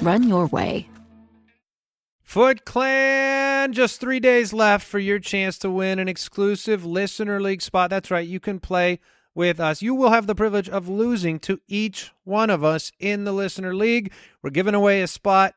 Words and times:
Run 0.00 0.28
your 0.28 0.46
way. 0.46 0.88
Foot 2.22 2.64
Clan, 2.64 3.72
just 3.72 4.00
three 4.00 4.20
days 4.20 4.52
left 4.52 4.86
for 4.86 4.98
your 4.98 5.18
chance 5.18 5.58
to 5.58 5.70
win 5.70 5.98
an 5.98 6.08
exclusive 6.08 6.84
Listener 6.84 7.40
League 7.40 7.62
spot. 7.62 7.90
That's 7.90 8.10
right, 8.10 8.28
you 8.28 8.38
can 8.38 8.60
play 8.60 9.00
with 9.34 9.58
us. 9.58 9.82
You 9.82 9.94
will 9.94 10.10
have 10.10 10.26
the 10.26 10.34
privilege 10.34 10.68
of 10.68 10.88
losing 10.88 11.38
to 11.40 11.58
each 11.66 12.12
one 12.24 12.50
of 12.50 12.62
us 12.62 12.92
in 13.00 13.24
the 13.24 13.32
Listener 13.32 13.74
League. 13.74 14.12
We're 14.42 14.50
giving 14.50 14.74
away 14.74 15.00
a 15.00 15.06
spot, 15.06 15.54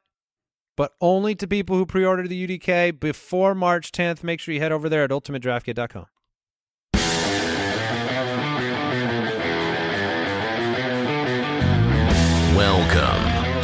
but 0.77 0.93
only 1.01 1.35
to 1.35 1.45
people 1.45 1.75
who 1.75 1.85
pre 1.85 2.05
order 2.05 2.27
the 2.27 2.47
UDK 2.47 2.99
before 2.99 3.53
March 3.53 3.91
10th. 3.91 4.23
Make 4.23 4.39
sure 4.39 4.53
you 4.53 4.61
head 4.61 4.71
over 4.71 4.87
there 4.87 5.03
at 5.03 5.09
ultimatedraftkit.com. 5.09 6.05
Welcome 12.55 13.10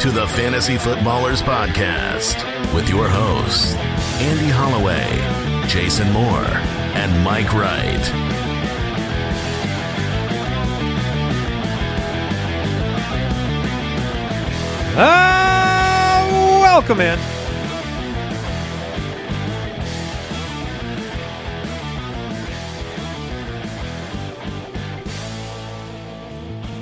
to 0.00 0.12
the 0.12 0.28
Fantasy 0.28 0.78
Footballers 0.78 1.42
Podcast 1.42 2.44
with 2.72 2.88
your 2.88 3.08
hosts, 3.08 3.74
Andy 4.20 4.48
Holloway, 4.48 5.66
Jason 5.66 6.12
Moore, 6.12 6.46
and 6.94 7.24
Mike 7.24 7.52
Wright. 7.52 8.00
Ah, 15.00 16.28
welcome 16.62 17.00
in. 17.00 17.37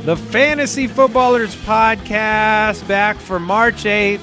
The 0.07 0.17
Fantasy 0.17 0.87
Footballers 0.87 1.57
Podcast 1.57 2.87
back 2.87 3.17
for 3.17 3.41
March 3.41 3.83
8th. 3.83 4.23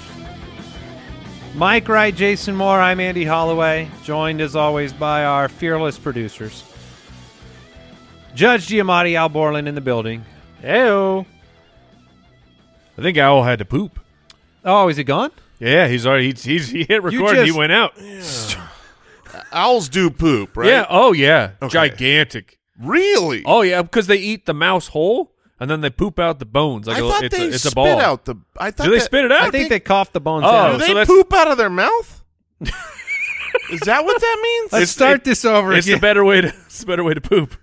Mike 1.56 1.90
Wright, 1.90 2.16
Jason 2.16 2.56
Moore, 2.56 2.80
I'm 2.80 3.02
Andy 3.02 3.26
Holloway, 3.26 3.92
joined 4.02 4.40
as 4.40 4.56
always 4.56 4.94
by 4.94 5.26
our 5.26 5.50
fearless 5.50 6.00
producers. 6.00 6.64
Judge 8.34 8.70
Giamatti, 8.70 9.16
Al 9.16 9.28
Borland 9.28 9.68
in 9.68 9.76
the 9.76 9.82
building. 9.82 10.24
Heyo. 10.62 11.26
I 12.98 13.02
think 13.02 13.18
Owl 13.18 13.44
had 13.44 13.60
to 13.60 13.66
poop. 13.66 14.00
Oh, 14.64 14.88
is 14.88 14.96
he 14.96 15.04
gone? 15.04 15.32
Yeah, 15.60 15.90
he's 15.90 16.06
already 16.06 16.28
he's, 16.28 16.46
he's 16.46 16.70
he 16.70 16.86
hit 16.86 17.04
record. 17.04 17.40
and 17.40 17.46
he 17.46 17.52
went 17.52 17.74
out. 17.74 17.94
Owls 19.52 19.90
do 19.90 20.10
poop, 20.10 20.56
right? 20.56 20.70
Yeah. 20.70 20.86
Oh 20.90 21.12
yeah. 21.12 21.52
Okay. 21.62 21.74
Gigantic. 21.74 22.58
Really? 22.80 23.44
Oh 23.46 23.64
yeah, 23.64 23.82
because 23.82 24.08
they 24.08 24.16
eat 24.16 24.46
the 24.46 24.54
mouse 24.54 24.88
whole 24.88 25.33
and 25.60 25.70
then 25.70 25.82
they 25.82 25.90
poop 25.90 26.20
out 26.20 26.40
the 26.40 26.46
bones. 26.46 26.88
Like 26.88 26.98
I 26.98 27.00
a, 27.06 27.10
thought 27.10 27.24
it's 27.24 27.38
they 27.38 27.44
a, 27.46 27.48
it's 27.48 27.56
a 27.66 27.70
spit 27.72 27.76
ball. 27.76 28.00
out 28.00 28.26
the. 28.26 28.36
I 28.58 28.72
thought 28.72 28.86
Do 28.86 28.92
they 28.92 28.98
that- 29.00 29.06
spit 29.06 29.26
it 29.26 29.32
out? 29.32 29.42
I 29.44 29.50
think 29.52 29.70
they 29.70 29.80
cough 29.80 30.12
the 30.12 30.20
bones 30.22 30.46
Oh, 30.46 30.50
out. 30.50 30.72
Do 30.74 30.78
they 30.80 30.88
so 30.88 30.94
that's- 30.94 31.08
poop 31.08 31.34
out 31.34 31.50
of 31.50 31.58
their 31.58 31.70
mouth? 31.70 32.22
Is 33.72 33.80
that 33.82 34.04
what 34.04 34.20
that 34.20 34.40
means? 34.42 34.74
Let's 34.74 34.92
start 34.92 35.24
this 35.24 35.46
over 35.46 35.74
It's 35.74 35.86
again. 35.88 35.98
the 35.98 36.02
better 36.02 36.26
way 36.26 36.42
to 36.42 36.48
it's 36.48 36.80
the 36.82 36.86
better 36.86 37.04
way 37.04 37.14
to 37.14 37.22
poop. 37.22 37.56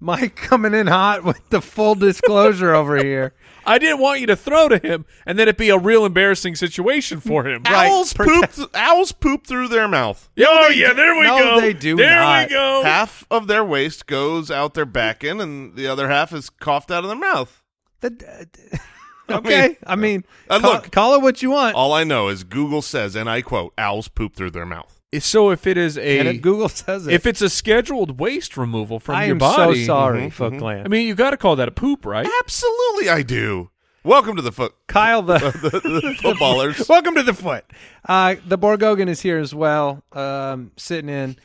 Mike 0.00 0.36
coming 0.36 0.74
in 0.74 0.86
hot 0.86 1.24
with 1.24 1.40
the 1.50 1.60
full 1.62 1.94
disclosure 1.94 2.74
over 2.74 2.96
here. 2.96 3.32
I 3.66 3.78
didn't 3.78 3.98
want 3.98 4.20
you 4.20 4.26
to 4.28 4.36
throw 4.36 4.68
to 4.68 4.78
him 4.78 5.04
and 5.26 5.38
then 5.38 5.48
it 5.48 5.58
be 5.58 5.68
a 5.70 5.78
real 5.78 6.04
embarrassing 6.06 6.54
situation 6.54 7.20
for 7.20 7.44
him. 7.46 7.62
owls 7.66 8.12
poop. 8.12 8.52
th- 8.52 8.68
owls 8.74 9.12
poop 9.12 9.46
through 9.46 9.68
their 9.68 9.88
mouth. 9.88 10.28
Oh 10.38 10.68
yeah, 10.68 10.92
there 10.92 11.14
we 11.16 11.24
No, 11.24 11.38
go. 11.38 11.60
they 11.60 11.72
do 11.72 11.96
there 11.96 12.20
not. 12.20 12.48
we 12.48 12.54
go. 12.54 12.82
Half 12.84 13.26
of 13.30 13.46
their 13.48 13.64
waste 13.64 14.06
goes 14.06 14.50
out 14.50 14.74
their 14.74 14.86
back 14.86 15.24
end, 15.24 15.40
and 15.42 15.74
the 15.76 15.86
other 15.88 16.08
half 16.08 16.32
is 16.32 16.48
coughed 16.48 16.90
out 16.90 17.04
of 17.04 17.08
their 17.10 17.18
mouth. 17.18 17.62
The- 18.00 18.48
okay, 19.30 19.76
I 19.86 19.96
mean, 19.96 20.24
Uh, 20.48 20.60
call, 20.60 20.72
look. 20.74 20.90
call 20.92 21.14
it 21.14 21.22
what 21.22 21.42
you 21.42 21.50
want. 21.50 21.74
All 21.74 21.92
I 21.92 22.04
know 22.04 22.28
is 22.28 22.44
Google 22.44 22.82
says, 22.82 23.16
and 23.16 23.28
I 23.28 23.42
quote, 23.42 23.72
"Owls 23.76 24.08
poop 24.08 24.36
through 24.36 24.50
their 24.52 24.66
mouth." 24.66 24.95
So 25.18 25.50
if 25.50 25.66
it 25.66 25.76
is 25.78 25.96
a 25.96 26.18
and 26.18 26.28
if 26.28 26.42
Google 26.42 26.68
says 26.70 27.06
it. 27.06 27.12
if 27.14 27.26
it's 27.26 27.40
a 27.40 27.48
scheduled 27.48 28.18
waste 28.20 28.56
removal 28.56 29.00
from 29.00 29.14
I 29.16 29.24
your 29.26 29.34
am 29.34 29.38
body, 29.38 29.80
so 29.82 29.86
sorry, 29.86 30.22
Mhm, 30.22 30.32
Foot 30.32 30.52
mhm. 30.54 30.58
Clan. 30.58 30.84
I 30.84 30.88
mean, 30.88 31.06
you 31.06 31.14
got 31.14 31.30
to 31.30 31.36
call 31.36 31.56
that 31.56 31.68
a 31.68 31.72
poop, 31.72 32.04
right? 32.04 32.28
Absolutely, 32.42 33.08
I 33.08 33.22
do. 33.22 33.70
Welcome 34.04 34.36
to 34.36 34.42
the 34.42 34.52
foot, 34.52 34.74
Kyle, 34.88 35.22
the, 35.22 35.38
the, 35.62 35.80
the 35.80 36.16
footballers. 36.22 36.88
welcome 36.88 37.14
to 37.14 37.22
the 37.22 37.34
foot. 37.34 37.64
Uh, 38.08 38.36
the 38.46 38.58
Borgogan 38.58 39.08
is 39.08 39.20
here 39.22 39.38
as 39.38 39.54
well, 39.54 40.04
um, 40.12 40.72
sitting 40.76 41.08
in. 41.08 41.36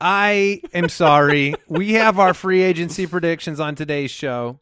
I 0.00 0.62
am 0.72 0.88
sorry. 0.88 1.54
we 1.68 1.92
have 1.94 2.18
our 2.18 2.32
free 2.32 2.62
agency 2.62 3.06
predictions 3.06 3.60
on 3.60 3.74
today's 3.74 4.10
show. 4.10 4.60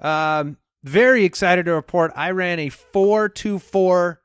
Um, 0.00 0.58
very 0.84 1.24
excited 1.24 1.64
to 1.66 1.72
report 1.74 2.12
I 2.14 2.30
ran 2.30 2.58
a 2.60 2.68
424 2.68 4.20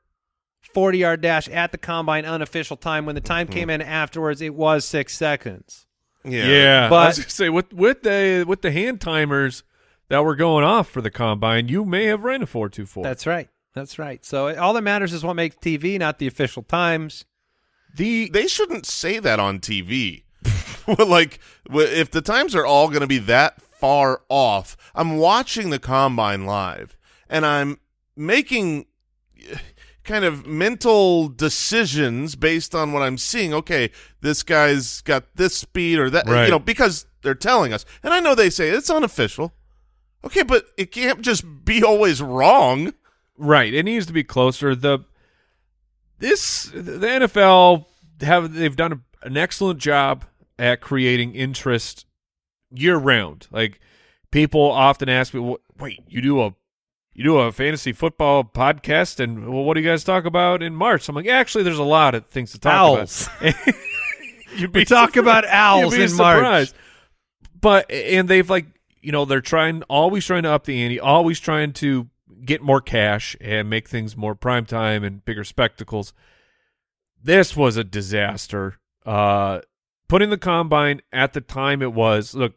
40 0.74 0.98
yard 0.98 1.20
dash 1.20 1.48
at 1.48 1.72
the 1.72 1.78
combine 1.78 2.24
unofficial 2.24 2.76
time. 2.76 3.06
When 3.06 3.14
the 3.14 3.20
time 3.20 3.46
mm-hmm. 3.46 3.54
came 3.54 3.70
in 3.70 3.80
afterwards, 3.80 4.42
it 4.42 4.54
was 4.54 4.84
six 4.84 5.16
seconds. 5.16 5.86
Yeah, 6.24 6.46
Yeah, 6.46 6.88
But- 6.88 6.96
I 6.96 7.06
was 7.08 7.18
gonna 7.18 7.30
say 7.30 7.48
with 7.48 7.72
with 7.72 8.02
the 8.02 8.44
with 8.46 8.62
the 8.62 8.72
hand 8.72 9.00
timers 9.00 9.62
that 10.08 10.24
were 10.24 10.36
going 10.36 10.64
off 10.64 10.88
for 10.88 11.00
the 11.00 11.10
combine, 11.10 11.68
you 11.68 11.84
may 11.84 12.06
have 12.06 12.24
ran 12.24 12.42
a 12.42 12.46
four 12.46 12.68
two 12.68 12.86
four. 12.86 13.04
That's 13.04 13.26
right. 13.26 13.48
That's 13.74 13.98
right. 13.98 14.24
So 14.24 14.48
it- 14.48 14.58
all 14.58 14.72
that 14.74 14.82
matters 14.82 15.12
is 15.12 15.24
what 15.24 15.34
makes 15.34 15.56
TV, 15.56 15.98
not 15.98 16.18
the 16.18 16.26
official 16.26 16.62
times. 16.62 17.24
the 17.96 18.28
they 18.30 18.46
shouldn't 18.46 18.86
say 18.86 19.18
that 19.18 19.38
on 19.38 19.60
TV. 19.60 20.24
like, 21.06 21.40
if 21.70 22.10
the 22.10 22.20
times 22.20 22.54
are 22.54 22.66
all 22.66 22.88
going 22.88 23.00
to 23.00 23.06
be 23.06 23.18
that 23.18 23.62
far 23.62 24.22
off, 24.28 24.76
I'm 24.94 25.16
watching 25.16 25.70
the 25.70 25.78
combine 25.78 26.44
live 26.44 26.96
and 27.28 27.46
I'm 27.46 27.78
making 28.16 28.86
kind 30.04 30.24
of 30.24 30.46
mental 30.46 31.28
decisions 31.28 32.36
based 32.36 32.74
on 32.74 32.92
what 32.92 33.02
I'm 33.02 33.18
seeing. 33.18 33.52
Okay, 33.54 33.90
this 34.20 34.42
guy's 34.42 35.00
got 35.00 35.24
this 35.34 35.56
speed 35.56 35.98
or 35.98 36.10
that, 36.10 36.26
Right. 36.28 36.44
you 36.44 36.50
know, 36.50 36.58
because 36.58 37.06
they're 37.22 37.34
telling 37.34 37.72
us. 37.72 37.84
And 38.02 38.12
I 38.12 38.20
know 38.20 38.34
they 38.34 38.50
say 38.50 38.68
it's 38.68 38.90
unofficial. 38.90 39.54
Okay, 40.24 40.42
but 40.42 40.66
it 40.76 40.90
can't 40.92 41.20
just 41.22 41.44
be 41.64 41.82
always 41.82 42.20
wrong. 42.22 42.92
right. 43.36 43.72
It 43.74 43.82
needs 43.84 44.06
to 44.06 44.12
be 44.12 44.22
closer. 44.24 44.74
The 44.74 45.00
this 46.18 46.64
the 46.66 47.06
NFL 47.06 47.86
have 48.20 48.54
they've 48.54 48.76
done 48.76 48.92
a, 48.92 49.00
an 49.26 49.36
excellent 49.36 49.80
job 49.80 50.24
at 50.58 50.80
creating 50.80 51.34
interest 51.34 52.06
year 52.70 52.96
round. 52.96 53.48
Like 53.50 53.80
people 54.30 54.62
often 54.70 55.08
ask 55.08 55.34
me, 55.34 55.40
"Wh- 55.40 55.80
"Wait, 55.80 56.00
you 56.08 56.20
do 56.22 56.40
a 56.42 56.54
you 57.14 57.24
do 57.24 57.38
a 57.38 57.52
fantasy 57.52 57.92
football 57.92 58.44
podcast, 58.44 59.20
and 59.20 59.48
well, 59.52 59.64
what 59.64 59.74
do 59.74 59.80
you 59.80 59.88
guys 59.88 60.04
talk 60.04 60.24
about 60.24 60.62
in 60.62 60.74
March?" 60.74 61.08
I'm 61.08 61.14
like, 61.14 61.26
actually, 61.26 61.64
there's 61.64 61.78
a 61.78 61.84
lot 61.84 62.14
of 62.14 62.26
things 62.26 62.52
to 62.52 62.58
talk 62.58 62.72
Owls. 62.72 63.28
about. 63.40 63.54
You'd 64.56 64.74
We 64.74 64.84
talk 64.84 65.16
about 65.16 65.44
owls 65.46 65.94
be 65.96 66.02
in 66.02 66.16
March. 66.16 66.70
But 67.60 67.90
and 67.90 68.28
they've 68.28 68.48
like 68.48 68.66
you 69.00 69.12
know 69.12 69.24
they're 69.24 69.40
trying 69.40 69.82
always 69.84 70.24
trying 70.26 70.42
to 70.44 70.50
up 70.50 70.64
the 70.64 70.82
ante, 70.82 71.00
always 71.00 71.40
trying 71.40 71.72
to 71.74 72.08
get 72.44 72.62
more 72.62 72.80
cash 72.80 73.36
and 73.40 73.70
make 73.70 73.88
things 73.88 74.16
more 74.16 74.34
prime 74.34 74.66
time 74.66 75.02
and 75.02 75.24
bigger 75.24 75.44
spectacles. 75.44 76.12
This 77.22 77.56
was 77.56 77.76
a 77.76 77.84
disaster. 77.84 78.78
Uh, 79.06 79.60
putting 80.08 80.30
the 80.30 80.38
combine 80.38 81.00
at 81.12 81.32
the 81.32 81.40
time 81.40 81.82
it 81.82 81.92
was. 81.92 82.34
Look, 82.34 82.54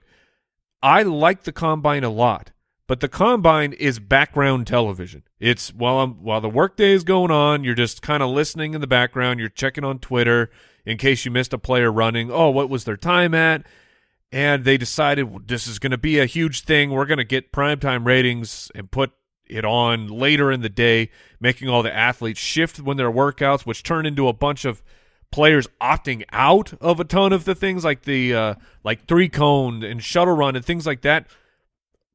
I 0.81 1.03
like 1.03 1.43
the 1.43 1.51
combine 1.51 2.03
a 2.03 2.09
lot, 2.09 2.51
but 2.87 3.01
the 3.01 3.09
combine 3.09 3.73
is 3.73 3.99
background 3.99 4.65
television. 4.65 5.23
It's 5.39 5.73
while 5.73 5.99
I'm 5.99 6.23
while 6.23 6.41
the 6.41 6.49
workday 6.49 6.91
is 6.91 7.03
going 7.03 7.31
on, 7.31 7.63
you're 7.63 7.75
just 7.75 8.01
kind 8.01 8.23
of 8.23 8.29
listening 8.29 8.73
in 8.73 8.81
the 8.81 8.87
background. 8.87 9.39
You're 9.39 9.49
checking 9.49 9.83
on 9.83 9.99
Twitter 9.99 10.49
in 10.85 10.97
case 10.97 11.25
you 11.25 11.31
missed 11.31 11.53
a 11.53 11.57
player 11.57 11.91
running. 11.91 12.31
Oh, 12.31 12.49
what 12.49 12.69
was 12.69 12.85
their 12.85 12.97
time 12.97 13.35
at? 13.35 13.65
And 14.31 14.63
they 14.63 14.77
decided 14.77 15.23
well, 15.23 15.41
this 15.45 15.67
is 15.67 15.79
going 15.79 15.91
to 15.91 15.97
be 15.97 16.17
a 16.17 16.25
huge 16.25 16.63
thing. 16.63 16.91
We're 16.91 17.05
going 17.05 17.17
to 17.17 17.25
get 17.25 17.51
primetime 17.51 18.05
ratings 18.05 18.71
and 18.73 18.89
put 18.89 19.11
it 19.45 19.65
on 19.65 20.07
later 20.07 20.51
in 20.51 20.61
the 20.61 20.69
day, 20.69 21.09
making 21.39 21.69
all 21.69 21.83
the 21.83 21.95
athletes 21.95 22.39
shift 22.39 22.79
when 22.79 22.97
their 22.97 23.11
workouts, 23.11 23.65
which 23.65 23.83
turn 23.83 24.05
into 24.05 24.27
a 24.27 24.33
bunch 24.33 24.65
of 24.65 24.81
players 25.29 25.67
opting 25.81 26.23
out 26.31 26.73
of 26.79 26.99
a 27.01 27.03
ton 27.03 27.33
of 27.33 27.43
the 27.43 27.55
things 27.55 27.83
like 27.83 28.03
the 28.03 28.33
uh, 28.33 28.55
like 28.83 29.07
three 29.07 29.27
cone 29.27 29.83
and 29.83 30.01
shuttle 30.01 30.35
run 30.35 30.55
and 30.55 30.63
things 30.63 30.85
like 30.85 31.01
that. 31.01 31.27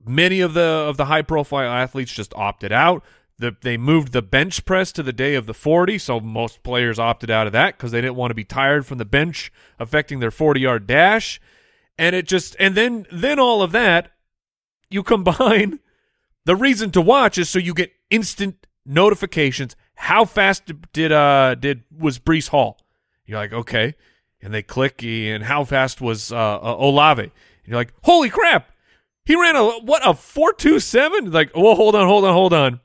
Many 0.05 0.41
of 0.41 0.55
the 0.55 0.63
of 0.63 0.97
the 0.97 1.07
high 1.07 1.23
profile 1.23 1.71
athletes 1.71 2.13
just 2.13 2.35
opted 2.35 2.73
out. 2.73 3.05
The, 3.39 3.57
they 3.61 3.77
moved 3.77 4.13
the 4.13 4.23
bench 4.23 4.65
press 4.65 4.93
to 4.93 5.03
the 5.03 5.13
day 5.13 5.35
of 5.35 5.47
the 5.47 5.55
40, 5.55 5.99
so 5.99 6.21
most 6.21 6.63
players 6.63 6.99
opted 6.99 7.31
out 7.31 7.47
of 7.47 7.53
that 7.55 7.77
because 7.77 7.91
they 7.91 8.01
didn't 8.01 8.15
want 8.15 8.31
to 8.31 8.37
be 8.37 8.45
tired 8.45 8.87
from 8.87 8.99
the 8.99 9.05
bench 9.05 9.53
affecting 9.81 10.21
their 10.21 10.31
40 10.31 10.61
yard 10.61 10.87
dash. 10.87 11.41
And 11.99 12.15
it 12.15 12.27
just 12.27 12.57
and 12.59 12.75
then 12.75 13.07
then 13.11 13.39
all 13.39 13.63
of 13.63 13.73
that 13.73 14.13
you 14.91 15.03
combine 15.03 15.81
the 16.45 16.57
reason 16.57 16.91
to 16.93 17.01
watch 17.01 17.39
is 17.39 17.49
so 17.49 17.59
you 17.59 17.75
get 17.75 17.93
instant 18.11 18.67
notifications. 18.85 19.77
How 19.95 20.25
fast 20.25 20.71
did 20.93 21.13
uh 21.13 21.55
did 21.55 21.85
was 21.97 22.19
Breece 22.19 22.49
Hall? 22.49 22.79
You're 23.27 23.39
like, 23.39 23.53
okay. 23.53 23.95
And 24.41 24.53
they 24.53 24.63
click, 24.63 25.05
and 25.05 25.45
how 25.45 25.65
fast 25.65 26.01
was 26.01 26.33
uh, 26.33 26.59
Olave? 26.61 27.23
And 27.23 27.33
you're 27.65 27.77
like, 27.77 27.95
holy 28.03 28.29
crap, 28.29 28.72
he 29.25 29.35
ran 29.41 29.57
a 29.57 29.65
what 29.81 30.07
a 30.07 30.15
four 30.15 30.53
two 30.53 30.81
seven. 30.81 31.31
Like, 31.31 31.53
well, 31.55 31.75
hold 31.75 31.95
on, 31.95 32.07
hold 32.07 32.25
on, 32.25 32.33
hold 32.33 32.53
on. 32.53 32.81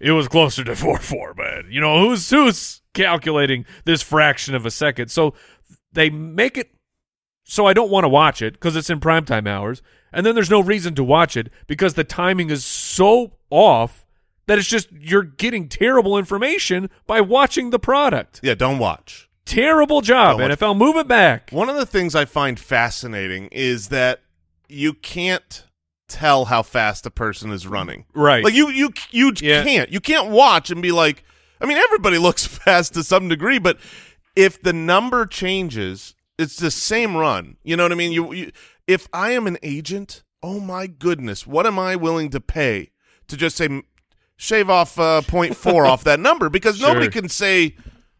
It 0.00 0.12
was 0.12 0.28
closer 0.28 0.64
to 0.64 0.74
four 0.76 0.98
four, 0.98 1.34
but 1.34 1.66
you 1.70 1.80
know 1.80 2.00
who's 2.00 2.28
who's 2.30 2.82
calculating 2.94 3.64
this 3.84 4.02
fraction 4.02 4.54
of 4.54 4.66
a 4.66 4.70
second? 4.70 5.10
So 5.10 5.34
they 5.92 6.10
make 6.10 6.56
it 6.56 6.70
so 7.44 7.66
I 7.66 7.72
don't 7.72 7.90
want 7.90 8.04
to 8.04 8.08
watch 8.08 8.40
it 8.42 8.54
because 8.54 8.76
it's 8.76 8.90
in 8.90 9.00
primetime 9.00 9.48
hours, 9.48 9.82
and 10.12 10.24
then 10.24 10.34
there's 10.34 10.50
no 10.50 10.60
reason 10.60 10.94
to 10.96 11.04
watch 11.04 11.36
it 11.36 11.50
because 11.66 11.94
the 11.94 12.04
timing 12.04 12.50
is 12.50 12.64
so 12.64 13.34
off 13.50 14.04
that 14.46 14.58
it's 14.58 14.68
just 14.68 14.90
you're 14.92 15.22
getting 15.22 15.68
terrible 15.68 16.18
information 16.18 16.90
by 17.06 17.20
watching 17.20 17.70
the 17.70 17.78
product. 17.78 18.40
Yeah, 18.42 18.54
don't 18.54 18.78
watch. 18.78 19.28
Terrible 19.44 20.00
job, 20.00 20.38
Don't 20.38 20.48
watch. 20.50 20.58
NFL. 20.58 20.76
Move 20.76 20.96
it 20.96 21.08
back. 21.08 21.50
One 21.50 21.68
of 21.68 21.76
the 21.76 21.86
things 21.86 22.14
I 22.14 22.24
find 22.24 22.58
fascinating 22.58 23.48
is 23.52 23.88
that 23.88 24.20
you 24.72 24.94
can't 24.94 25.64
tell 26.08 26.46
how 26.46 26.62
fast 26.62 27.06
a 27.06 27.10
person 27.10 27.50
is 27.52 27.66
running. 27.66 28.04
Right. 28.14 28.44
Like 28.44 28.54
you 28.54 28.68
you 28.70 28.92
you 29.10 29.32
Yeah. 29.40 29.62
can't. 29.62 29.90
You 29.90 30.00
can't 30.00 30.30
watch 30.30 30.70
and 30.70 30.82
be 30.82 30.92
like 30.92 31.24
I 31.60 31.66
mean 31.66 31.78
everybody 31.78 32.18
looks 32.26 32.46
fast 32.46 32.94
to 32.94 33.02
some 33.02 33.28
degree, 33.28 33.58
but 33.58 33.78
if 34.36 34.60
the 34.60 34.72
number 34.72 35.26
changes, 35.26 36.14
it's 36.38 36.56
the 36.56 36.70
same 36.70 37.16
run. 37.16 37.56
You 37.62 37.76
know 37.76 37.82
what 37.84 37.92
I 37.92 37.96
mean? 37.96 38.12
You, 38.12 38.32
you 38.32 38.52
if 38.86 39.08
I 39.12 39.30
am 39.32 39.46
an 39.46 39.58
agent, 39.62 40.22
oh 40.42 40.58
my 40.60 40.86
goodness, 40.86 41.46
what 41.46 41.66
am 41.66 41.78
I 41.78 41.96
willing 41.96 42.30
to 42.30 42.40
pay 42.40 42.90
to 43.28 43.36
just 43.36 43.56
say 43.56 43.82
shave 44.36 44.68
off 44.68 44.98
uh, 44.98 45.22
0.4 45.24 45.86
off 45.88 46.04
that 46.04 46.18
number 46.18 46.48
because 46.48 46.80
nobody 46.80 47.08
can 47.08 47.28
say 47.28 47.76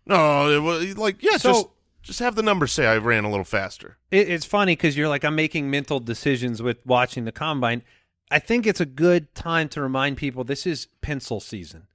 no, 0.07 0.51
it 0.51 0.59
was 0.61 0.97
like 0.99 1.23
yeah, 1.23 1.37
So- 1.37 1.53
just 1.53 1.67
just 2.03 2.19
have 2.19 2.35
the 2.35 2.43
numbers 2.43 2.73
say 2.73 2.87
I 2.87 2.97
ran 2.97 3.25
a 3.25 3.31
little 3.31 3.45
faster. 3.45 3.97
It, 4.11 4.29
it's 4.29 4.45
funny 4.45 4.73
because 4.75 4.97
you're 4.97 5.09
like, 5.09 5.25
I'm 5.25 5.37
making 5.37 5.71
mental 5.71 6.01
decisions 6.01 6.63
with 6.63 6.85
watching 6.85 7.25
the 7.25 7.33
combine. 7.33 7.83
I 8.31 8.39
think 8.39 8.67
it's 8.67 8.81
a 8.81 8.87
good 8.87 9.35
time 9.35 9.69
to 9.71 9.81
remind 9.81 10.17
people 10.17 10.43
this 10.43 10.67
is 10.67 10.89
pencil 11.01 11.39
season. 11.39 11.87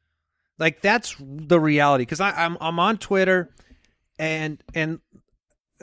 Like 0.59 0.81
that's 0.81 1.15
the 1.19 1.59
reality. 1.59 2.03
Because 2.03 2.19
I'm 2.19 2.57
I'm 2.59 2.79
on 2.79 2.97
Twitter, 2.97 3.49
and 4.17 4.63
and 4.73 4.99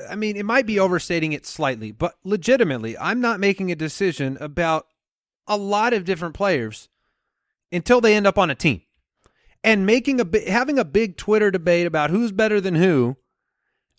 I 0.08 0.16
mean 0.16 0.36
it 0.36 0.44
might 0.44 0.66
be 0.66 0.78
overstating 0.78 1.32
it 1.32 1.46
slightly, 1.46 1.92
but 1.92 2.14
legitimately, 2.24 2.96
I'm 2.98 3.20
not 3.20 3.40
making 3.40 3.70
a 3.70 3.76
decision 3.76 4.36
about 4.40 4.86
a 5.46 5.56
lot 5.56 5.92
of 5.92 6.04
different 6.04 6.34
players 6.34 6.88
until 7.70 8.00
they 8.00 8.14
end 8.14 8.26
up 8.26 8.38
on 8.38 8.50
a 8.50 8.54
team, 8.54 8.82
and 9.62 9.86
making 9.86 10.20
a 10.20 10.50
having 10.50 10.78
a 10.78 10.84
big 10.84 11.16
Twitter 11.16 11.50
debate 11.50 11.86
about 11.86 12.10
who's 12.10 12.32
better 12.32 12.60
than 12.60 12.74
who 12.74 13.16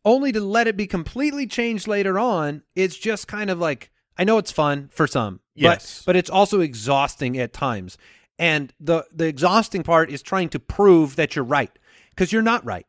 only 0.05 0.31
to 0.31 0.39
let 0.39 0.67
it 0.67 0.77
be 0.77 0.87
completely 0.87 1.47
changed 1.47 1.87
later 1.87 2.17
on. 2.19 2.61
It's 2.75 2.95
just 2.97 3.27
kind 3.27 3.49
of 3.49 3.59
like 3.59 3.91
I 4.17 4.23
know 4.23 4.37
it's 4.37 4.51
fun 4.51 4.89
for 4.93 5.07
some, 5.07 5.41
Yes. 5.55 5.99
but 5.99 6.11
but 6.11 6.15
it's 6.15 6.29
also 6.29 6.61
exhausting 6.61 7.37
at 7.37 7.51
times. 7.51 7.97
And 8.39 8.73
the 8.79 9.05
the 9.11 9.25
exhausting 9.25 9.83
part 9.83 10.09
is 10.09 10.21
trying 10.21 10.49
to 10.49 10.59
prove 10.59 11.15
that 11.15 11.35
you're 11.35 11.43
right 11.45 11.71
because 12.11 12.31
you're 12.31 12.41
not 12.41 12.63
right. 12.65 12.85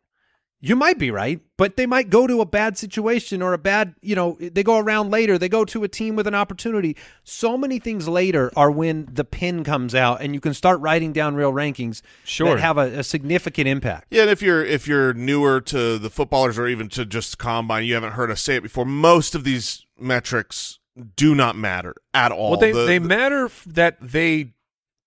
You 0.69 0.75
might 0.77 0.99
be 0.99 1.11
right, 1.11 1.41
but 1.57 1.77
they 1.77 1.87
might 1.87 2.11
go 2.11 2.27
to 2.27 2.41
a 2.41 2.47
bad 2.47 2.77
situation 2.77 3.41
or 3.41 3.53
a 3.53 3.59
bad, 3.59 3.95
you 4.03 4.15
know, 4.17 4.37
they 4.41 4.63
go 4.63 4.79
around 4.79 5.11
later. 5.11 5.39
They 5.39 5.49
go 5.49 5.65
to 5.67 5.85
a 5.85 5.89
team 5.89 6.17
with 6.17 6.27
an 6.27 6.35
opportunity. 6.35 6.97
So 7.25 7.57
many 7.57 7.79
things 7.79 8.09
later 8.09 8.51
are 8.57 8.71
when 8.71 9.09
the 9.13 9.25
pin 9.25 9.63
comes 9.65 9.95
out 9.95 10.21
and 10.23 10.35
you 10.35 10.41
can 10.41 10.55
start 10.55 10.81
writing 10.81 11.13
down 11.13 11.37
real 11.37 11.53
rankings 11.53 12.03
Sure. 12.25 12.51
that 12.57 12.61
have 12.61 12.79
a, 12.79 12.99
a 13.01 13.03
significant 13.05 13.69
impact. 13.69 14.07
Yeah, 14.11 14.23
and 14.23 14.31
if 14.31 14.43
you're 14.43 14.65
if 14.65 14.89
you're 14.89 15.15
newer 15.15 15.61
to 15.63 15.99
the 15.99 16.11
footballers 16.11 16.59
or 16.59 16.67
even 16.67 16.89
to 16.91 17.05
just 17.07 17.39
combine, 17.39 17.85
you 17.85 17.95
haven't 17.95 18.13
heard 18.13 18.31
us 18.31 18.41
say 18.43 18.57
it 18.57 18.63
before. 18.63 18.85
Most 18.85 19.35
of 19.35 19.45
these 19.45 19.87
metrics 19.99 20.79
do 21.15 21.35
not 21.35 21.57
matter 21.57 21.95
at 22.15 22.33
all. 22.33 22.53
Well, 22.53 22.61
they 22.61 22.73
The- 22.73 22.87
they 22.87 22.99
the- 22.99 23.07
matter 23.07 23.51
that 23.67 23.99
they 24.01 24.55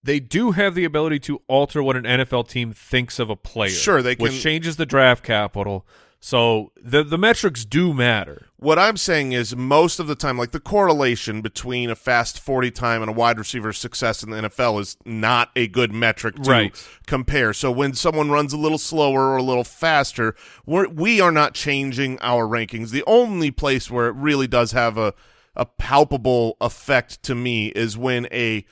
they 0.03 0.19
do 0.19 0.51
have 0.51 0.75
the 0.75 0.85
ability 0.85 1.19
to 1.19 1.41
alter 1.47 1.83
what 1.83 1.95
an 1.95 2.03
NFL 2.03 2.47
team 2.47 2.71
thinks 2.73 3.19
of 3.19 3.29
a 3.29 3.35
player. 3.35 3.69
Sure, 3.69 4.01
they 4.01 4.15
can. 4.15 4.23
which 4.23 4.41
changes 4.41 4.77
the 4.77 4.85
draft 4.85 5.23
capital. 5.23 5.85
So 6.21 6.73
the 6.81 7.01
the 7.01 7.17
metrics 7.17 7.63
do 7.63 7.93
matter. 7.93 8.47
What 8.57 8.77
I'm 8.77 8.97
saying 8.97 9.31
is 9.31 9.55
most 9.55 10.01
of 10.01 10.07
the 10.07 10.15
time, 10.15 10.37
like 10.37 10.51
the 10.51 10.59
correlation 10.59 11.41
between 11.41 11.89
a 11.89 11.95
fast 11.95 12.41
40 12.41 12.71
time 12.71 13.01
and 13.01 13.09
a 13.09 13.13
wide 13.13 13.37
receiver's 13.37 13.77
success 13.77 14.21
in 14.21 14.29
the 14.29 14.35
NFL 14.41 14.81
is 14.81 14.97
not 15.05 15.49
a 15.55 15.67
good 15.67 15.93
metric 15.93 16.35
to 16.35 16.49
Right. 16.51 16.87
compare. 17.07 17.53
So 17.53 17.71
when 17.71 17.93
someone 17.93 18.29
runs 18.31 18.51
a 18.51 18.57
little 18.57 18.77
slower 18.77 19.29
or 19.29 19.37
a 19.37 19.43
little 19.43 19.63
faster, 19.63 20.35
we're, 20.65 20.89
we 20.89 21.21
are 21.21 21.31
not 21.31 21.53
changing 21.53 22.19
our 22.19 22.45
rankings. 22.45 22.89
The 22.89 23.05
only 23.07 23.49
place 23.49 23.89
where 23.89 24.07
it 24.07 24.15
really 24.15 24.47
does 24.47 24.73
have 24.73 24.97
a, 24.97 25.13
a 25.55 25.65
palpable 25.65 26.57
effect 26.59 27.23
to 27.23 27.33
me 27.35 27.67
is 27.69 27.97
when 27.97 28.27
a 28.33 28.65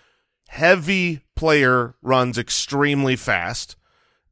heavy 0.48 1.22
player 1.36 1.96
runs 2.02 2.38
extremely 2.38 3.16
fast. 3.16 3.76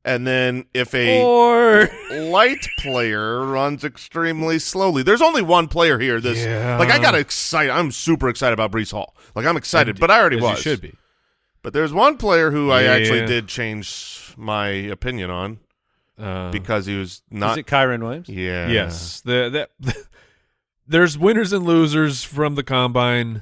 And 0.04 0.28
then 0.28 0.66
if 0.74 0.94
a 0.94 1.24
Or 1.24 1.90
light 2.30 2.68
player 2.78 3.44
runs 3.44 3.84
extremely 3.84 4.60
slowly. 4.60 5.02
There's 5.02 5.22
only 5.22 5.42
one 5.42 5.68
player 5.68 5.98
here. 5.98 6.22
This 6.22 6.46
Yeah. 6.46 6.78
like 6.78 6.92
I 6.92 7.00
got 7.00 7.16
excited. 7.16 7.72
I'm 7.72 7.92
super 7.92 8.30
excited 8.30 8.54
about 8.54 8.72
Breece 8.72 8.92
Hall. 8.92 9.16
Like 9.34 9.48
I'm 9.48 9.58
excited, 9.58 10.00
but 10.00 10.12
I 10.12 10.20
already 10.20 10.40
was. 10.40 10.58
you 10.58 10.62
should 10.62 10.82
be. 10.82 10.94
But 11.64 11.74
there's 11.74 11.92
one 11.92 12.18
player 12.18 12.52
who 12.52 12.70
I 12.70 12.84
actually 12.84 13.26
did 13.26 13.48
change 13.48 14.34
my 14.38 14.68
opinion 14.68 15.32
on 15.32 15.58
Uh, 16.20 16.52
because 16.52 16.86
he 16.86 16.96
was 16.96 17.24
not. 17.32 17.54
Is 17.54 17.58
it 17.58 17.66
Kyren 17.66 18.02
Williams? 18.04 18.30
yeah. 18.30 18.68
Yes, 18.68 19.22
the, 19.22 19.68
the, 19.80 19.96
there's 20.88 21.18
winners 21.18 21.52
and 21.52 21.66
losers 21.66 22.24
from 22.24 22.54
the 22.54 22.64
combine, 22.64 23.42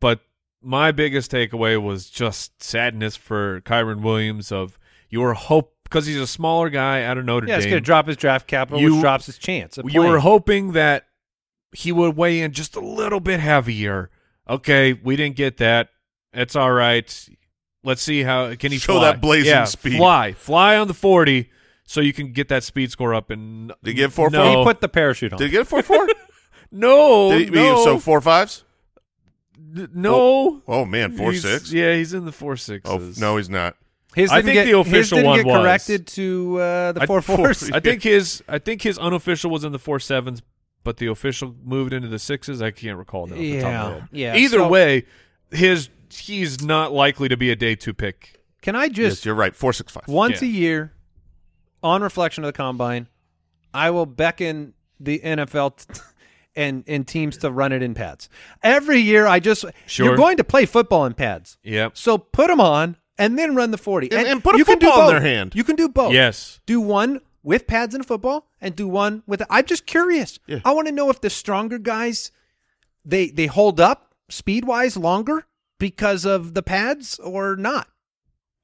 but 0.00 0.20
my 0.64 0.90
biggest 0.92 1.30
takeaway 1.30 1.80
was 1.80 2.08
just 2.10 2.62
sadness 2.62 3.16
for 3.16 3.60
Kyren 3.62 4.02
Williams. 4.02 4.50
Of 4.50 4.78
you 5.10 5.20
were 5.20 5.34
hope 5.34 5.74
because 5.84 6.06
he's 6.06 6.16
a 6.18 6.26
smaller 6.26 6.70
guy 6.70 7.02
out 7.04 7.18
of 7.18 7.24
Notre 7.24 7.46
Yeah, 7.46 7.56
it's 7.56 7.64
Dame. 7.64 7.72
going 7.72 7.82
to 7.82 7.86
drop 7.86 8.06
his 8.06 8.16
draft 8.16 8.46
capital, 8.46 8.80
You- 8.80 8.94
which 8.94 9.00
drops 9.02 9.26
his 9.26 9.38
chance. 9.38 9.78
of 9.78 9.90
you 9.90 10.00
were 10.02 10.18
hoping 10.20 10.72
that 10.72 11.04
he 11.72 11.92
would 11.92 12.16
weigh 12.16 12.40
in 12.40 12.52
just 12.52 12.74
a 12.76 12.80
little 12.80 13.20
bit 13.20 13.40
heavier. 13.40 14.10
Okay, 14.48 14.92
we 14.92 15.16
didn't 15.16 15.36
get 15.36 15.56
that. 15.58 15.88
It's 16.32 16.56
all 16.56 16.72
right. 16.72 17.28
Let's 17.82 18.02
see 18.02 18.22
how 18.22 18.54
can 18.54 18.72
he 18.72 18.78
Show 18.78 18.94
fly. 18.94 19.12
that 19.12 19.20
blazing 19.20 19.50
yeah, 19.50 19.64
speed. 19.64 19.96
Fly, 19.98 20.32
fly 20.32 20.76
on 20.76 20.88
the 20.88 20.94
forty, 20.94 21.50
so 21.84 22.00
you 22.00 22.12
can 22.12 22.32
get 22.32 22.48
that 22.48 22.64
speed 22.64 22.90
score 22.90 23.14
up. 23.14 23.30
And 23.30 23.68
Did 23.82 23.90
he 23.90 23.94
get 23.94 24.12
four 24.12 24.30
no, 24.30 24.58
He 24.58 24.64
put 24.64 24.80
the 24.80 24.88
parachute 24.88 25.32
on. 25.32 25.38
Did 25.38 25.46
he 25.46 25.50
get 25.50 25.62
a 25.62 25.64
four 25.64 25.82
four? 25.82 26.08
no, 26.72 27.30
Did 27.30 27.48
he, 27.50 27.54
no, 27.54 27.84
So 27.84 27.98
four 27.98 28.20
fives? 28.20 28.64
N- 29.76 29.88
no. 29.94 30.62
Oh 30.68 30.84
man, 30.84 31.12
four 31.16 31.30
He's- 31.32 31.42
six. 31.42 31.72
Yeah, 31.72 31.94
he's 31.96 32.14
in 32.14 32.24
the 32.24 32.32
four 32.32 32.56
sixes. 32.56 32.90
Oh 32.92 32.98
no, 33.20 33.36
he's 33.36 33.48
not. 33.50 33.76
his 34.14 34.30
I 34.30 34.36
didn't 34.36 34.46
think 34.46 34.54
get, 34.54 34.64
the 34.72 34.78
his 34.82 34.86
official 34.88 35.16
didn't 35.18 35.26
one 35.30 35.38
get 35.38 35.46
was. 35.46 35.56
corrected 35.62 36.06
to 36.08 36.58
uh, 36.60 36.92
the 36.92 37.02
I- 37.02 37.06
four 37.06 37.20
fours. 37.22 37.70
I 37.72 37.80
think 37.80 38.02
his 38.02 38.42
I 38.48 38.58
think 38.58 38.82
his 38.82 38.98
unofficial 38.98 39.50
was 39.50 39.64
in 39.64 39.72
the 39.72 39.78
four 39.78 39.98
sevens, 39.98 40.42
but 40.84 40.98
the 40.98 41.06
official 41.08 41.54
moved 41.64 41.92
into 41.92 42.08
the 42.08 42.18
sixes. 42.18 42.62
I 42.62 42.70
can't 42.70 42.96
recall 42.98 43.26
now. 43.26 43.34
off 43.34 43.40
the 43.40 43.60
top 43.60 43.92
of 44.02 44.08
Yeah, 44.12 44.34
yeah. 44.34 44.36
Either 44.40 44.58
So- 44.58 44.68
way, 44.68 45.04
his 45.50 45.88
he's 46.10 46.62
not 46.62 46.92
likely 46.92 47.28
to 47.28 47.36
be 47.36 47.50
a 47.50 47.56
day 47.56 47.74
two 47.74 47.92
pick. 47.94 48.40
Can 48.62 48.76
I 48.76 48.84
Yes, 48.84 48.92
just 48.94 49.24
you're 49.26 49.34
right. 49.34 49.54
Four 49.54 49.72
six 49.72 49.92
five. 49.92 50.06
once 50.06 50.40
Yeah. 50.40 50.48
a 50.48 50.50
year, 50.50 50.92
on 51.82 52.02
reflection 52.02 52.44
of 52.44 52.48
the 52.48 52.52
combine, 52.56 53.08
I 53.74 53.90
will 53.90 54.06
beckon 54.06 54.72
the 55.00 55.18
NFL 55.24 55.70
t- 55.76 56.00
and 56.56 56.84
and 56.86 57.06
teams 57.06 57.36
to 57.38 57.50
run 57.50 57.72
it 57.72 57.82
in 57.82 57.94
pads. 57.94 58.28
Every 58.62 58.98
year, 58.98 59.26
I 59.26 59.40
just 59.40 59.64
Sure. 59.86 60.06
you're 60.06 60.16
going 60.16 60.36
to 60.36 60.44
play 60.44 60.66
football 60.66 61.04
in 61.06 61.14
pads, 61.14 61.58
Yep. 61.62 61.96
so 61.96 62.18
put 62.18 62.48
them 62.48 62.60
on 62.60 62.96
and 63.18 63.38
then 63.38 63.54
run 63.54 63.70
the 63.70 63.78
forty 63.78 64.10
And- 64.12 64.26
and 64.26 64.42
put 64.44 64.54
a 64.54 64.58
you 64.58 64.64
can 64.64 64.78
do 64.78 64.86
football 64.86 65.08
in 65.08 65.14
their 65.14 65.22
hand. 65.22 65.52
You 65.54 65.64
can 65.64 65.76
do 65.76 65.88
both. 65.88 66.12
Yes. 66.12 66.60
do 66.66 66.80
one 66.80 67.20
with 67.42 67.66
pads 67.66 67.94
and 67.94 68.06
football, 68.06 68.48
and 68.60 68.74
do 68.74 68.88
one 68.88 69.22
with. 69.26 69.42
I'm 69.50 69.66
just 69.66 69.84
curious. 69.84 70.38
Yeah. 70.46 70.60
I 70.64 70.72
want 70.72 70.86
to 70.88 70.92
know 70.92 71.10
if 71.10 71.20
the 71.20 71.28
stronger 71.30 71.78
guys 71.78 72.30
they 73.04 73.28
they 73.28 73.46
hold 73.46 73.80
up 73.80 74.14
speed 74.30 74.64
wise 74.64 74.96
longer 74.96 75.44
because 75.78 76.24
of 76.24 76.54
the 76.54 76.62
pads 76.62 77.18
or 77.18 77.54
not. 77.56 77.88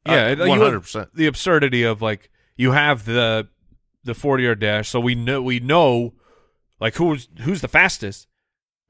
Yeah, 0.07 0.25
Uh, 0.25 0.29
it- 0.29 0.39
you- 0.39 0.45
100%. 0.47 1.09
The 1.15 1.27
absurdity 1.27 1.83
of 1.83 2.01
like 2.01 2.31
you 2.57 2.73
have 2.73 3.05
the 3.05 3.49
the 4.03 4.15
forty 4.15 4.45
yard 4.45 4.61
dash, 4.61 4.89
so 4.89 4.99
we 4.99 5.15
know 5.15 5.43
we 5.43 5.61
know 5.61 6.15
like 6.81 6.95
who's 6.97 7.29
who's 7.41 7.61
the 7.61 7.69
fastest, 7.69 8.27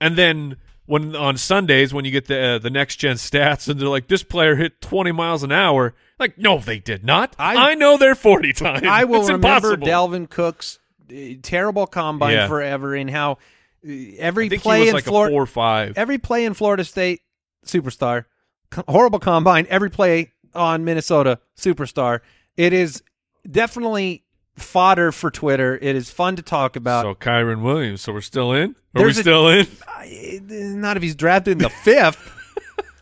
and 0.01 0.17
then 0.17 0.57
when 0.87 1.15
on 1.15 1.37
Sundays 1.37 1.93
when 1.95 2.05
you 2.05 2.11
get 2.11 2.27
the 2.27 2.41
uh, 2.41 2.59
the 2.59 2.71
next 2.71 2.97
gen 2.97 3.17
stats 3.17 3.69
and 3.69 3.79
they're 3.81 3.89
like 3.89 4.09
this 4.09 4.23
player 4.23 4.57
hit 4.57 4.81
twenty 4.81 5.13
miles 5.13 5.43
an 5.43 5.53
hour, 5.53 5.95
like 6.19 6.39
no 6.39 6.59
they 6.59 6.79
did 6.79 7.05
not. 7.05 7.35
I- 7.39 7.71
I, 7.73 7.75
know 7.75 7.97
they're 7.97 8.15
forty 8.15 8.53
times. 8.53 8.83
I 8.87 9.05
will 9.05 9.21
it's 9.21 9.31
remember 9.31 9.73
impossible. 9.75 9.87
Dalvin 9.87 10.29
Cook's 10.31 10.79
uh, 11.13 11.15
terrible 11.43 11.87
combine 11.87 12.33
Yeah. 12.35 12.49
forever 12.49 12.95
and 12.95 13.11
how 13.11 13.33
uh, 13.33 13.93
every 14.19 14.47
I 14.47 14.49
think 14.51 14.63
play 14.63 14.77
he 14.79 14.81
was 14.83 14.89
in 14.91 14.95
like 14.95 15.05
Florida 15.05 15.33
four 15.33 15.43
or 15.43 15.47
five. 15.47 15.97
every 15.97 16.19
play 16.19 16.45
in 16.45 16.55
Florida 16.55 16.85
State 16.85 17.21
superstar, 17.67 18.25
co- 18.71 18.85
horrible 18.89 19.19
combine. 19.21 19.67
Every 19.69 19.91
play 19.91 20.33
on 20.55 20.85
Minnesota 20.85 21.39
superstar. 21.57 22.21
It 22.57 22.73
is 22.73 23.03
definitely 23.49 24.25
fodder 24.61 25.13
for 25.13 25.31
Twitter. 25.31 25.79
It 25.81 25.97
is 25.97 26.11
fun 26.11 26.37
to 26.37 26.43
talk 26.43 26.77
about. 26.77 27.03
so 27.05 27.15
Kyren 27.15 27.63
Williams. 27.63 28.01
So 28.03 28.13
we're 28.13 28.21
still 28.21 28.53
in. 28.53 28.71
Are 28.95 29.03
There's 29.03 29.17
we 29.17 29.21
a- 29.21 29.23
still 29.23 29.49
in? 29.49 29.67
I- 29.89 30.41
not 30.49 30.97
if 30.97 31.03
he's 31.03 31.15
drafted 31.15 31.53
in 31.53 31.59
the 31.59 31.71
fifth, 31.71 32.19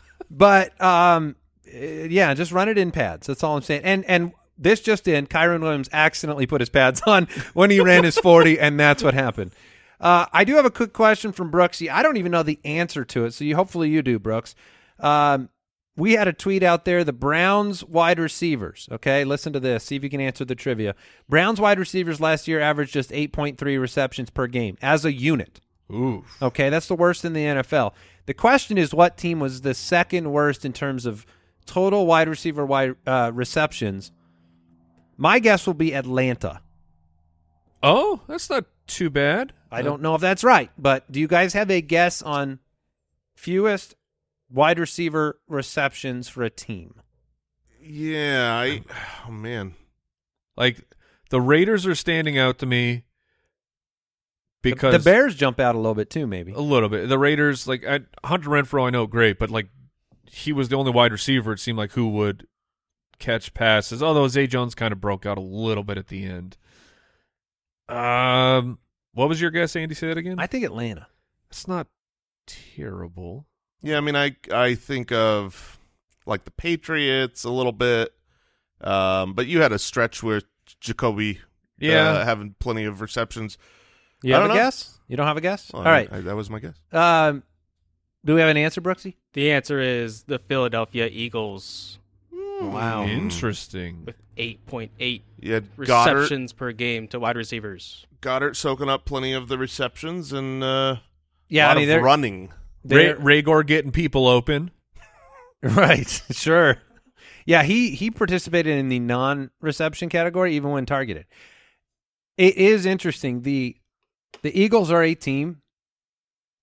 but 0.31 0.81
um, 0.83 1.37
uh, 1.73 1.79
yeah, 1.79 2.35
just 2.35 2.53
run 2.53 2.69
it 2.69 2.79
in 2.79 2.91
pads. 2.91 3.27
That's 3.27 3.43
all 3.45 3.57
I'm 3.57 3.63
saying. 3.63 3.83
And 3.85 4.05
and 4.07 4.33
this 4.59 4.81
just 4.81 5.07
in, 5.09 5.27
Kyren 5.27 5.61
Williams 5.61 5.89
accidentally 5.93 6.47
put 6.47 6.61
his 6.61 6.69
pads 6.69 7.01
on 7.07 7.27
when 7.55 7.71
he 7.71 7.81
ran 7.81 8.05
his 8.05 8.19
forty, 8.23 8.59
and 8.59 8.79
that's 8.79 9.03
what 9.03 9.15
happened. 9.15 9.53
Uh, 10.01 10.27
I 10.33 10.45
do 10.45 10.55
have 10.57 10.65
a 10.65 10.71
quick 10.71 10.93
question 10.93 11.33
from 11.33 11.51
Brooksy. 11.51 11.91
I 11.91 12.03
don't 12.03 12.17
even 12.19 12.31
know 12.33 12.43
the 12.45 12.59
answer 12.65 13.05
to 13.05 13.25
it, 13.25 13.35
so 13.35 13.45
you 13.45 13.57
hopefully 13.57 13.89
you 13.91 14.03
do, 14.03 14.19
Brooks. 14.19 14.55
Um, 15.01 15.49
we 15.99 16.13
had 16.13 16.29
a 16.29 16.33
tweet 16.33 16.63
out 16.63 16.85
there. 16.85 17.03
The 17.03 17.13
Browns 17.13 17.85
wide 17.85 18.21
receivers. 18.21 18.89
Okay, 18.91 19.25
listen 19.25 19.53
to 19.53 19.61
this. 19.61 19.85
See 19.85 19.97
if 19.97 20.05
you 20.05 20.09
can 20.09 20.21
answer 20.21 20.45
the 20.45 20.55
trivia. 20.55 20.95
Browns 21.29 21.61
wide 21.61 21.79
receivers 21.79 22.21
last 22.21 22.47
year 22.47 22.61
averaged 22.61 22.93
just 22.93 23.11
8.3 23.11 23.81
receptions 23.81 24.31
per 24.31 24.47
game 24.47 24.79
as 24.81 25.05
a 25.05 25.13
unit. 25.13 25.61
Ooh. 25.91 26.25
Okay, 26.41 26.71
that's 26.71 26.87
the 26.87 26.95
worst 26.95 27.25
in 27.25 27.33
the 27.33 27.45
NFL. 27.45 27.93
The 28.27 28.35
question 28.35 28.79
is, 28.79 28.95
what 28.95 29.17
team 29.17 29.41
was 29.41 29.63
the 29.63 29.75
second 29.75 30.31
worst 30.31 30.65
in 30.65 30.73
terms 30.73 31.05
of 31.05 31.27
total 31.67 32.07
wide 32.07 32.29
receiver 32.29 32.65
wide 32.65 32.95
uh, 33.05 33.33
receptions? 33.35 34.13
My 35.17 35.41
guess 35.41 35.67
will 35.67 35.75
be 35.75 35.95
Atlanta. 35.95 36.61
Oh, 37.83 38.21
that's 38.29 38.49
not 38.49 38.67
too 38.87 39.11
bad. 39.11 39.53
I 39.71 39.83
don't 39.83 40.01
know 40.01 40.15
if 40.15 40.21
that's 40.21 40.45
right, 40.45 40.71
but 40.79 41.11
do 41.11 41.19
you 41.21 41.27
guys 41.27 41.55
have 41.55 41.71
a 41.71 41.81
guess 41.81 42.23
on 42.23 42.61
fewest 43.35 43.95
wide 44.51 44.79
receiver 44.79 45.39
receptions 45.49 46.29
for 46.29 46.43
a 46.43 46.51
team? 46.51 47.01
Yeah, 47.81 48.53
I. 48.55 48.83
Oh 49.29 49.31
man, 49.31 49.75
Like 50.57 50.81
the 51.31 51.41
Raiders 51.41 51.87
are 51.87 51.95
standing 51.95 52.39
out 52.39 52.59
to 52.61 52.67
me 52.67 53.05
The- 54.63 54.71
because 54.73 54.93
the 55.05 55.11
Bears 55.11 55.35
jump 55.35 55.61
out 55.61 55.75
a 55.75 55.79
little 55.79 55.95
bit 55.95 56.09
too, 56.11 56.27
maybe. 56.27 56.53
a 56.53 56.59
little 56.61 56.89
bit. 56.89 57.09
The 57.09 57.19
Raiders, 57.19 57.67
like 57.69 57.85
I, 57.87 58.01
Hunter 58.25 58.49
Renfrow, 58.51 58.87
I 58.87 58.91
know 58.91 59.07
great, 59.07 59.39
but 59.39 59.51
like 59.51 59.69
he 60.31 60.53
was 60.53 60.69
the 60.69 60.77
only 60.77 60.93
wide 60.93 61.13
receiver. 61.13 61.53
It 61.53 61.61
seemed 61.61 61.79
like 61.79 61.93
who 61.93 62.09
would 62.11 62.47
catch 63.19 63.53
passes. 63.55 64.03
Although 64.03 64.29
Zay 64.29 64.47
Jones 64.47 64.75
kind 64.75 64.93
of 64.93 65.01
broke 65.01 65.27
out 65.27 65.39
a 65.39 65.43
little 65.43 65.85
bit 65.85 65.99
at 65.99 66.09
the 66.09 66.25
end. 66.25 66.57
Um, 67.89 68.79
what 69.15 69.29
was 69.29 69.41
your 69.41 69.51
guess, 69.51 69.75
Andy? 69.77 69.95
Say 69.95 70.09
that 70.09 70.19
again. 70.19 70.39
I 70.39 70.47
think 70.47 70.65
Atlanta. 70.65 71.07
it's 71.51 71.67
not 71.67 71.87
terrible. 72.47 73.47
Yeah. 73.83 73.97
I 73.99 74.01
mean, 74.01 74.17
I 74.17 74.37
I 74.53 74.75
think 74.75 75.13
of 75.13 75.79
like 76.27 76.45
the 76.45 76.51
Patriots 76.51 77.45
a 77.45 77.51
little 77.51 77.73
bit, 77.73 78.13
um, 78.81 79.35
but 79.35 79.47
you 79.47 79.61
had 79.63 79.73
a 79.73 79.79
stretch 79.79 80.23
where 80.23 80.43
Jacoby, 80.81 81.41
Yeah. 81.79 82.11
uh, 82.11 82.25
having 82.25 82.55
plenty 82.59 82.85
of 82.85 83.01
receptions. 83.01 83.57
You 84.23 84.35
I 84.35 84.39
have 84.39 84.45
a 84.45 84.49
don't 84.49 84.57
know. 84.57 84.63
guess? 84.63 84.99
You 85.09 85.17
don't 85.17 85.27
have 85.27 85.37
a 85.37 85.41
guess? 85.41 85.71
Well, 85.73 85.83
All 85.83 85.89
I 85.89 85.93
right. 85.93 86.13
I- 86.13 86.21
that 86.21 86.37
was 86.37 86.51
my 86.51 86.59
guess. 86.59 86.75
Um, 86.93 87.43
do 88.25 88.35
we 88.35 88.41
have 88.41 88.51
an 88.51 88.57
answer, 88.57 88.81
Brooksy? 88.81 89.15
The 89.33 89.53
answer 89.53 89.81
is 89.81 90.25
the 90.25 90.39
Philadelphia 90.39 91.09
Eagles 91.11 91.99
Wow. 92.61 93.05
Interesting. 93.07 94.05
with 94.05 94.17
8.8 94.37 95.23
You 95.41 95.55
had 95.55 95.65
Goedert, 95.77 95.79
receptions 95.79 96.53
per 96.53 96.73
game 96.73 97.07
to 97.09 97.21
wide 97.21 97.37
receivers. 97.37 98.05
Goedert 98.21 98.57
soaking 98.57 98.89
up 98.89 99.05
plenty 99.05 99.33
of 99.33 99.47
the 99.49 99.57
receptions 99.57 100.33
and 100.33 100.63
uh, 100.65 100.97
Yeah, 101.49 101.67
a 101.67 101.69
lot 101.69 101.77
I 101.77 101.81
mean, 101.81 101.89
of 101.89 101.95
they're 101.95 102.03
running. 102.03 102.53
Ray, 102.89 103.43
they're- 103.43 103.63
getting 103.65 103.93
people 103.93 104.27
open. 104.27 104.71
Right. 105.61 106.09
Sure. 106.31 106.77
Yeah, 107.45 107.65
he 107.65 107.91
he 107.91 108.13
participated 108.13 108.79
in 108.79 108.89
the 108.89 109.01
non-reception 109.01 110.09
category 110.09 110.55
even 110.55 110.71
when 110.71 110.87
targeted. 110.87 111.27
It 112.37 112.57
is 112.57 112.87
interesting. 112.87 113.43
The 113.43 113.77
the 114.43 114.57
Eagles 114.57 114.93
are 114.93 115.03
a 115.03 115.17
team 115.17 115.63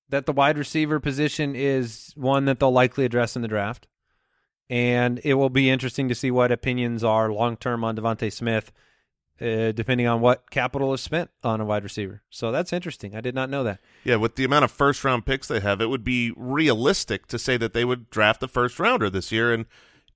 that 0.08 0.26
the 0.28 0.32
wide 0.32 0.58
receiver 0.58 1.02
position 1.02 1.56
is 1.58 2.14
one 2.16 2.46
that 2.46 2.60
they'll 2.60 2.72
likely 2.72 3.04
address 3.04 3.36
in 3.36 3.42
the 3.42 3.50
draft. 3.50 3.88
And 4.70 5.20
it 5.26 5.34
will 5.34 5.50
be 5.50 5.70
interesting 5.70 6.08
to 6.08 6.16
see 6.16 6.32
what 6.32 6.52
opinions 6.52 7.04
are 7.04 7.32
long 7.34 7.58
term 7.58 7.84
on 7.84 7.98
DeVonta 7.98 8.32
Smith, 8.32 8.72
uh, 9.42 9.72
depending 9.72 10.08
on 10.08 10.22
what 10.22 10.50
capital 10.50 10.94
is 10.94 11.02
spent 11.02 11.30
on 11.44 11.60
a 11.60 11.66
wide 11.66 11.84
receiver. 11.84 12.22
So 12.30 12.52
that's 12.52 12.72
interesting. 12.72 13.16
I 13.16 13.22
did 13.22 13.36
not 13.36 13.50
know 13.50 13.64
that. 13.64 13.80
Yeah, 14.04 14.16
with 14.16 14.36
the 14.36 14.46
amount 14.46 14.66
of 14.66 14.72
first 14.72 15.04
round 15.04 15.26
picks 15.26 15.48
they 15.48 15.60
have, 15.60 15.82
it 15.82 15.90
would 15.90 16.04
be 16.04 16.32
realistic 16.36 17.28
to 17.28 17.40
say 17.40 17.58
that 17.58 17.74
they 17.74 17.86
would 17.86 18.10
draft 18.10 18.44
a 18.44 18.48
first 18.48 18.80
rounder 18.80 19.10
this 19.10 19.32
year. 19.32 19.54
And 19.54 19.66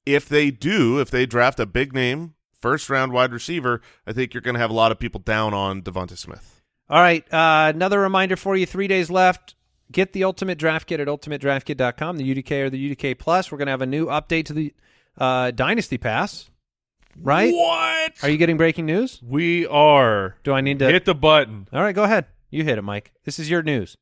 if 0.05 0.27
they 0.29 0.51
do, 0.51 0.99
if 0.99 1.11
they 1.11 1.25
draft 1.25 1.59
a 1.59 1.65
big 1.65 1.93
name 1.93 2.35
first 2.59 2.89
round 2.89 3.11
wide 3.11 3.33
receiver, 3.33 3.81
I 4.05 4.13
think 4.13 4.33
you're 4.33 4.41
going 4.41 4.55
to 4.55 4.59
have 4.61 4.71
a 4.71 4.73
lot 4.73 4.91
of 4.91 4.99
people 4.99 5.21
down 5.21 5.53
on 5.53 5.81
Devonta 5.81 6.17
Smith. 6.17 6.61
All 6.89 7.01
right. 7.01 7.23
Uh, 7.31 7.71
another 7.73 7.99
reminder 7.99 8.35
for 8.35 8.55
you 8.55 8.65
three 8.65 8.87
days 8.87 9.11
left. 9.11 9.55
Get 9.91 10.13
the 10.13 10.23
Ultimate 10.23 10.59
Draft 10.59 10.87
Kit 10.87 10.99
at 10.99 11.07
ultimatedraftkit.com, 11.07 12.17
the 12.17 12.35
UDK 12.35 12.51
or 12.63 12.69
the 12.69 12.95
UDK 12.95 13.17
Plus. 13.17 13.51
We're 13.51 13.57
going 13.57 13.67
to 13.67 13.71
have 13.71 13.81
a 13.81 13.87
new 13.87 14.05
update 14.05 14.45
to 14.45 14.53
the 14.53 14.73
uh, 15.17 15.51
Dynasty 15.51 15.97
Pass, 15.97 16.49
right? 17.21 17.53
What? 17.53 18.13
Are 18.23 18.29
you 18.29 18.37
getting 18.37 18.57
breaking 18.57 18.85
news? 18.85 19.19
we 19.23 19.65
are. 19.67 20.35
Do 20.43 20.53
I 20.53 20.61
need 20.61 20.79
to? 20.79 20.89
Hit 20.89 21.05
the 21.05 21.15
button. 21.15 21.67
All 21.73 21.81
right, 21.81 21.95
go 21.95 22.03
ahead. 22.03 22.25
You 22.49 22.63
hit 22.63 22.77
it, 22.77 22.81
Mike. 22.81 23.11
This 23.25 23.39
is 23.39 23.49
your 23.49 23.61
news. 23.61 23.95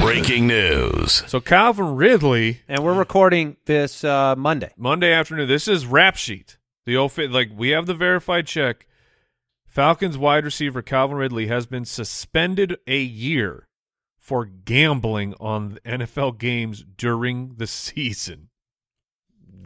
Breaking 0.00 0.46
news. 0.46 1.22
So 1.26 1.40
Calvin 1.40 1.94
Ridley 1.94 2.62
And 2.68 2.82
we're 2.82 2.94
recording 2.94 3.56
this 3.66 4.02
uh, 4.02 4.34
Monday. 4.36 4.72
Monday 4.76 5.12
afternoon. 5.12 5.46
This 5.48 5.68
is 5.68 5.86
rap 5.86 6.16
sheet. 6.16 6.56
The 6.86 6.96
old 6.96 7.12
fit, 7.12 7.30
like 7.30 7.50
we 7.54 7.68
have 7.70 7.86
the 7.86 7.94
verified 7.94 8.46
check. 8.46 8.86
Falcons 9.66 10.16
wide 10.18 10.44
receiver 10.44 10.82
Calvin 10.82 11.16
Ridley 11.16 11.46
has 11.46 11.66
been 11.66 11.84
suspended 11.84 12.76
a 12.86 13.00
year 13.00 13.68
for 14.18 14.44
gambling 14.44 15.34
on 15.38 15.78
NFL 15.84 16.38
games 16.38 16.84
during 16.96 17.54
the 17.56 17.66
season. 17.68 18.48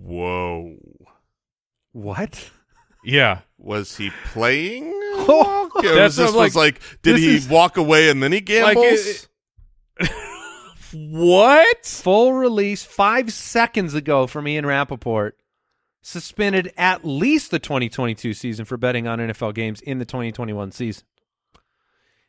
Whoa. 0.05 0.77
What? 1.93 2.51
Yeah, 3.05 3.41
Was 3.59 3.97
he 3.97 4.11
playing? 4.33 4.91
Oh, 5.17 5.71
Okay, 5.77 5.95
That's 5.95 6.17
this 6.17 6.27
what 6.33 6.39
I'm 6.41 6.45
was 6.45 6.57
like, 6.57 6.81
did 7.03 7.19
he 7.19 7.37
is- 7.37 7.49
walk 7.49 7.77
away 7.77 8.11
and 8.11 8.23
then 8.23 8.33
he 8.33 8.39
Like, 8.41 8.47
gambles? 8.77 9.29
it- 10.01 10.11
what? 10.93 11.87
Full 11.87 12.33
release 12.35 12.85
five 12.85 13.33
seconds 13.33 13.95
ago 13.95 14.27
from 14.27 14.47
Ian 14.49 14.67
Rapoport. 14.67 15.37
Suspended 16.03 16.73
at 16.77 17.05
least 17.05 17.51
the 17.51 17.59
2022 17.59 18.35
season 18.35 18.65
for 18.65 18.77
betting 18.77 19.07
on 19.07 19.19
NFL 19.21 19.55
games 19.55 19.81
in 19.81 19.99
the 19.99 20.05
2021 20.05 20.73
season. 20.73 21.05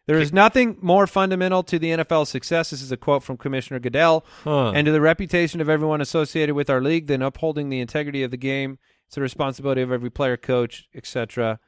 There 0.07 0.19
is 0.19 0.31
nothing 0.31 0.77
more 0.81 1.07
fundamental 1.07 1.63
to 1.63 1.79
the 1.79 1.89
NFL's 1.89 2.29
success. 2.29 2.69
This 2.69 2.81
is 2.81 2.91
a 2.91 2.97
quote 2.97 3.23
from 3.23 3.37
Commissioner 3.37 3.79
Goodell. 3.79 4.23
Huh. 4.43 4.71
and 4.71 4.85
to 4.85 4.91
the 4.91 5.01
reputation 5.01 5.61
of 5.61 5.69
everyone 5.69 5.99
associated 5.99 6.53
with 6.53 6.69
our 6.69 6.81
league 6.81 7.07
than 7.07 7.21
upholding 7.21 7.69
the 7.69 7.79
integrity 7.79 8.21
of 8.21 8.29
the 8.31 8.37
game. 8.37 8.77
It's 9.07 9.15
the 9.15 9.21
responsibility 9.21 9.81
of 9.81 9.91
every 9.91 10.09
player, 10.11 10.37
coach, 10.37 10.87
etc. 10.93 11.59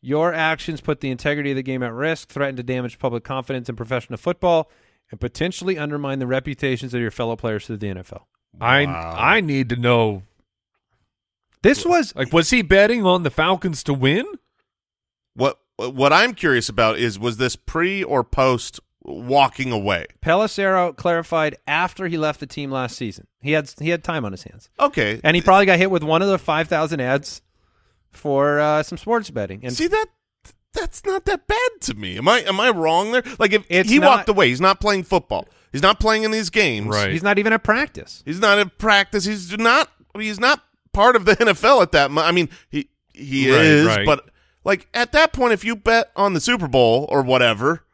Your 0.00 0.32
actions 0.32 0.80
put 0.80 1.00
the 1.00 1.10
integrity 1.10 1.50
of 1.50 1.56
the 1.56 1.62
game 1.62 1.82
at 1.82 1.92
risk, 1.92 2.28
threaten 2.28 2.56
to 2.56 2.62
damage 2.62 2.98
public 2.98 3.24
confidence 3.24 3.68
in 3.68 3.76
professional 3.76 4.18
football, 4.18 4.70
and 5.10 5.20
potentially 5.20 5.78
undermine 5.78 6.18
the 6.18 6.26
reputations 6.26 6.94
of 6.94 7.00
your 7.00 7.10
fellow 7.10 7.36
players 7.36 7.66
through 7.66 7.78
the 7.78 7.88
NFL. 7.88 8.22
I 8.60 8.84
I 8.84 9.40
need 9.40 9.68
to 9.70 9.76
know. 9.76 10.22
This 11.62 11.84
was 11.84 12.14
Like, 12.14 12.32
was 12.32 12.50
he 12.50 12.62
betting 12.62 13.04
on 13.04 13.22
the 13.22 13.30
Falcons 13.30 13.82
to 13.84 13.94
win? 13.94 14.24
What 15.76 15.94
what 15.94 16.12
I'm 16.12 16.34
curious 16.34 16.68
about 16.68 16.98
is 16.98 17.18
was 17.18 17.36
this 17.36 17.56
pre 17.56 18.02
or 18.02 18.24
post 18.24 18.80
walking 19.02 19.72
away? 19.72 20.06
Pelissero 20.22 20.94
clarified 20.96 21.56
after 21.66 22.08
he 22.08 22.16
left 22.18 22.40
the 22.40 22.46
team 22.46 22.70
last 22.70 22.96
season. 22.96 23.26
He 23.40 23.52
had 23.52 23.70
he 23.78 23.90
had 23.90 24.02
time 24.04 24.24
on 24.24 24.32
his 24.32 24.42
hands, 24.44 24.68
Okay, 24.80 25.20
and 25.22 25.34
he 25.36 25.42
probably 25.42 25.66
got 25.66 25.78
hit 25.78 25.90
with 25.90 26.02
one 26.02 26.22
of 26.22 26.28
the 26.28 26.38
five 26.38 26.68
thousand 26.68 27.00
ads 27.00 27.42
for 28.10 28.58
uh, 28.60 28.82
some 28.82 28.98
sports 28.98 29.30
betting. 29.30 29.60
And 29.64 29.74
see 29.74 29.86
that 29.86 30.06
that's 30.72 31.04
not 31.06 31.24
that 31.26 31.46
bad 31.46 31.68
to 31.82 31.94
me. 31.94 32.18
Am 32.18 32.28
I 32.28 32.40
am 32.40 32.60
I 32.60 32.70
wrong 32.70 33.12
there? 33.12 33.22
Like 33.38 33.52
if 33.52 33.64
It's 33.68 33.88
he 33.90 33.98
not- 33.98 34.06
walked 34.08 34.28
away, 34.28 34.48
he's 34.48 34.60
not 34.60 34.80
playing 34.80 35.04
football. 35.04 35.46
He's 35.72 35.82
not 35.82 36.00
playing 36.00 36.22
in 36.22 36.30
these 36.30 36.48
games. 36.48 36.86
Right. 36.88 37.10
he's 37.10 37.22
not 37.22 37.38
even 37.38 37.52
at 37.52 37.62
practice. 37.62 38.22
He's 38.24 38.40
not 38.40 38.58
in 38.58 38.70
practice. 38.78 39.24
He's 39.26 39.56
not. 39.58 39.90
He's 40.18 40.40
not 40.40 40.62
part 40.94 41.16
of 41.16 41.26
the 41.26 41.36
NFL 41.36 41.82
at 41.82 41.92
that. 41.92 42.10
mo- 42.10 42.22
I 42.22 42.32
mean, 42.32 42.48
he 42.70 42.88
he 43.12 43.50
Right, 43.52 43.60
is, 43.64 43.86
right. 43.86 44.06
but 44.06 44.30
like 44.66 44.88
at 44.92 45.12
that 45.12 45.32
point, 45.32 45.52
if 45.52 45.64
you 45.64 45.76
bet 45.76 46.10
on 46.16 46.34
the 46.34 46.40
Super 46.40 46.66
Bowl 46.68 47.06
or 47.08 47.22
whatever, 47.22 47.84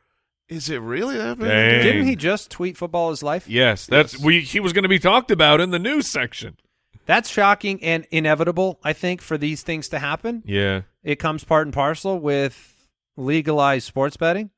is 0.48 0.68
it 0.68 0.78
really 0.78 1.16
that 1.18 1.38
big? 1.38 1.48
Dang. 1.48 1.82
Didn't 1.82 2.06
he 2.06 2.16
just 2.16 2.50
tweet 2.50 2.76
football 2.76 3.10
is 3.10 3.22
life? 3.22 3.48
Yes, 3.48 3.86
that's 3.86 4.18
we. 4.18 4.40
He 4.40 4.58
was 4.58 4.72
going 4.72 4.82
to 4.82 4.88
be 4.88 4.98
talked 4.98 5.30
about 5.30 5.60
in 5.60 5.70
the 5.70 5.78
news 5.78 6.06
section. 6.08 6.56
That's 7.04 7.28
shocking 7.28 7.82
and 7.82 8.06
inevitable, 8.10 8.78
I 8.84 8.92
think, 8.92 9.20
for 9.22 9.36
these 9.36 9.62
things 9.62 9.88
to 9.90 9.98
happen. 9.98 10.42
Yeah, 10.46 10.82
It 11.02 11.16
comes 11.16 11.42
part 11.44 11.66
and 11.66 11.74
parcel 11.74 12.18
with 12.18 12.86
legalized 13.16 13.86
sports 13.86 14.16
betting. 14.16 14.50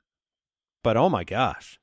But 0.83 0.97
oh 0.99 1.09
my 1.09 1.25
gosh. 1.25 1.81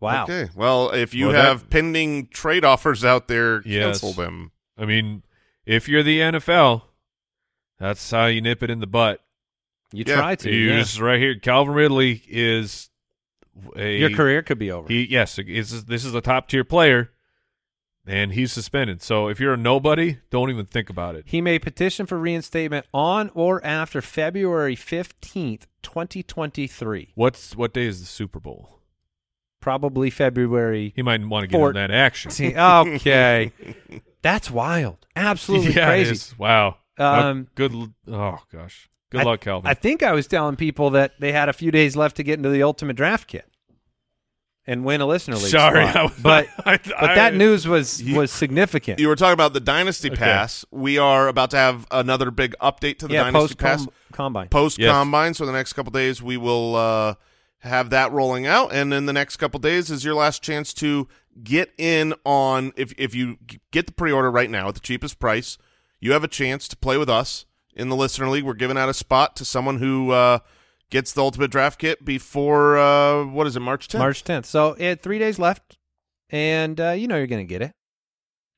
Wow. 0.00 0.24
Okay. 0.24 0.48
Well, 0.54 0.90
if 0.90 1.12
you 1.12 1.26
Well, 1.26 1.34
that- 1.34 1.44
have 1.44 1.68
pending 1.70 2.28
trade 2.28 2.64
offers 2.64 3.04
out 3.04 3.26
there, 3.26 3.62
Yes. 3.66 4.00
cancel 4.00 4.12
them. 4.12 4.52
I 4.78 4.84
mean, 4.84 5.24
if 5.66 5.88
you're 5.88 6.04
the 6.04 6.20
NFL, 6.20 6.82
that's 7.78 8.10
how 8.10 8.26
you 8.26 8.40
nip 8.40 8.62
it 8.62 8.70
in 8.70 8.80
the 8.80 8.86
butt. 8.86 9.20
You 9.92 10.04
Yeah. 10.06 10.16
try 10.16 10.34
to. 10.36 10.50
You 10.50 10.70
yeah. 10.70 10.78
just 10.80 11.00
right 11.00 11.18
here. 11.18 11.34
Calvin 11.38 11.74
Ridley 11.74 12.22
is 12.28 12.90
a 13.76 13.98
Your 13.98 14.10
career 14.10 14.42
could 14.42 14.58
be 14.58 14.70
over. 14.70 14.86
He 14.88 15.06
yes, 15.08 15.38
is 15.38 15.84
this 15.86 16.04
is 16.04 16.14
a 16.14 16.20
top 16.20 16.48
tier 16.48 16.62
player, 16.64 17.10
and 18.06 18.32
he's 18.32 18.52
suspended. 18.52 19.00
So 19.02 19.28
if 19.28 19.40
you're 19.40 19.54
a 19.54 19.56
nobody, 19.56 20.18
don't 20.30 20.50
even 20.50 20.66
think 20.66 20.90
about 20.90 21.14
it. 21.16 21.24
He 21.26 21.40
may 21.40 21.58
petition 21.58 22.04
for 22.06 22.18
reinstatement 22.18 22.86
on 22.92 23.30
or 23.34 23.64
after 23.64 24.02
February 24.02 24.76
15th, 24.76 25.62
2023. 25.82 27.12
What's 27.14 27.56
what 27.56 27.72
day 27.72 27.86
is 27.86 28.00
the 28.00 28.06
Super 28.06 28.40
Bowl? 28.40 28.74
Probably 29.60 30.08
February. 30.10 30.92
He 30.94 31.02
might 31.02 31.26
want 31.26 31.42
to 31.44 31.46
get 31.48 31.56
Four- 31.56 31.70
in 31.70 31.74
that 31.74 31.90
action. 31.90 32.30
okay. 32.56 33.52
That's 34.22 34.50
wild. 34.50 35.06
Absolutely 35.16 35.72
yeah, 35.74 35.86
crazy. 35.86 36.12
is. 36.12 36.38
Wow. 36.38 36.76
Um, 36.98 37.40
Uh, 37.48 37.50
good. 37.54 37.74
Oh 38.08 38.38
gosh. 38.52 38.88
Good 39.10 39.22
I- 39.22 39.24
luck, 39.24 39.40
Calvin. 39.40 39.70
I 39.70 39.74
think 39.74 40.02
I 40.02 40.12
was 40.12 40.26
telling 40.26 40.56
people 40.56 40.90
that 40.90 41.12
they 41.18 41.32
had 41.32 41.48
a 41.48 41.52
few 41.52 41.70
days 41.70 41.96
left 41.96 42.16
to 42.16 42.22
get 42.22 42.38
into 42.38 42.50
the 42.50 42.62
ultimate 42.62 42.96
draft 42.96 43.26
kit 43.28 43.46
and 44.66 44.84
win 44.84 45.00
a 45.00 45.06
listener 45.06 45.36
league. 45.36 45.46
Sorry, 45.50 45.86
spot. 45.88 46.12
I- 46.12 46.20
but 46.22 46.48
I- 46.66 46.76
but 46.76 47.14
that 47.14 47.32
I- 47.32 47.36
news 47.36 47.66
was 47.66 48.02
You- 48.02 48.16
was 48.18 48.30
significant. 48.30 49.00
You 49.00 49.08
were 49.08 49.16
talking 49.16 49.32
about 49.32 49.54
the 49.54 49.60
Dynasty 49.60 50.08
Okay. 50.10 50.16
Pass. 50.18 50.64
We 50.70 50.98
are 50.98 51.28
about 51.28 51.50
to 51.52 51.56
have 51.56 51.86
another 51.90 52.30
big 52.30 52.54
update 52.60 52.98
to 52.98 53.08
the 53.08 53.14
yeah, 53.14 53.24
Dynasty 53.24 53.38
post 53.54 53.58
Pass. 53.58 53.86
combine. 54.12 54.48
post 54.48 54.78
Yes. 54.78 54.92
combine. 54.92 55.34
So 55.34 55.46
the 55.46 55.52
next 55.52 55.72
couple 55.72 55.90
days 55.92 56.22
we 56.22 56.36
will 56.36 56.74
uh, 56.76 57.14
have 57.60 57.90
that 57.90 58.12
rolling 58.12 58.46
out, 58.46 58.72
and 58.74 58.92
in 58.92 59.06
the 59.06 59.12
next 59.12 59.36
couple 59.38 59.58
days 59.60 59.90
is 59.90 60.04
your 60.04 60.14
last 60.14 60.42
chance 60.42 60.74
to 60.74 61.08
get 61.42 61.72
in 61.78 62.12
on. 62.26 62.72
If 62.76 62.92
if 62.98 63.14
you 63.14 63.38
get 63.70 63.86
the 63.86 63.92
pre 63.92 64.12
order 64.12 64.30
right 64.30 64.50
now 64.50 64.68
at 64.68 64.74
the 64.74 64.80
cheapest 64.80 65.18
price, 65.18 65.56
you 66.00 66.12
have 66.12 66.24
a 66.24 66.28
chance 66.28 66.68
to 66.68 66.76
play 66.76 66.96
with 66.96 67.10
us 67.10 67.44
in 67.74 67.88
the 67.88 67.96
listener 67.96 68.28
league. 68.28 68.44
We're 68.44 68.54
giving 68.54 68.78
out 68.78 68.88
a 68.88 68.94
spot 68.94 69.36
to 69.36 69.44
someone 69.44 69.78
who 69.78 70.10
uh, 70.12 70.38
gets 70.90 71.12
the 71.12 71.22
ultimate 71.22 71.50
draft 71.50 71.78
kit 71.78 72.04
before 72.04 72.78
uh, 72.78 73.24
what 73.24 73.46
is 73.46 73.56
it, 73.56 73.60
March 73.60 73.88
10th? 73.88 73.98
March 73.98 74.24
10th. 74.24 74.46
So 74.46 74.74
it 74.78 75.02
three 75.02 75.18
days 75.18 75.38
left, 75.38 75.76
and 76.30 76.80
uh, 76.80 76.90
you 76.90 77.08
know 77.08 77.16
you're 77.16 77.26
going 77.26 77.46
to 77.46 77.48
get 77.48 77.62
it. 77.62 77.72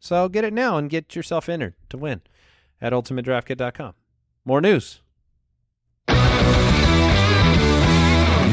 So 0.00 0.28
get 0.28 0.44
it 0.44 0.52
now 0.52 0.76
and 0.78 0.88
get 0.88 1.14
yourself 1.14 1.48
entered 1.48 1.74
to 1.90 1.98
win 1.98 2.22
at 2.80 2.92
ultimatedraftkit.com. 2.92 3.94
More 4.44 4.60
news. 4.60 5.02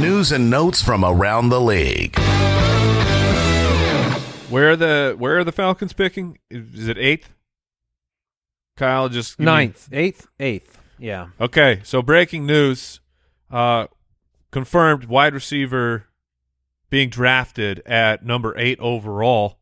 News 0.02 0.32
and 0.32 0.50
notes 0.50 0.82
from 0.82 1.04
around 1.04 1.50
the 1.50 1.60
league. 1.60 2.16
where 4.50 4.72
are 4.72 4.76
the 4.76 5.16
where 5.18 5.40
are 5.40 5.44
the 5.44 5.52
Falcons 5.52 5.94
picking? 5.94 6.38
Is 6.52 6.88
it 6.88 6.98
eighth? 6.98 7.34
Kyle 8.78 9.10
just 9.10 9.38
give 9.38 9.46
me- 9.46 9.52
Ninth, 9.52 9.90
eighth, 9.92 10.28
eighth. 10.40 10.80
Yeah. 10.98 11.28
Okay, 11.42 11.82
so 11.84 12.02
breaking 12.02 12.46
news, 12.46 13.02
uh, 13.52 13.88
confirmed 14.52 15.06
wide 15.06 15.34
receiver 15.34 16.06
being 16.90 17.10
drafted 17.10 17.82
at 17.86 18.26
number 18.26 18.58
eight 18.58 18.80
overall 18.80 19.60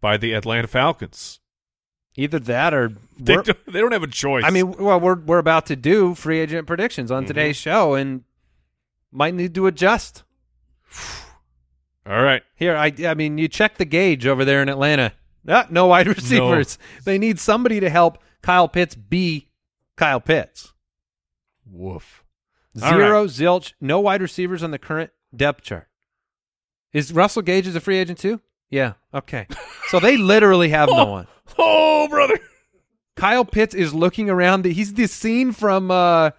by 0.00 0.16
the 0.16 0.32
Atlanta 0.32 0.68
Falcons. 0.68 1.40
Either 2.16 2.38
that 2.38 2.72
or 2.72 2.92
They 3.18 3.34
don't, 3.34 3.66
they 3.66 3.80
don't 3.80 3.92
have 3.92 4.02
a 4.02 4.06
choice. 4.06 4.44
I 4.46 4.50
mean, 4.50 4.72
well, 4.72 4.98
we're 5.00 5.16
we're 5.16 5.38
about 5.38 5.66
to 5.66 5.76
do 5.76 6.14
free 6.14 6.38
agent 6.38 6.66
predictions 6.66 7.10
Mm-hmm. 7.10 7.16
on 7.18 7.26
today's 7.26 7.56
show, 7.56 7.94
and 7.94 8.22
might 9.12 9.34
need 9.34 9.54
to 9.56 9.66
adjust. 9.66 10.22
all 12.06 12.22
right, 12.22 12.42
Here, 12.56 12.76
I 12.76 12.92
I 13.06 13.14
mean, 13.14 13.38
you 13.38 13.48
check 13.48 13.76
the 13.78 13.84
gauge 13.84 14.26
over 14.26 14.44
there 14.44 14.62
in 14.62 14.68
Atlanta. 14.68 15.12
Ah, 15.48 15.66
no 15.70 15.86
wide 15.86 16.06
receivers. 16.06 16.78
They 17.04 17.18
need 17.18 17.38
somebody 17.38 17.80
to 17.80 17.90
help 17.90 18.18
Kyle 18.42 18.68
Pitts 18.68 18.94
be 18.94 19.48
Kyle 19.96 20.20
Pitts. 20.20 20.72
woof. 21.66 22.24
Zero, 22.78 23.26
zilch, 23.26 23.72
no 23.80 23.98
wide 24.00 24.22
receivers 24.22 24.62
on 24.62 24.70
the 24.70 24.78
current 24.78 25.10
depth 25.34 25.62
chart. 25.62 25.88
Is 26.92 27.12
Russell 27.12 27.42
Gage 27.42 27.66
is 27.66 27.74
a 27.74 27.80
free 27.80 27.98
agent 27.98 28.18
too? 28.18 28.40
Yeah. 28.70 28.94
Okay. 29.12 29.46
So 29.88 29.98
they 29.98 30.16
literally 30.16 30.68
have 30.70 30.88
no 30.88 31.06
one. 31.06 31.26
Oh, 31.58 32.06
brother, 32.08 32.38
Kyle 33.16 33.44
Pitts 33.44 33.74
is 33.74 33.92
looking 33.92 34.30
around. 34.30 34.62
The, 34.62 34.72
he's 34.72 34.94
the 34.94 35.06
scene 35.08 35.52
from 35.52 35.90
uh, 35.90 36.30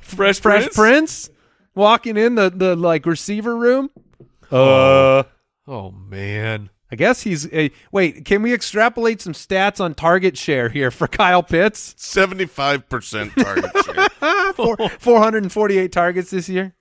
Fresh, 0.00 0.40
Fresh 0.40 0.62
Prince. 0.62 0.76
Prince 0.76 1.30
walking 1.74 2.16
in 2.16 2.36
the 2.36 2.50
the 2.50 2.76
like 2.76 3.04
receiver 3.04 3.56
room. 3.56 3.90
Uh, 4.50 5.24
oh 5.66 5.90
man, 5.90 6.70
I 6.92 6.96
guess 6.96 7.22
he's. 7.22 7.50
Uh, 7.52 7.68
wait, 7.92 8.24
can 8.24 8.42
we 8.42 8.52
extrapolate 8.52 9.20
some 9.20 9.32
stats 9.32 9.80
on 9.80 9.94
target 9.94 10.36
share 10.36 10.68
here 10.68 10.90
for 10.90 11.06
Kyle 11.08 11.42
Pitts? 11.42 11.94
Seventy 11.96 12.46
five 12.46 12.88
percent 12.88 13.32
target 13.36 13.70
share. 13.84 14.08
Four, 14.54 14.76
448 14.98 15.92
targets 15.92 16.30
this 16.30 16.48
year. 16.48 16.74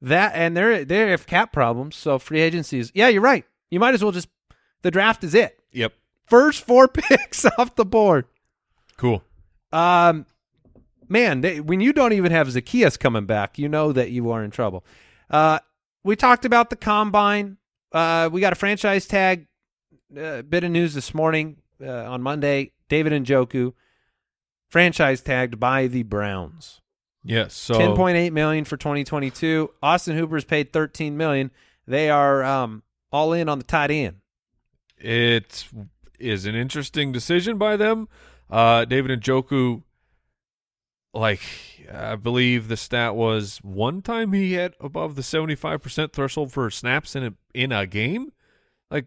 That 0.00 0.32
and 0.34 0.56
they're 0.56 0.84
they 0.84 1.10
have 1.10 1.26
cap 1.26 1.52
problems, 1.52 1.94
so 1.96 2.18
free 2.18 2.40
agency 2.40 2.78
is. 2.80 2.90
Yeah, 2.94 3.08
you're 3.08 3.22
right. 3.22 3.44
You 3.70 3.78
might 3.80 3.94
as 3.94 4.02
well 4.02 4.12
just 4.12 4.28
the 4.82 4.90
draft 4.90 5.22
is 5.22 5.34
it. 5.34 5.58
yep, 5.72 5.92
First 6.26 6.66
four 6.66 6.88
picks 6.92 7.44
off 7.44 7.76
the 7.76 7.84
board. 7.84 8.24
cool. 8.96 9.22
Um, 9.72 10.26
man, 11.08 11.40
they, 11.40 11.60
when 11.60 11.80
you 11.80 11.92
don't 11.92 12.12
even 12.12 12.32
have 12.32 12.48
Zaccheaus 12.48 12.98
coming 12.98 13.24
back, 13.26 13.58
you 13.58 13.68
know 13.68 13.92
that 13.92 14.10
you 14.10 14.30
are 14.32 14.42
in 14.42 14.50
trouble. 14.50 14.84
Uh, 15.30 15.60
we 16.04 16.16
talked 16.16 16.44
about 16.44 16.68
the 16.68 16.76
combine. 16.76 17.56
Uh, 17.92 18.28
we 18.32 18.40
got 18.40 18.52
a 18.52 18.56
franchise 18.56 19.06
tag 19.06 19.46
uh, 20.18 20.42
bit 20.42 20.64
of 20.64 20.70
news 20.70 20.94
this 20.94 21.14
morning 21.14 21.58
uh, 21.80 21.90
on 22.10 22.22
Monday. 22.22 22.72
David 22.88 23.12
Njoku 23.24 23.72
franchise 24.68 25.20
tagged 25.20 25.58
by 25.60 25.86
the 25.86 26.02
Browns. 26.02 26.80
Yes, 27.24 27.54
so 27.54 27.74
Ten 27.74 27.94
point 27.94 28.16
eight 28.16 28.32
million 28.32 28.64
for 28.64 28.76
twenty 28.76 29.04
twenty 29.04 29.30
two. 29.30 29.70
Austin 29.82 30.16
Hooper's 30.16 30.44
paid 30.44 30.72
thirteen 30.72 31.16
million. 31.16 31.50
They 31.86 32.10
are 32.10 32.42
um, 32.42 32.82
all 33.12 33.32
in 33.32 33.48
on 33.48 33.58
the 33.58 33.64
tight 33.64 33.90
end. 33.90 34.16
it 34.98 35.66
is 36.18 36.46
an 36.46 36.54
interesting 36.54 37.12
decision 37.12 37.58
by 37.58 37.76
them. 37.76 38.08
Uh, 38.50 38.84
David 38.84 39.20
Njoku, 39.22 39.82
like 41.14 41.40
I 41.92 42.16
believe 42.16 42.68
the 42.68 42.76
stat 42.76 43.14
was 43.14 43.58
one 43.62 44.02
time 44.02 44.32
he 44.32 44.54
hit 44.54 44.74
above 44.80 45.14
the 45.14 45.22
seventy 45.22 45.54
five 45.54 45.82
percent 45.82 46.12
threshold 46.12 46.52
for 46.52 46.70
snaps 46.70 47.14
in 47.14 47.24
a 47.24 47.34
in 47.54 47.72
a 47.72 47.86
game. 47.86 48.32
Like 48.90 49.06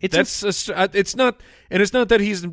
It's 0.00 0.14
that's 0.14 0.68
a 0.68 0.90
it's 0.92 1.16
not, 1.16 1.40
and 1.70 1.82
it's 1.82 1.92
not 1.92 2.08
that 2.08 2.20
he's 2.20 2.46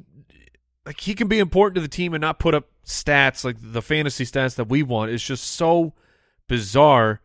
like 0.85 0.99
he 0.99 1.15
can 1.15 1.27
be 1.27 1.39
important 1.39 1.75
to 1.75 1.81
the 1.81 1.87
team 1.87 2.13
and 2.13 2.21
not 2.21 2.39
put 2.39 2.53
up 2.55 2.69
stats 2.85 3.43
like 3.43 3.57
the 3.59 3.81
fantasy 3.81 4.25
stats 4.25 4.55
that 4.55 4.69
we 4.69 4.83
want. 4.83 5.11
It's 5.11 5.25
just 5.25 5.45
so 5.45 5.93
bizarre 6.47 7.21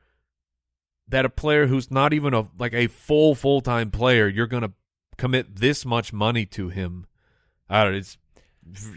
that 1.09 1.25
a 1.25 1.31
player 1.31 1.67
who's 1.67 1.91
not 1.91 2.13
even 2.13 2.33
a 2.33 2.49
like 2.59 2.73
a 2.73 2.87
full 2.87 3.35
full 3.35 3.61
time 3.61 3.91
player, 3.91 4.29
you're 4.29 4.47
gonna 4.47 4.73
commit 5.19 5.57
this 5.57 5.85
much 5.85 6.13
money 6.13 6.47
to 6.47 6.71
him. 6.71 7.07
I 7.69 7.85
don't. 7.85 7.93
know, 7.93 7.99
It's 7.99 8.17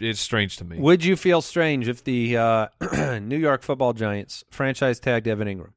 it's 0.00 0.20
strange 0.20 0.56
to 0.58 0.64
me. 0.64 0.78
Would 0.78 1.04
you 1.04 1.16
feel 1.16 1.42
strange 1.42 1.88
if 1.88 2.04
the 2.04 2.36
uh, 2.36 2.66
New 3.20 3.38
York 3.38 3.62
Football 3.62 3.92
Giants 3.92 4.44
franchise 4.50 5.00
tagged 5.00 5.26
Evan 5.28 5.48
Engram? 5.48 5.72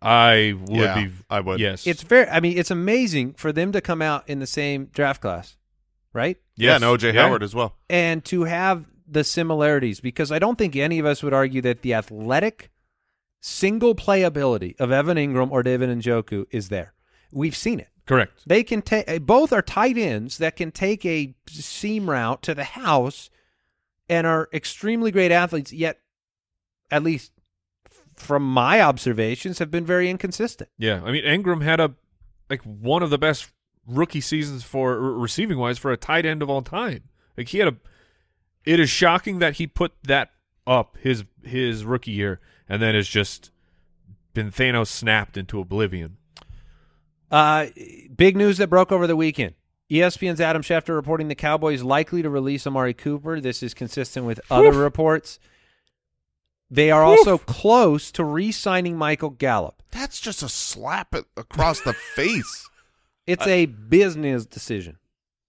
I 0.00 0.54
would 0.66 0.70
yeah, 0.76 1.04
be. 1.04 1.12
I 1.30 1.40
would. 1.40 1.60
Yes, 1.60 1.86
It's 1.86 2.02
very. 2.02 2.28
I 2.28 2.40
mean, 2.40 2.58
it's 2.58 2.70
amazing 2.72 3.34
for 3.34 3.52
them 3.52 3.70
to 3.72 3.80
come 3.80 4.02
out 4.02 4.28
in 4.28 4.40
the 4.40 4.46
same 4.46 4.86
draft 4.86 5.20
class, 5.20 5.56
right? 6.12 6.38
Yeah, 6.56 6.70
Yes. 6.72 6.82
and 6.82 6.84
OJ 6.84 7.14
Yeah. 7.14 7.22
Howard 7.22 7.42
as 7.42 7.54
well. 7.54 7.76
And 7.88 8.24
to 8.24 8.44
have 8.44 8.86
the 9.06 9.22
similarities, 9.22 10.00
because 10.00 10.32
I 10.32 10.38
don't 10.40 10.58
think 10.58 10.74
any 10.74 10.98
of 10.98 11.06
us 11.06 11.22
would 11.22 11.32
argue 11.32 11.60
that 11.62 11.82
the 11.82 11.94
athletic 11.94 12.70
single 13.40 13.94
playability 13.94 14.78
of 14.80 14.90
Evan 14.90 15.16
Engram 15.18 15.50
or 15.52 15.62
David 15.62 15.88
Njoku 15.90 16.46
is 16.50 16.68
there. 16.68 16.94
We've 17.30 17.56
seen 17.56 17.78
it. 17.78 17.88
Correct. 18.12 18.42
They 18.46 18.62
can 18.62 18.82
take 18.82 19.04
eh, 19.08 19.18
both 19.18 19.54
are 19.54 19.62
tight 19.62 19.96
ends 19.96 20.36
that 20.36 20.56
can 20.56 20.70
take 20.70 21.06
a 21.06 21.34
seam 21.48 22.10
route 22.10 22.42
to 22.42 22.54
the 22.54 22.64
house 22.64 23.30
and 24.06 24.26
are 24.26 24.50
extremely 24.52 25.10
great 25.10 25.32
athletes, 25.32 25.72
yet 25.72 25.98
at 26.90 27.02
least 27.02 27.32
from 28.14 28.42
my 28.42 28.82
observations 28.82 29.60
have 29.60 29.70
been 29.70 29.86
very 29.86 30.10
inconsistent. 30.10 30.68
Yeah, 30.76 31.00
I 31.02 31.10
mean 31.10 31.24
Engram 31.24 31.62
had 31.62 31.80
a 31.80 31.94
like 32.50 32.60
one 32.62 33.02
of 33.02 33.08
the 33.08 33.16
best 33.16 33.50
rookie 33.86 34.20
seasons 34.20 34.62
for 34.62 35.00
re- 35.00 35.22
receiving 35.22 35.56
wise 35.56 35.78
for 35.78 35.90
a 35.90 35.96
tight 35.96 36.26
end 36.26 36.42
of 36.42 36.50
all 36.50 36.60
time. 36.60 37.04
Like 37.38 37.48
he 37.48 37.60
had 37.60 37.68
a. 37.68 37.76
It 38.66 38.78
is 38.78 38.90
shocking 38.90 39.38
that 39.38 39.54
he 39.54 39.66
put 39.66 39.92
that 40.04 40.32
up 40.66 40.98
his 41.00 41.24
his 41.42 41.86
rookie 41.86 42.10
year, 42.10 42.40
and 42.68 42.82
then 42.82 42.94
has 42.94 43.08
just 43.08 43.50
been 44.34 44.50
Thanos 44.50 44.88
snapped 44.88 45.38
into 45.38 45.60
oblivion. 45.60 46.18
Uh, 47.32 47.66
big 48.14 48.36
news 48.36 48.58
that 48.58 48.68
broke 48.68 48.92
over 48.92 49.06
the 49.06 49.16
weekend. 49.16 49.54
ESPN's 49.90 50.40
Adam 50.40 50.62
Schefter 50.62 50.94
reporting 50.94 51.28
the 51.28 51.34
Cowboys 51.34 51.82
likely 51.82 52.22
to 52.22 52.30
release 52.30 52.66
Amari 52.66 52.94
Cooper. 52.94 53.40
This 53.40 53.62
is 53.62 53.74
consistent 53.74 54.26
with 54.26 54.40
other 54.50 54.72
reports. 54.72 55.38
They 56.70 56.90
are 56.90 57.02
also 57.02 57.36
close 57.36 58.10
to 58.12 58.24
re-signing 58.24 58.96
Michael 58.96 59.30
Gallup. 59.30 59.82
That's 59.90 60.20
just 60.20 60.42
a 60.42 60.48
slap 60.48 61.14
across 61.36 61.80
the 61.80 61.92
face. 61.92 62.68
It's 63.24 63.46
a 63.46 63.66
business 63.66 64.44
decision. 64.46 64.98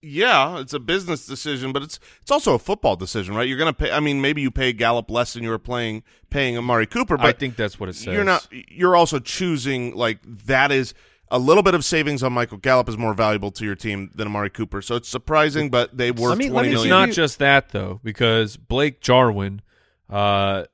Yeah, 0.00 0.60
it's 0.60 0.72
a 0.72 0.78
business 0.78 1.26
decision, 1.26 1.72
but 1.72 1.82
it's 1.82 1.98
it's 2.22 2.30
also 2.30 2.54
a 2.54 2.58
football 2.60 2.94
decision, 2.94 3.34
right? 3.34 3.48
You're 3.48 3.58
going 3.58 3.74
to 3.74 3.76
pay. 3.76 3.90
I 3.90 3.98
mean, 3.98 4.20
maybe 4.20 4.42
you 4.42 4.52
pay 4.52 4.72
Gallup 4.72 5.10
less 5.10 5.32
than 5.32 5.42
you 5.42 5.50
were 5.50 5.58
playing 5.58 6.04
paying 6.30 6.56
Amari 6.56 6.86
Cooper, 6.86 7.16
but 7.16 7.26
I 7.26 7.32
think 7.32 7.56
that's 7.56 7.80
what 7.80 7.88
it 7.88 7.96
says. 7.96 8.14
you're 8.14 8.22
not. 8.22 8.46
You're 8.52 8.94
also 8.94 9.18
choosing 9.18 9.92
like 9.96 10.20
that 10.46 10.70
is 10.70 10.94
a 11.30 11.38
little 11.38 11.62
bit 11.62 11.74
of 11.74 11.84
savings 11.84 12.22
on 12.22 12.32
Michael 12.32 12.58
Gallup 12.58 12.88
is 12.88 12.96
more 12.98 13.14
valuable 13.14 13.50
to 13.52 13.64
your 13.64 13.74
team 13.74 14.10
than 14.14 14.26
Amari 14.28 14.50
Cooper. 14.50 14.82
So 14.82 14.96
it's 14.96 15.08
surprising, 15.08 15.70
but 15.70 15.96
they 15.96 16.10
were 16.10 16.28
Let 16.28 16.38
me- 16.38 16.46
let 16.46 16.52
twenty 16.62 16.68
me 16.68 16.74
It's 16.74 16.84
not 16.84 17.10
just 17.10 17.38
that 17.38 17.70
though, 17.70 18.00
because 18.04 18.56
Blake 18.56 19.00
Jarwin, 19.00 19.62
uh, 20.10 20.64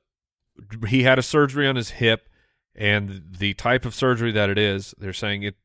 he 0.87 1.03
had 1.03 1.17
a 1.17 1.23
surgery 1.23 1.67
on 1.67 1.75
his 1.75 1.91
hip, 1.91 2.27
and 2.75 3.23
the 3.37 3.53
type 3.55 3.85
of 3.85 3.95
surgery 3.95 4.31
that 4.31 4.49
it 4.49 4.57
is, 4.57 4.93
they're 4.97 5.13
saying 5.13 5.43
it 5.43 5.55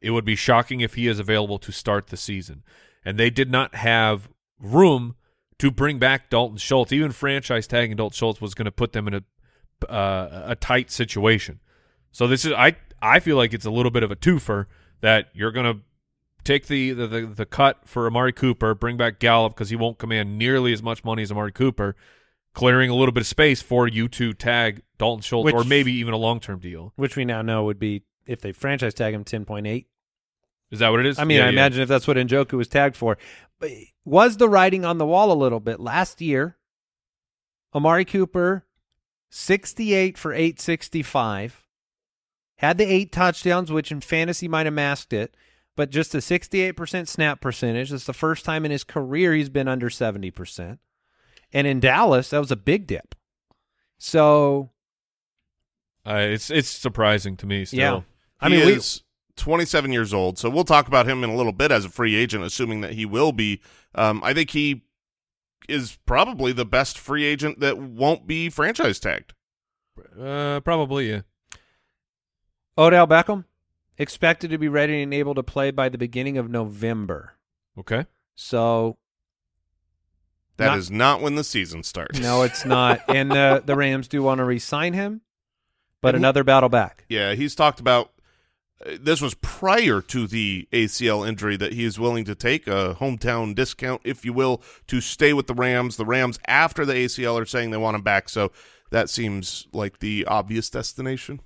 it 0.00 0.10
would 0.12 0.24
be 0.24 0.34
shocking 0.34 0.80
if 0.80 0.94
he 0.94 1.06
is 1.06 1.18
available 1.18 1.58
to 1.58 1.70
start 1.70 2.06
the 2.06 2.16
season, 2.16 2.62
and 3.04 3.18
they 3.18 3.28
did 3.28 3.50
not 3.50 3.74
have 3.74 4.30
room 4.58 5.14
to 5.58 5.70
bring 5.70 5.98
back 5.98 6.30
Dalton 6.30 6.56
Schultz. 6.56 6.90
Even 6.90 7.12
franchise 7.12 7.66
tagging 7.66 7.96
Dalton 7.96 8.16
Schultz 8.16 8.40
was 8.40 8.54
going 8.54 8.64
to 8.64 8.72
put 8.72 8.92
them 8.92 9.06
in 9.08 9.14
a 9.14 9.22
uh, 9.90 10.44
a 10.48 10.56
tight 10.56 10.90
situation. 10.90 11.60
So 12.12 12.26
this 12.26 12.44
is 12.46 12.52
I 12.52 12.76
I 13.02 13.20
feel 13.20 13.36
like 13.36 13.52
it's 13.54 13.66
a 13.66 13.70
little 13.70 13.90
bit 13.90 14.02
of 14.02 14.10
a 14.10 14.16
twofer 14.16 14.66
that 15.00 15.28
you're 15.32 15.52
going 15.52 15.74
to 15.76 15.80
take 16.44 16.66
the, 16.66 16.92
the, 16.92 17.06
the, 17.06 17.26
the 17.26 17.46
cut 17.46 17.80
for 17.86 18.06
Amari 18.06 18.32
Cooper, 18.32 18.74
bring 18.74 18.96
back 18.96 19.18
Gallup 19.18 19.54
because 19.54 19.70
he 19.70 19.76
won't 19.76 19.98
command 19.98 20.38
nearly 20.38 20.72
as 20.72 20.82
much 20.82 21.04
money 21.04 21.22
as 21.22 21.30
Amari 21.30 21.52
Cooper, 21.52 21.96
clearing 22.54 22.90
a 22.90 22.94
little 22.94 23.12
bit 23.12 23.20
of 23.22 23.26
space 23.26 23.62
for 23.62 23.86
you 23.88 24.08
to 24.08 24.32
tag 24.34 24.82
Dalton 24.98 25.22
Schultz 25.22 25.44
Which- 25.46 25.54
or 25.54 25.64
maybe 25.64 25.92
even 25.92 26.12
a 26.14 26.18
long 26.18 26.40
term 26.40 26.58
deal. 26.58 26.92
which 26.96 27.16
we 27.16 27.24
now 27.24 27.42
know 27.42 27.64
would 27.64 27.78
be 27.78 28.02
if 28.26 28.40
they 28.40 28.52
franchise 28.52 28.94
tag 28.94 29.14
him 29.14 29.24
ten 29.24 29.44
point 29.44 29.66
eight. 29.66 29.86
Is 30.70 30.78
that 30.78 30.90
what 30.90 31.00
it 31.00 31.06
is? 31.06 31.18
I 31.18 31.24
mean, 31.24 31.38
Yeah, 31.38 31.44
I 31.44 31.46
yeah. 31.46 31.52
imagine 31.52 31.82
if 31.82 31.88
that's 31.88 32.06
what 32.06 32.16
Njoku 32.16 32.52
was 32.52 32.68
tagged 32.68 32.96
for. 32.96 33.18
But 33.58 33.70
was 34.04 34.36
the 34.36 34.48
writing 34.48 34.84
on 34.84 34.98
the 34.98 35.06
wall 35.06 35.32
a 35.32 35.34
little 35.34 35.58
bit 35.60 35.80
last 35.80 36.20
year? 36.20 36.56
Amari 37.74 38.04
Cooper, 38.04 38.64
sixty-eight 39.30 40.16
for 40.18 40.32
eight 40.32 40.60
sixty-five, 40.60 41.66
had 42.60 42.78
the 42.78 42.84
eight 42.84 43.10
touchdowns, 43.12 43.70
which 43.72 43.90
in 43.92 44.00
fantasy 44.00 44.48
might 44.48 44.66
have 44.66 44.74
masked 44.74 45.12
it, 45.12 45.34
but 45.76 45.90
just 45.90 46.14
a 46.14 46.20
sixty-eight 46.20 46.72
percent 46.72 47.08
snap 47.08 47.40
percentage. 47.40 47.90
That's 47.90 48.04
the 48.04 48.12
first 48.12 48.44
time 48.44 48.64
in 48.64 48.70
his 48.70 48.84
career 48.84 49.34
he's 49.34 49.48
been 49.48 49.68
under 49.68 49.90
seventy 49.90 50.30
percent, 50.30 50.78
and 51.52 51.66
in 51.66 51.80
Dallas 51.80 52.30
that 52.30 52.38
was 52.38 52.50
a 52.50 52.56
big 52.56 52.86
dip. 52.86 53.14
So 53.98 54.70
Uh, 56.06 56.26
it's 56.30 56.50
it's 56.50 56.68
surprising 56.68 57.36
to 57.38 57.46
me. 57.46 57.64
Still. 57.64 57.78
yeah, 57.78 58.00
I 58.40 58.48
he 58.48 58.56
mean, 58.56 58.66
we, 58.66 58.72
is 58.74 59.02
27 59.36 59.92
years 59.92 60.12
old, 60.14 60.38
so 60.38 60.48
we'll 60.50 60.64
talk 60.64 60.86
about 60.88 61.06
him 61.06 61.22
in 61.24 61.30
a 61.30 61.36
little 61.36 61.52
bit 61.52 61.70
as 61.72 61.84
a 61.84 61.88
free 61.90 62.14
agent, 62.14 62.44
assuming 62.44 62.80
that 62.82 62.92
he 62.94 63.04
will 63.06 63.32
be. 63.32 63.60
Um, 63.94 64.20
I 64.24 64.32
think 64.34 64.50
he 64.50 64.82
is 65.68 65.98
probably 66.06 66.52
the 66.52 66.64
best 66.64 66.98
free 66.98 67.24
agent 67.24 67.60
that 67.60 67.78
won't 67.78 68.26
be 68.26 68.48
franchise 68.50 68.98
tagged. 69.00 69.34
Uh, 70.18 70.60
probably 70.60 71.10
yeah. 71.10 71.20
Odell 72.80 73.06
Beckham 73.06 73.44
expected 73.98 74.50
to 74.50 74.58
be 74.58 74.68
ready 74.68 75.02
and 75.02 75.12
able 75.12 75.34
to 75.34 75.42
play 75.42 75.70
by 75.70 75.88
the 75.90 75.98
beginning 75.98 76.38
of 76.38 76.48
November. 76.50 77.34
Okay. 77.78 78.06
So 78.34 78.96
That 80.56 80.68
Not- 80.68 80.78
is 80.78 80.90
not 80.90 81.20
when 81.20 81.34
the 81.36 81.44
season 81.44 81.82
starts. 81.82 82.18
no, 82.18 82.42
it's 82.42 82.64
not. 82.64 83.00
and 83.08 83.30
the 83.30 83.62
the 83.64 83.76
Rams 83.76 84.08
do 84.08 84.22
want 84.22 84.38
to 84.38 84.44
re-sign 84.44 84.92
him, 84.94 85.20
but 86.00 86.14
And 86.14 86.18
he- 86.18 86.20
another 86.22 86.42
battle 86.44 86.68
back. 86.68 87.04
Yeah, 87.08 87.34
he's 87.34 87.54
talked 87.54 87.80
about. 87.80 88.12
Uh, 88.84 88.96
this 88.98 89.20
was 89.20 89.34
prior 89.34 90.00
to 90.00 90.26
the 90.26 90.66
ACL 90.72 91.26
injury 91.28 91.56
that 91.58 91.74
he 91.74 91.84
is 91.84 91.98
willing 91.98 92.24
to 92.24 92.34
take 92.34 92.66
a 92.66 92.96
hometown 92.98 93.54
discount, 93.54 94.00
if 94.04 94.24
you 94.24 94.32
will, 94.32 94.62
to 94.86 95.02
stay 95.02 95.34
with 95.34 95.46
the 95.48 95.54
Rams. 95.54 95.96
The 95.98 96.06
Rams, 96.06 96.38
after 96.46 96.86
the 96.86 96.94
ACL, 96.94 97.38
are 97.38 97.44
saying 97.44 97.70
they 97.72 97.76
want 97.76 97.94
him 97.96 98.02
back, 98.02 98.30
so 98.30 98.52
that 98.90 99.10
seems 99.10 99.66
like 99.72 99.98
the 99.98 100.24
obvious 100.26 100.70
destination. 100.70 101.40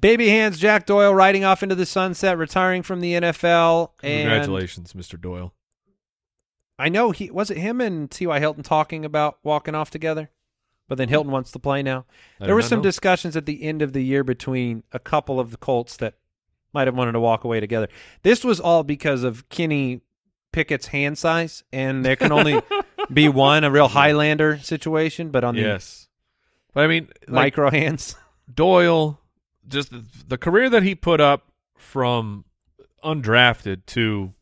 Baby 0.00 0.28
hands 0.28 0.58
Jack 0.58 0.86
Doyle 0.86 1.14
riding 1.14 1.44
off 1.44 1.62
into 1.62 1.74
the 1.74 1.86
sunset, 1.86 2.38
retiring 2.38 2.82
from 2.82 3.00
the 3.00 3.14
NFL. 3.14 3.90
And 4.02 4.28
Congratulations, 4.28 4.92
Mr. 4.94 5.20
Doyle. 5.20 5.52
I 6.78 6.88
know 6.88 7.10
he 7.10 7.30
was 7.30 7.50
it 7.50 7.58
him 7.58 7.80
and 7.80 8.10
T.Y. 8.10 8.40
Hilton 8.40 8.62
talking 8.62 9.04
about 9.04 9.38
walking 9.42 9.74
off 9.74 9.90
together, 9.90 10.30
but 10.88 10.96
then 10.96 11.10
Hilton 11.10 11.30
wants 11.30 11.52
to 11.52 11.58
play 11.58 11.82
now. 11.82 12.06
I 12.40 12.46
there 12.46 12.54
were 12.54 12.62
some 12.62 12.78
know. 12.78 12.84
discussions 12.84 13.36
at 13.36 13.44
the 13.44 13.62
end 13.62 13.82
of 13.82 13.92
the 13.92 14.02
year 14.02 14.24
between 14.24 14.82
a 14.90 14.98
couple 14.98 15.38
of 15.38 15.50
the 15.50 15.58
Colts 15.58 15.98
that 15.98 16.14
might 16.72 16.86
have 16.86 16.96
wanted 16.96 17.12
to 17.12 17.20
walk 17.20 17.44
away 17.44 17.60
together. 17.60 17.88
This 18.22 18.44
was 18.44 18.60
all 18.60 18.82
because 18.82 19.24
of 19.24 19.46
Kenny 19.50 20.00
Pickett's 20.52 20.86
hand 20.86 21.18
size, 21.18 21.64
and 21.70 22.02
there 22.02 22.16
can 22.16 22.32
only 22.32 22.62
be 23.12 23.28
one, 23.28 23.62
a 23.64 23.70
real 23.70 23.88
Highlander 23.88 24.58
situation, 24.58 25.30
but 25.30 25.44
on 25.44 25.56
Yes. 25.56 26.08
But 26.72 26.84
I 26.84 26.86
mean, 26.86 27.08
the 27.26 27.32
like, 27.32 27.56
micro 27.56 27.70
hands. 27.70 28.16
Doyle, 28.52 29.19
just 29.68 29.90
the, 29.90 30.04
the 30.28 30.38
career 30.38 30.68
that 30.70 30.82
he 30.82 30.94
put 30.94 31.20
up 31.20 31.52
from 31.76 32.44
undrafted 33.04 33.86
to 33.86 34.34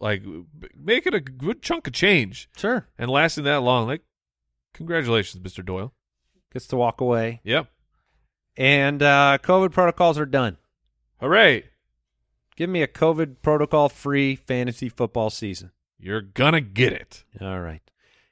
like 0.00 0.22
making 0.76 1.14
a 1.14 1.20
good 1.20 1.60
chunk 1.62 1.86
of 1.86 1.92
change 1.92 2.48
Sure. 2.56 2.86
and 2.98 3.10
lasting 3.10 3.44
that 3.44 3.62
long. 3.62 3.86
Like, 3.86 4.02
congratulations, 4.74 5.42
Mr. 5.42 5.64
Doyle. 5.64 5.92
Gets 6.52 6.66
to 6.68 6.76
walk 6.76 7.00
away. 7.00 7.40
Yep. 7.44 7.66
And 8.56 9.02
uh, 9.02 9.38
COVID 9.42 9.72
protocols 9.72 10.18
are 10.18 10.26
done. 10.26 10.56
Hooray. 11.20 11.64
Give 12.56 12.70
me 12.70 12.82
a 12.82 12.88
COVID 12.88 13.36
protocol 13.42 13.88
free 13.88 14.34
fantasy 14.34 14.88
football 14.88 15.30
season. 15.30 15.70
You're 15.98 16.20
gonna 16.22 16.60
get 16.60 16.92
it. 16.92 17.24
All 17.40 17.60
right. 17.60 17.82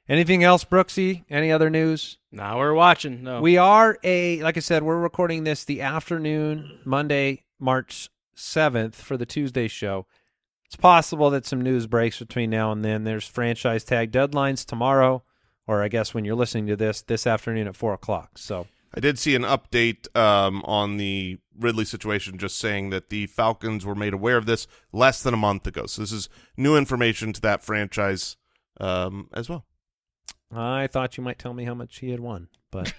Anything 0.09 0.43
else, 0.43 0.63
Brooksy? 0.63 1.25
Any 1.29 1.51
other 1.51 1.69
news? 1.69 2.17
Now 2.31 2.59
we're 2.59 2.73
watching. 2.73 3.23
No. 3.23 3.41
We 3.41 3.57
are 3.57 3.97
a 4.03 4.41
like 4.41 4.55
I 4.55 4.61
said, 4.61 4.83
we're 4.83 4.99
recording 4.99 5.43
this 5.43 5.65
the 5.65 5.81
afternoon, 5.81 6.79
Monday, 6.85 7.43
March 7.59 8.09
seventh 8.33 9.01
for 9.01 9.17
the 9.17 9.25
Tuesday 9.25 9.67
show. 9.67 10.05
It's 10.65 10.75
possible 10.75 11.29
that 11.31 11.45
some 11.45 11.61
news 11.61 11.87
breaks 11.87 12.19
between 12.19 12.49
now 12.49 12.71
and 12.71 12.83
then. 12.83 13.03
There's 13.03 13.27
franchise 13.27 13.83
tag 13.83 14.11
deadlines 14.11 14.65
tomorrow, 14.65 15.23
or 15.65 15.81
I 15.81 15.87
guess 15.87 16.13
when 16.13 16.25
you're 16.25 16.35
listening 16.35 16.67
to 16.67 16.75
this, 16.75 17.01
this 17.01 17.25
afternoon 17.25 17.67
at 17.67 17.75
four 17.75 17.93
o'clock. 17.93 18.37
So 18.37 18.67
I 18.93 18.99
did 18.99 19.19
see 19.19 19.35
an 19.35 19.43
update 19.43 20.13
um, 20.15 20.63
on 20.65 20.97
the 20.97 21.37
Ridley 21.57 21.85
situation, 21.85 22.37
just 22.37 22.57
saying 22.57 22.89
that 22.91 23.09
the 23.09 23.27
Falcons 23.27 23.85
were 23.85 23.95
made 23.95 24.13
aware 24.13 24.37
of 24.37 24.45
this 24.45 24.67
less 24.91 25.21
than 25.23 25.33
a 25.33 25.37
month 25.37 25.67
ago. 25.67 25.85
So 25.85 26.01
this 26.01 26.11
is 26.11 26.29
new 26.55 26.77
information 26.77 27.33
to 27.33 27.41
that 27.41 27.63
franchise 27.63 28.37
um, 28.79 29.29
as 29.33 29.49
well. 29.49 29.65
I 30.51 30.87
thought 30.87 31.17
you 31.17 31.23
might 31.23 31.39
tell 31.39 31.53
me 31.53 31.65
how 31.65 31.73
much 31.73 31.99
he 31.99 32.11
had 32.11 32.19
won, 32.19 32.47
but 32.71 32.93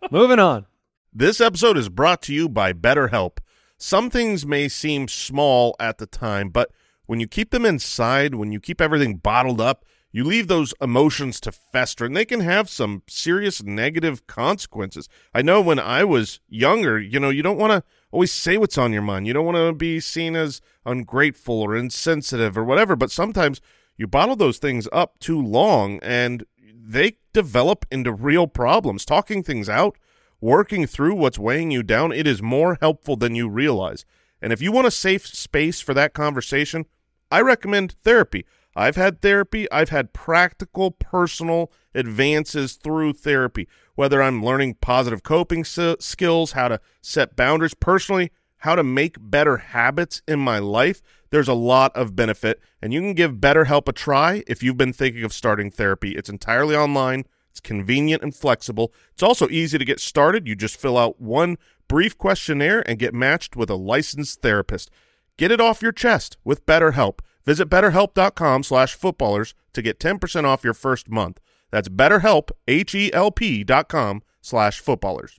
moving 0.10 0.38
on. 0.38 0.66
This 1.12 1.40
episode 1.40 1.76
is 1.76 1.88
brought 1.88 2.22
to 2.22 2.34
you 2.34 2.48
by 2.48 2.72
BetterHelp. 2.72 3.38
Some 3.78 4.10
things 4.10 4.44
may 4.44 4.68
seem 4.68 5.08
small 5.08 5.74
at 5.80 5.98
the 5.98 6.06
time, 6.06 6.50
but 6.50 6.70
when 7.06 7.20
you 7.20 7.26
keep 7.26 7.50
them 7.50 7.64
inside, 7.64 8.34
when 8.34 8.52
you 8.52 8.60
keep 8.60 8.80
everything 8.80 9.16
bottled 9.16 9.60
up, 9.60 9.84
you 10.10 10.24
leave 10.24 10.48
those 10.48 10.74
emotions 10.80 11.40
to 11.40 11.52
fester, 11.52 12.04
and 12.04 12.16
they 12.16 12.24
can 12.24 12.40
have 12.40 12.68
some 12.70 13.02
serious 13.06 13.62
negative 13.62 14.26
consequences. 14.26 15.08
I 15.34 15.42
know 15.42 15.60
when 15.60 15.78
I 15.78 16.04
was 16.04 16.40
younger, 16.48 16.98
you 16.98 17.20
know, 17.20 17.30
you 17.30 17.42
don't 17.42 17.58
want 17.58 17.72
to 17.72 17.82
always 18.10 18.32
say 18.32 18.56
what's 18.56 18.78
on 18.78 18.92
your 18.92 19.02
mind. 19.02 19.26
You 19.26 19.32
don't 19.32 19.44
want 19.44 19.58
to 19.58 19.72
be 19.72 20.00
seen 20.00 20.34
as 20.34 20.60
ungrateful 20.86 21.60
or 21.60 21.76
insensitive 21.76 22.56
or 22.56 22.64
whatever, 22.64 22.96
but 22.96 23.10
sometimes 23.10 23.60
you 23.98 24.06
bottle 24.06 24.36
those 24.36 24.56
things 24.56 24.88
up 24.92 25.18
too 25.18 25.40
long 25.40 25.98
and 26.02 26.46
they 26.72 27.18
develop 27.34 27.84
into 27.90 28.12
real 28.12 28.46
problems. 28.46 29.04
Talking 29.04 29.42
things 29.42 29.68
out 29.68 29.98
working 30.40 30.86
through 30.86 31.14
what's 31.14 31.38
weighing 31.38 31.70
you 31.70 31.82
down, 31.82 32.12
it 32.12 32.26
is 32.26 32.42
more 32.42 32.78
helpful 32.80 33.16
than 33.16 33.34
you 33.34 33.48
realize. 33.48 34.04
And 34.40 34.52
if 34.52 34.62
you 34.62 34.70
want 34.70 34.86
a 34.86 34.92
safe 34.92 35.26
space 35.26 35.80
for 35.80 35.94
that 35.94 36.14
conversation, 36.14 36.86
I 37.30 37.40
recommend 37.40 37.96
therapy. 38.04 38.46
I've 38.76 38.96
had 38.96 39.20
therapy. 39.20 39.70
I've 39.72 39.88
had 39.88 40.12
practical, 40.12 40.92
personal 40.92 41.72
advances 41.94 42.74
through 42.74 43.14
therapy, 43.14 43.66
whether 43.96 44.22
I'm 44.22 44.44
learning 44.44 44.74
positive 44.80 45.24
coping 45.24 45.64
skills, 45.64 46.52
how 46.52 46.68
to 46.68 46.80
set 47.02 47.34
boundaries 47.34 47.74
personally, 47.74 48.30
how 48.58 48.74
to 48.74 48.82
make 48.82 49.16
better 49.20 49.58
habits 49.58 50.22
in 50.26 50.40
my 50.40 50.58
life. 50.58 51.02
There's 51.30 51.48
a 51.48 51.54
lot 51.54 51.94
of 51.96 52.16
benefit, 52.16 52.60
and 52.80 52.92
you 52.92 53.00
can 53.00 53.14
give 53.14 53.34
BetterHelp 53.34 53.88
a 53.88 53.92
try 53.92 54.42
if 54.46 54.62
you've 54.62 54.76
been 54.76 54.92
thinking 54.92 55.24
of 55.24 55.32
starting 55.32 55.70
therapy. 55.70 56.12
It's 56.12 56.30
entirely 56.30 56.74
online. 56.74 57.26
It's 57.50 57.60
convenient 57.60 58.22
and 58.22 58.34
flexible. 58.34 58.92
It's 59.12 59.22
also 59.22 59.48
easy 59.48 59.78
to 59.78 59.84
get 59.84 60.00
started. 60.00 60.46
You 60.46 60.54
just 60.54 60.76
fill 60.76 60.96
out 60.96 61.20
one 61.20 61.58
brief 61.88 62.16
questionnaire 62.16 62.88
and 62.88 62.98
get 62.98 63.14
matched 63.14 63.56
with 63.56 63.70
a 63.70 63.74
licensed 63.74 64.42
therapist. 64.42 64.90
Get 65.36 65.50
it 65.50 65.60
off 65.60 65.82
your 65.82 65.92
chest 65.92 66.36
with 66.44 66.66
BetterHelp. 66.66 67.20
Visit 67.44 67.68
betterhelp.com 67.68 68.62
slash 68.62 68.94
footballers 68.94 69.54
to 69.72 69.82
get 69.82 69.98
10% 69.98 70.44
off 70.44 70.64
your 70.64 70.74
first 70.74 71.08
month. 71.08 71.40
That's 71.70 71.88
betterhelp, 71.88 72.50
H-E-L-P 72.66 73.64
dot 73.64 73.88
com 73.88 74.22
slash 74.40 74.80
footballers. 74.80 75.38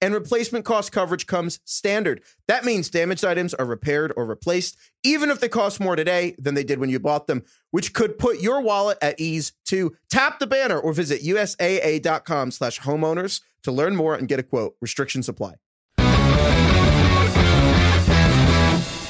and 0.00 0.14
replacement 0.14 0.64
cost 0.64 0.92
coverage 0.92 1.26
comes 1.26 1.60
standard. 1.64 2.22
That 2.48 2.64
means 2.64 2.90
damaged 2.90 3.24
items 3.24 3.54
are 3.54 3.64
repaired 3.64 4.12
or 4.16 4.24
replaced, 4.24 4.76
even 5.02 5.30
if 5.30 5.40
they 5.40 5.48
cost 5.48 5.80
more 5.80 5.96
today 5.96 6.34
than 6.38 6.54
they 6.54 6.64
did 6.64 6.78
when 6.78 6.90
you 6.90 6.98
bought 6.98 7.26
them, 7.26 7.44
which 7.70 7.92
could 7.92 8.18
put 8.18 8.40
your 8.40 8.60
wallet 8.60 8.98
at 9.00 9.18
ease 9.20 9.52
too. 9.64 9.96
Tap 10.10 10.38
the 10.38 10.46
banner 10.46 10.78
or 10.78 10.92
visit 10.92 11.22
USAA.com 11.22 12.50
slash 12.50 12.80
homeowners 12.80 13.40
to 13.62 13.72
learn 13.72 13.96
more 13.96 14.14
and 14.14 14.28
get 14.28 14.38
a 14.38 14.42
quote. 14.42 14.76
Restrictions 14.80 15.28
apply. 15.28 15.54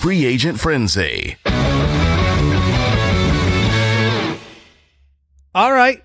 Free 0.01 0.25
Agent 0.25 0.61
Frenzy. 0.61 1.37
All 5.55 5.73
right. 5.73 6.03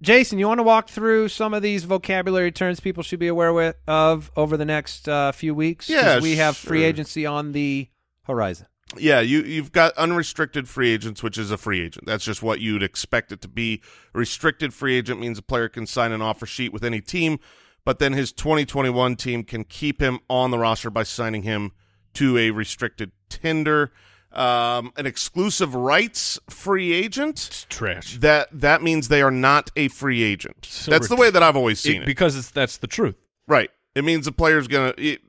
Jason, 0.00 0.38
you 0.38 0.46
want 0.46 0.58
to 0.58 0.64
walk 0.64 0.88
through 0.88 1.28
some 1.28 1.54
of 1.54 1.62
these 1.62 1.84
vocabulary 1.84 2.52
terms 2.52 2.78
people 2.78 3.02
should 3.02 3.18
be 3.18 3.26
aware 3.26 3.52
with, 3.52 3.76
of 3.88 4.30
over 4.36 4.56
the 4.56 4.64
next 4.64 5.08
uh, 5.08 5.32
few 5.32 5.54
weeks? 5.54 5.88
Yeah, 5.88 6.20
we 6.20 6.36
have 6.36 6.56
free 6.56 6.80
sure. 6.80 6.88
agency 6.88 7.26
on 7.26 7.52
the 7.52 7.88
horizon. 8.22 8.68
Yeah, 8.96 9.20
you 9.20 9.42
you've 9.42 9.72
got 9.72 9.92
unrestricted 9.98 10.68
free 10.68 10.90
agents, 10.92 11.22
which 11.22 11.36
is 11.36 11.50
a 11.50 11.58
free 11.58 11.80
agent. 11.80 12.06
That's 12.06 12.24
just 12.24 12.42
what 12.42 12.60
you'd 12.60 12.82
expect 12.82 13.32
it 13.32 13.40
to 13.42 13.48
be. 13.48 13.82
Restricted 14.14 14.72
free 14.72 14.96
agent 14.96 15.20
means 15.20 15.38
a 15.38 15.42
player 15.42 15.68
can 15.68 15.86
sign 15.86 16.12
an 16.12 16.22
offer 16.22 16.46
sheet 16.46 16.72
with 16.72 16.84
any 16.84 17.00
team, 17.00 17.38
but 17.84 17.98
then 17.98 18.14
his 18.14 18.32
2021 18.32 19.16
team 19.16 19.44
can 19.44 19.64
keep 19.64 20.00
him 20.00 20.20
on 20.30 20.50
the 20.50 20.58
roster 20.58 20.90
by 20.90 21.02
signing 21.02 21.42
him 21.42 21.72
to 22.14 22.38
a 22.38 22.50
restricted 22.50 23.12
tender. 23.28 23.92
Um, 24.30 24.92
an 24.96 25.06
exclusive 25.06 25.74
rights 25.74 26.38
free 26.50 26.92
agent 26.92 27.46
It's 27.48 27.66
trash. 27.70 28.18
that 28.18 28.48
that 28.52 28.82
means 28.82 29.08
they 29.08 29.22
are 29.22 29.30
not 29.30 29.70
a 29.74 29.88
free 29.88 30.22
agent. 30.22 30.66
So 30.68 30.90
That's 30.90 31.08
the 31.08 31.16
way 31.16 31.30
that 31.30 31.42
I've 31.42 31.56
always 31.56 31.80
seen 31.80 31.96
It- 31.96 32.02
it. 32.02 32.06
because 32.06 32.36
it's, 32.36 32.50
that's 32.50 32.76
the 32.76 32.86
truth. 32.86 33.14
Right. 33.46 33.70
It 33.94 34.04
means 34.04 34.26
the 34.26 34.32
player's 34.32 34.68
gonna. 34.68 34.92
It, 34.98 35.22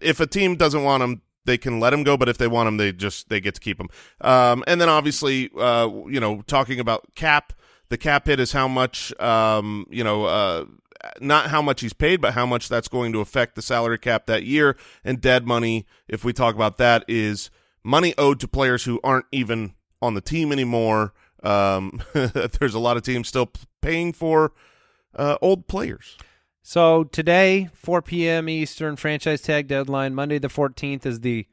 if 0.00 0.20
a 0.20 0.26
team 0.28 0.54
doesn't 0.54 0.84
want 0.84 1.02
him, 1.02 1.22
they 1.44 1.58
can 1.58 1.80
let 1.80 1.92
him 1.92 2.04
go. 2.04 2.16
But 2.16 2.28
if 2.28 2.38
they 2.38 2.46
want 2.46 2.68
him, 2.68 2.76
they 2.76 2.92
just 2.92 3.28
they 3.28 3.40
get 3.40 3.56
to 3.56 3.60
keep 3.60 3.80
him. 3.80 3.88
Um, 4.20 4.62
and 4.68 4.80
then 4.80 4.88
obviously, 4.88 5.50
uh, 5.58 5.90
you 6.06 6.20
know, 6.20 6.42
talking 6.46 6.78
about 6.78 7.14
cap, 7.16 7.52
the 7.88 7.98
cap 7.98 8.26
hit 8.26 8.38
is 8.38 8.52
how 8.52 8.68
much, 8.68 9.12
um, 9.20 9.84
you 9.90 10.04
know, 10.04 10.26
uh, 10.26 10.66
not 11.20 11.48
how 11.48 11.60
much 11.60 11.80
he's 11.80 11.92
paid, 11.92 12.20
but 12.20 12.34
how 12.34 12.46
much 12.46 12.68
that's 12.68 12.86
going 12.86 13.12
to 13.12 13.20
affect 13.20 13.56
the 13.56 13.62
salary 13.62 13.98
cap 13.98 14.26
that 14.26 14.44
year. 14.44 14.76
And 15.04 15.20
dead 15.20 15.44
money, 15.44 15.84
if 16.06 16.24
we 16.24 16.32
talk 16.32 16.54
about 16.54 16.78
that, 16.78 17.04
is 17.08 17.50
money 17.84 18.14
owed 18.18 18.40
to 18.40 18.48
players 18.48 18.84
who 18.84 19.00
aren't 19.02 19.26
even 19.32 19.74
on 20.00 20.14
the 20.14 20.20
team 20.20 20.52
anymore. 20.52 21.12
Um, 21.42 22.02
there's 22.12 22.74
a 22.74 22.78
lot 22.78 22.96
of 22.96 23.02
teams 23.02 23.28
still 23.28 23.50
paying 23.80 24.12
for 24.12 24.52
uh, 25.14 25.36
old 25.42 25.66
players. 25.66 26.16
So 26.62 27.04
today, 27.04 27.70
4 27.74 28.02
p.m. 28.02 28.48
Eastern 28.48 28.96
franchise 28.96 29.40
tag 29.42 29.66
deadline. 29.66 30.14
Monday 30.14 30.38
the 30.38 30.48
14th 30.48 31.04
is 31.04 31.20
the 31.20 31.46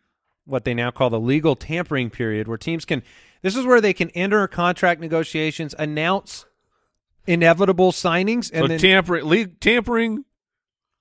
what 0.46 0.66
they 0.66 0.74
now 0.74 0.92
call 0.92 1.10
the 1.10 1.20
legal 1.20 1.56
tampering 1.56 2.10
period, 2.10 2.48
where 2.48 2.58
teams 2.58 2.86
can. 2.86 3.04
This 3.42 3.56
is 3.56 3.66
where 3.66 3.82
they 3.82 3.94
can 3.94 4.10
enter 4.12 4.48
contract 4.48 5.00
negotiations, 5.00 5.74
announce 5.80 6.46
inevitable 7.26 7.92
signings, 7.92 8.52
and 8.52 8.64
so 8.64 8.68
then. 8.68 8.80
tampering, 8.80 9.26
le- 9.26 9.48
tampering, 9.48 10.26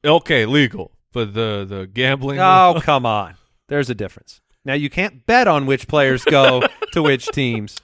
okay, 0.04 0.46
legal, 0.46 0.92
but 1.12 1.34
the 1.34 1.66
the 1.68 1.86
gambling. 1.86 2.38
oh 2.38 2.80
come 2.82 3.04
on, 3.04 3.34
there's 3.68 3.90
a 3.90 3.94
difference. 3.94 4.40
Now 4.64 4.74
you 4.74 4.90
can't 4.90 5.24
bet 5.26 5.48
on 5.48 5.66
which 5.66 5.88
players 5.88 6.24
go 6.24 6.62
to 6.92 7.02
which 7.02 7.26
teams. 7.28 7.80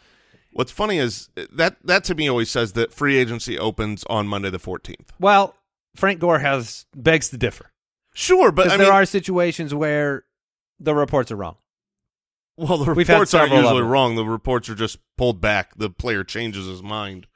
What's 0.53 0.73
funny 0.73 0.99
is 0.99 1.31
uh, 1.37 1.45
that 1.53 1.77
that 1.85 2.05
to 2.05 2.15
me 2.15 2.29
always 2.29 2.51
says 2.51 2.73
that 2.75 2.93
free 2.93 3.17
agency 3.17 3.59
opens 3.59 4.05
on 4.05 4.27
Monday 4.29 4.51
the 4.51 4.59
14th. 4.59 5.09
Well, 5.19 5.55
Frank 5.97 6.21
Gore 6.21 6.39
has 6.41 6.87
begs 6.95 7.29
to 7.31 7.37
differ 7.37 7.71
Sure, 8.15 8.53
but 8.53 8.67
I 8.71 8.77
there 8.77 8.87
mean, 8.87 8.93
are 8.95 9.05
situations 9.05 9.75
where 9.75 10.25
the 10.79 10.95
reports 10.95 11.33
are 11.33 11.37
wrong. 11.37 11.57
well, 12.57 12.79
the 12.79 12.93
reports 12.93 13.35
aren't 13.35 13.53
usually 13.53 13.83
wrong. 13.83 14.15
The 14.15 14.25
reports 14.25 14.69
are 14.69 14.77
just 14.77 14.99
pulled 15.19 15.41
back. 15.41 15.77
The 15.77 15.91
player 15.91 16.23
changes 16.23 16.67
his 16.67 16.81
mind, 16.83 17.27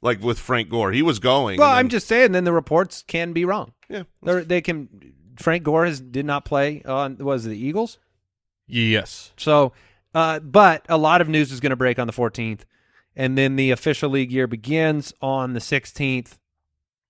like 0.00 0.22
with 0.22 0.38
Frank 0.38 0.68
Gore. 0.68 0.92
He 0.92 1.02
was 1.02 1.18
going. 1.18 1.58
Well, 1.58 1.70
and 1.70 1.78
I'm 1.80 1.88
just 1.88 2.06
saying. 2.06 2.30
Then 2.30 2.44
the 2.44 2.52
reports 2.52 3.02
can 3.06 3.32
be 3.32 3.44
wrong. 3.44 3.72
yeah. 3.88 4.04
They're, 4.22 4.44
they 4.44 4.60
can. 4.60 5.14
Frank 5.38 5.64
Gore 5.64 5.86
has, 5.86 6.00
did 6.00 6.26
not 6.26 6.44
play 6.44 6.82
on 6.84 7.16
was 7.18 7.42
the 7.42 7.56
Eagles. 7.56 7.98
Yes. 8.66 9.32
So, 9.36 9.72
uh, 10.14 10.40
but 10.40 10.84
a 10.88 10.98
lot 10.98 11.20
of 11.20 11.28
news 11.28 11.52
is 11.52 11.60
going 11.60 11.70
to 11.70 11.76
break 11.76 11.98
on 11.98 12.06
the 12.06 12.12
14th, 12.12 12.60
and 13.16 13.36
then 13.36 13.56
the 13.56 13.70
official 13.70 14.10
league 14.10 14.32
year 14.32 14.46
begins 14.46 15.12
on 15.20 15.52
the 15.52 15.60
16th 15.60 16.38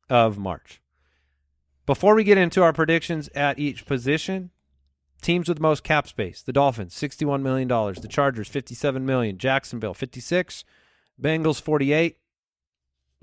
of 0.09 0.39
March. 0.39 0.81
Before 1.87 2.15
we 2.15 2.23
get 2.23 2.39
into 2.39 2.63
our 2.63 2.73
predictions 2.73 3.29
at 3.35 3.59
each 3.59 3.87
position, 3.87 4.51
teams 5.21 5.49
with 5.49 5.61
most 5.61 5.83
cap 5.83 6.07
space: 6.07 6.43
the 6.43 6.53
Dolphins, 6.53 6.95
sixty-one 6.95 7.43
million 7.43 7.67
dollars; 7.67 7.99
the 7.99 8.09
Chargers, 8.09 8.49
fifty-seven 8.49 9.05
million; 9.05 9.37
Jacksonville, 9.37 9.95
fifty-six; 9.95 10.65
Bengals, 11.21 11.61
forty-eight; 11.61 12.19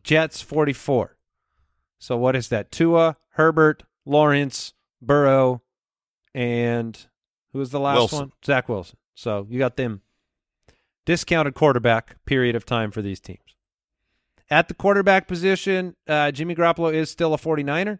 Jets, 0.04 0.42
forty-four. 0.42 1.18
So 2.00 2.18
what 2.18 2.36
is 2.36 2.50
that? 2.50 2.72
Tua, 2.72 3.18
Herbert, 3.32 3.84
Lawrence, 4.06 4.74
Burrow, 5.02 5.62
and 6.34 7.08
who 7.54 7.60
was 7.60 7.72
the 7.72 7.80
last 7.80 7.98
Wilson. 7.98 8.20
one? 8.20 8.32
Zach 8.46 8.70
Wilson. 8.70 8.98
So 9.16 9.48
you 9.50 9.60
got 9.60 9.76
them 9.76 10.02
discounted 11.06 11.56
quarterback 11.56 12.24
period 12.26 12.56
of 12.56 12.66
time 12.66 12.92
for 12.92 13.02
these 13.02 13.20
teams. 13.20 13.56
At 14.50 14.68
the 14.68 14.74
quarterback 14.74 15.28
position, 15.28 15.96
uh, 16.08 16.32
Jimmy 16.32 16.56
Garoppolo 16.56 16.94
is 16.94 17.10
still 17.10 17.34
a 17.34 17.38
49er, 17.38 18.00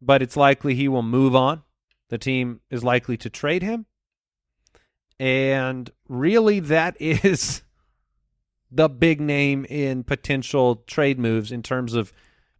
but 0.00 0.22
it's 0.22 0.36
likely 0.36 0.74
he 0.74 0.88
will 0.88 1.02
move 1.02 1.34
on. 1.34 1.62
The 2.08 2.18
team 2.18 2.60
is 2.70 2.84
likely 2.84 3.16
to 3.18 3.30
trade 3.30 3.62
him. 3.62 3.86
And 5.18 5.90
really, 6.08 6.60
that 6.60 6.96
is 7.00 7.62
the 8.70 8.88
big 8.88 9.20
name 9.20 9.64
in 9.66 10.04
potential 10.04 10.76
trade 10.86 11.18
moves 11.18 11.52
in 11.52 11.62
terms 11.62 11.94
of 11.94 12.12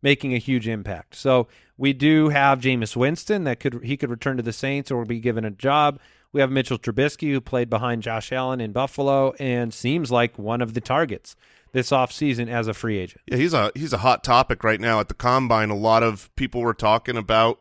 making 0.04 0.34
a 0.34 0.38
huge 0.38 0.68
impact. 0.68 1.16
So 1.16 1.48
we 1.78 1.94
do 1.94 2.28
have 2.28 2.60
Jameis 2.60 2.94
Winston 2.94 3.44
that 3.44 3.58
could 3.58 3.82
he 3.82 3.96
could 3.96 4.10
return 4.10 4.36
to 4.36 4.42
the 4.42 4.52
Saints 4.52 4.90
or 4.90 5.04
be 5.04 5.18
given 5.18 5.44
a 5.44 5.50
job. 5.50 5.98
We 6.30 6.42
have 6.42 6.50
Mitchell 6.50 6.78
Trubisky 6.78 7.32
who 7.32 7.40
played 7.40 7.70
behind 7.70 8.02
Josh 8.02 8.30
Allen 8.30 8.60
in 8.60 8.72
Buffalo 8.72 9.32
and 9.40 9.72
seems 9.72 10.12
like 10.12 10.38
one 10.38 10.60
of 10.60 10.74
the 10.74 10.80
targets 10.80 11.34
this 11.72 11.90
offseason 11.90 12.48
as 12.48 12.68
a 12.68 12.74
free 12.74 12.98
agent. 12.98 13.22
Yeah, 13.26 13.38
he's 13.38 13.54
a 13.54 13.72
he's 13.74 13.94
a 13.94 13.98
hot 13.98 14.22
topic 14.22 14.62
right 14.62 14.80
now 14.80 15.00
at 15.00 15.08
the 15.08 15.14
combine. 15.14 15.70
A 15.70 15.74
lot 15.76 16.02
of 16.02 16.30
people 16.36 16.60
were 16.60 16.74
talking 16.74 17.16
about 17.16 17.60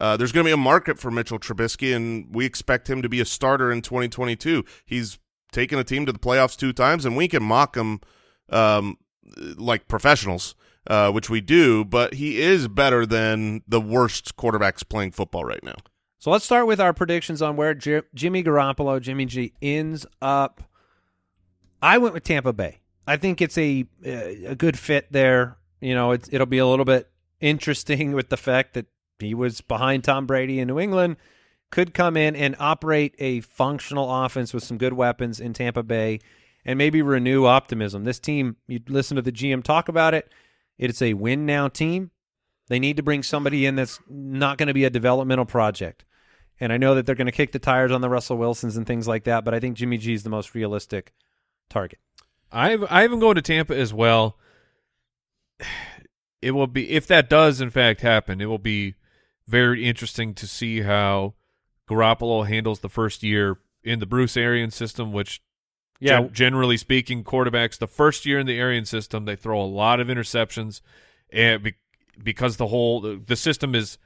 uh, 0.00 0.16
there's 0.16 0.32
going 0.32 0.44
to 0.44 0.48
be 0.48 0.52
a 0.52 0.56
market 0.56 0.98
for 0.98 1.12
Mitchell 1.12 1.38
Trubisky, 1.38 1.94
and 1.94 2.34
we 2.34 2.44
expect 2.44 2.90
him 2.90 3.02
to 3.02 3.08
be 3.08 3.20
a 3.20 3.24
starter 3.24 3.70
in 3.70 3.80
2022. 3.80 4.64
He's 4.84 5.18
taken 5.52 5.78
a 5.78 5.84
team 5.84 6.04
to 6.06 6.12
the 6.12 6.18
playoffs 6.18 6.56
two 6.56 6.72
times, 6.72 7.04
and 7.04 7.16
we 7.16 7.28
can 7.28 7.44
mock 7.44 7.76
him 7.76 8.00
um, 8.50 8.98
like 9.56 9.86
professionals, 9.86 10.56
uh, 10.86 11.10
which 11.10 11.30
we 11.30 11.40
do. 11.40 11.84
But 11.84 12.14
he 12.14 12.40
is 12.40 12.68
better 12.68 13.06
than 13.06 13.62
the 13.66 13.80
worst 13.80 14.36
quarterbacks 14.36 14.88
playing 14.88 15.12
football 15.12 15.44
right 15.44 15.62
now. 15.62 15.76
So 16.18 16.30
let's 16.30 16.44
start 16.44 16.66
with 16.66 16.80
our 16.80 16.94
predictions 16.94 17.42
on 17.42 17.56
where 17.56 17.74
J- 17.74 18.02
Jimmy 18.14 18.42
Garoppolo, 18.42 19.00
Jimmy 19.00 19.26
G, 19.26 19.52
ends 19.60 20.06
up. 20.22 20.62
I 21.82 21.98
went 21.98 22.14
with 22.14 22.24
Tampa 22.24 22.52
Bay. 22.52 22.80
I 23.06 23.18
think 23.18 23.42
it's 23.42 23.58
a 23.58 23.84
a 24.04 24.54
good 24.54 24.78
fit 24.78 25.12
there. 25.12 25.58
You 25.80 25.94
know, 25.94 26.12
it'll 26.12 26.46
be 26.46 26.58
a 26.58 26.66
little 26.66 26.86
bit 26.86 27.10
interesting 27.40 28.12
with 28.14 28.30
the 28.30 28.36
fact 28.36 28.74
that 28.74 28.86
he 29.18 29.34
was 29.34 29.60
behind 29.60 30.04
Tom 30.04 30.26
Brady 30.26 30.58
in 30.58 30.68
New 30.68 30.78
England, 30.78 31.16
could 31.70 31.94
come 31.94 32.16
in 32.16 32.34
and 32.36 32.56
operate 32.58 33.14
a 33.18 33.40
functional 33.40 34.24
offense 34.24 34.54
with 34.54 34.64
some 34.64 34.78
good 34.78 34.92
weapons 34.92 35.40
in 35.40 35.52
Tampa 35.52 35.82
Bay 35.82 36.20
and 36.64 36.78
maybe 36.78 37.02
renew 37.02 37.44
optimism. 37.44 38.04
This 38.04 38.18
team, 38.18 38.56
you 38.66 38.80
listen 38.88 39.16
to 39.16 39.22
the 39.22 39.32
GM 39.32 39.62
talk 39.62 39.88
about 39.88 40.14
it, 40.14 40.32
it's 40.78 41.02
a 41.02 41.14
win 41.14 41.46
now 41.46 41.68
team. 41.68 42.10
They 42.68 42.78
need 42.78 42.96
to 42.96 43.02
bring 43.02 43.22
somebody 43.22 43.66
in 43.66 43.76
that's 43.76 44.00
not 44.08 44.58
going 44.58 44.68
to 44.68 44.74
be 44.74 44.84
a 44.84 44.90
developmental 44.90 45.44
project. 45.44 46.04
And 46.60 46.72
I 46.72 46.76
know 46.76 46.94
that 46.94 47.04
they're 47.04 47.14
going 47.14 47.26
to 47.26 47.32
kick 47.32 47.52
the 47.52 47.58
tires 47.58 47.92
on 47.92 48.00
the 48.00 48.08
Russell 48.08 48.38
Wilsons 48.38 48.76
and 48.76 48.86
things 48.86 49.08
like 49.08 49.24
that, 49.24 49.44
but 49.44 49.54
I 49.54 49.60
think 49.60 49.76
Jimmy 49.76 49.98
G 49.98 50.14
is 50.14 50.22
the 50.22 50.30
most 50.30 50.54
realistic 50.54 51.12
target. 51.68 51.98
I've 52.52 52.84
I 52.84 53.02
haven't 53.02 53.18
going 53.18 53.34
to 53.34 53.42
Tampa 53.42 53.76
as 53.76 53.92
well. 53.92 54.38
It 56.40 56.52
will 56.52 56.66
be 56.66 56.90
if 56.90 57.06
that 57.08 57.28
does 57.28 57.60
in 57.60 57.70
fact 57.70 58.00
happen. 58.00 58.40
It 58.40 58.46
will 58.46 58.58
be 58.58 58.94
very 59.46 59.84
interesting 59.84 60.34
to 60.34 60.46
see 60.46 60.82
how 60.82 61.34
Garoppolo 61.88 62.46
handles 62.46 62.80
the 62.80 62.88
first 62.88 63.22
year 63.22 63.58
in 63.82 63.98
the 63.98 64.06
Bruce 64.06 64.36
Arians 64.36 64.74
system, 64.74 65.12
which 65.12 65.42
Yeah. 66.00 66.20
gen- 66.20 66.32
generally 66.32 66.76
speaking, 66.76 67.24
quarterbacks 67.24 67.78
the 67.78 67.86
first 67.86 68.26
year 68.26 68.38
in 68.38 68.46
the 68.46 68.58
Arians 68.58 68.90
system 68.90 69.24
they 69.24 69.36
throw 69.36 69.60
a 69.60 69.64
lot 69.64 70.00
of 70.00 70.08
interceptions, 70.08 70.80
and 71.32 71.62
be, 71.62 71.74
because 72.22 72.56
the 72.56 72.68
whole 72.68 73.00
the 73.00 73.36
system 73.36 73.74
is 73.74 73.98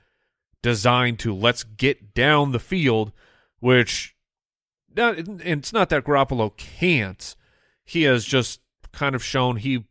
designed 0.62 1.18
to 1.20 1.35
let's 1.35 1.64
get 1.64 2.14
down 2.14 2.53
the 2.53 2.59
field, 2.59 3.12
which 3.61 4.14
not, 4.94 5.18
and 5.18 5.40
it's 5.42 5.72
not 5.72 5.88
that 5.90 6.05
Garoppolo 6.05 6.57
can't. 6.57 7.37
He 7.85 8.03
has 8.03 8.24
just 8.24 8.61
kind 8.92 9.14
of 9.14 9.24
shown 9.24 9.57
he 9.57 9.85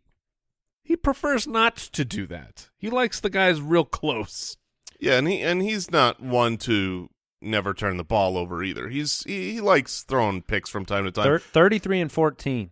he 0.83 0.95
prefers 0.95 1.47
not 1.47 1.75
to 1.75 2.05
do 2.05 2.25
that. 2.27 2.69
He 2.77 2.89
likes 2.89 3.19
the 3.19 3.29
guys 3.29 3.59
real 3.61 3.85
close. 3.85 4.57
Yeah, 4.99 5.17
and 5.17 5.27
he 5.27 5.41
and 5.41 5.61
he's 5.61 5.91
not 5.91 6.21
one 6.21 6.57
to 6.59 7.09
never 7.41 7.73
turn 7.73 7.97
the 7.97 8.03
ball 8.03 8.37
over 8.37 8.63
either. 8.63 8.89
He's 8.89 9.23
he, 9.23 9.53
he 9.53 9.61
likes 9.61 10.03
throwing 10.03 10.41
picks 10.41 10.69
from 10.69 10.85
time 10.85 11.05
to 11.05 11.11
time. 11.11 11.25
Thir- 11.25 11.39
33 11.39 12.01
and 12.01 12.11
14 12.11 12.71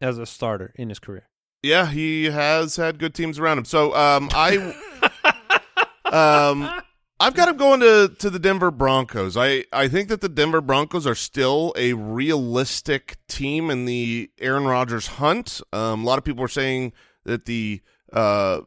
as 0.00 0.18
a 0.18 0.26
starter 0.26 0.72
in 0.76 0.88
his 0.88 0.98
career. 0.98 1.28
Yeah, 1.62 1.86
he 1.86 2.26
has 2.26 2.76
had 2.76 2.98
good 2.98 3.14
teams 3.14 3.38
around 3.38 3.58
him. 3.58 3.64
So 3.64 3.94
um, 3.94 4.28
I 4.32 4.74
um, 6.04 6.82
I've 7.20 7.34
got 7.34 7.48
him 7.48 7.56
going 7.56 7.80
to 7.80 8.12
to 8.18 8.30
the 8.30 8.40
Denver 8.40 8.72
Broncos. 8.72 9.36
I 9.36 9.64
I 9.72 9.86
think 9.86 10.08
that 10.08 10.20
the 10.20 10.28
Denver 10.28 10.60
Broncos 10.60 11.06
are 11.06 11.14
still 11.14 11.72
a 11.76 11.92
realistic 11.92 13.16
team 13.28 13.70
in 13.70 13.84
the 13.84 14.30
Aaron 14.40 14.64
Rodgers 14.64 15.06
hunt. 15.06 15.60
Um, 15.72 16.02
a 16.02 16.06
lot 16.06 16.18
of 16.18 16.24
people 16.24 16.44
are 16.44 16.48
saying 16.48 16.92
that 17.24 17.44
the 17.44 17.80
uh, 18.12 18.62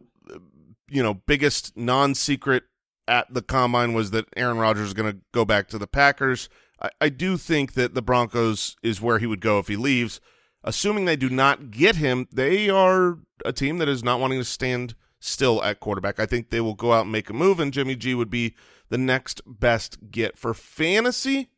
you 0.90 1.04
know 1.04 1.16
biggest 1.16 1.76
non 1.76 2.16
secret 2.16 2.64
at 3.08 3.34
the 3.34 3.42
combine 3.42 3.94
was 3.94 4.12
that 4.12 4.26
Aaron 4.36 4.58
Rodgers 4.58 4.88
is 4.88 4.94
going 4.94 5.14
to 5.14 5.20
go 5.32 5.46
back 5.46 5.68
to 5.70 5.78
the 5.78 5.88
Packers. 5.88 6.50
I, 6.82 6.90
I 7.02 7.10
do 7.10 7.38
think 7.38 7.74
that 7.74 7.94
the 7.94 8.02
Broncos 8.02 8.76
is 8.84 9.02
where 9.02 9.20
he 9.20 9.28
would 9.28 9.42
go 9.42 9.60
if 9.60 9.68
he 9.68 9.76
leaves. 9.76 10.20
Assuming 10.64 11.06
they 11.06 11.16
do 11.16 11.30
not 11.30 11.70
get 11.70 11.98
him, 11.98 12.28
they 12.32 12.70
are 12.70 13.20
a 13.46 13.54
team 13.54 13.78
that 13.78 13.88
is 13.88 14.04
not 14.04 14.20
wanting 14.20 14.40
to 14.40 14.46
stand 14.46 14.96
still 15.20 15.64
at 15.64 15.80
quarterback. 15.80 16.20
I 16.20 16.26
think 16.26 16.50
they 16.50 16.62
will 16.62 16.74
go 16.74 16.94
out 16.94 17.04
and 17.04 17.12
make 17.12 17.30
a 17.30 17.34
move, 17.34 17.60
and 17.60 17.74
Jimmy 17.74 17.96
G 17.96 18.16
would 18.16 18.30
be 18.30 18.56
the 18.90 18.98
next 18.98 19.42
best 19.46 20.12
get 20.12 20.38
for 20.38 20.54
fantasy. 20.54 21.50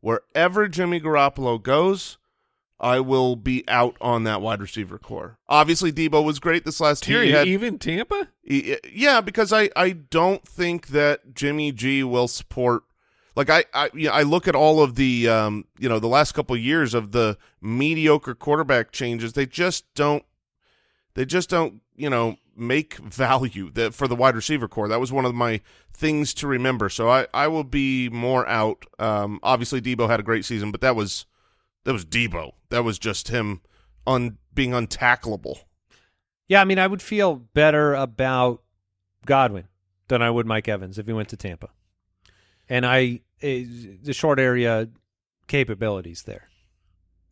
Wherever 0.00 0.68
Jimmy 0.68 1.00
Garoppolo 1.00 1.62
goes, 1.62 2.18
I 2.80 3.00
will 3.00 3.34
be 3.34 3.64
out 3.68 3.96
on 4.00 4.24
that 4.24 4.40
wide 4.40 4.60
receiver 4.60 4.98
core. 4.98 5.38
Obviously, 5.48 5.92
Deebo 5.92 6.24
was 6.24 6.38
great 6.38 6.64
this 6.64 6.80
last 6.80 7.08
year. 7.08 7.22
He 7.22 7.32
had 7.32 7.48
even 7.48 7.78
Tampa. 7.78 8.28
Yeah, 8.44 9.20
because 9.20 9.52
I, 9.52 9.70
I 9.74 9.90
don't 9.90 10.46
think 10.46 10.88
that 10.88 11.34
Jimmy 11.34 11.72
G 11.72 12.04
will 12.04 12.28
support. 12.28 12.84
Like 13.34 13.50
I 13.50 13.64
I, 13.74 13.90
yeah, 13.94 14.12
I 14.12 14.22
look 14.22 14.46
at 14.46 14.54
all 14.54 14.82
of 14.82 14.94
the 14.94 15.28
um 15.28 15.64
you 15.78 15.88
know 15.88 15.98
the 15.98 16.08
last 16.08 16.32
couple 16.32 16.54
of 16.54 16.62
years 16.62 16.94
of 16.94 17.12
the 17.12 17.36
mediocre 17.60 18.34
quarterback 18.34 18.92
changes. 18.92 19.32
They 19.32 19.46
just 19.46 19.92
don't. 19.94 20.24
They 21.14 21.24
just 21.24 21.50
don't 21.50 21.80
you 21.96 22.10
know 22.10 22.36
make 22.56 22.94
value 22.96 23.70
that 23.72 23.94
for 23.94 24.08
the 24.08 24.16
wide 24.16 24.34
receiver 24.34 24.68
core. 24.68 24.88
That 24.88 25.00
was 25.00 25.12
one 25.12 25.24
of 25.24 25.34
my 25.34 25.60
things 25.92 26.34
to 26.34 26.46
remember. 26.46 26.88
So 26.88 27.08
I 27.08 27.26
I 27.32 27.48
will 27.48 27.64
be 27.64 28.08
more 28.08 28.46
out. 28.48 28.84
Um, 28.98 29.40
obviously 29.42 29.80
Deebo 29.80 30.08
had 30.08 30.20
a 30.20 30.24
great 30.24 30.44
season, 30.44 30.70
but 30.70 30.80
that 30.80 30.96
was 30.96 31.26
that 31.88 31.94
was 31.94 32.04
Deebo. 32.04 32.52
That 32.68 32.84
was 32.84 32.98
just 32.98 33.28
him 33.28 33.62
on 34.06 34.36
being 34.52 34.72
untackleable. 34.72 35.60
Yeah, 36.46 36.60
I 36.60 36.66
mean, 36.66 36.78
I 36.78 36.86
would 36.86 37.00
feel 37.00 37.36
better 37.36 37.94
about 37.94 38.60
Godwin 39.24 39.68
than 40.08 40.20
I 40.20 40.28
would 40.28 40.44
Mike 40.44 40.68
Evans 40.68 40.98
if 40.98 41.06
he 41.06 41.14
went 41.14 41.30
to 41.30 41.38
Tampa. 41.38 41.70
And 42.68 42.84
I, 42.84 43.20
eh, 43.40 43.64
the 44.02 44.12
short 44.12 44.38
area 44.38 44.90
capabilities 45.46 46.24
there. 46.24 46.48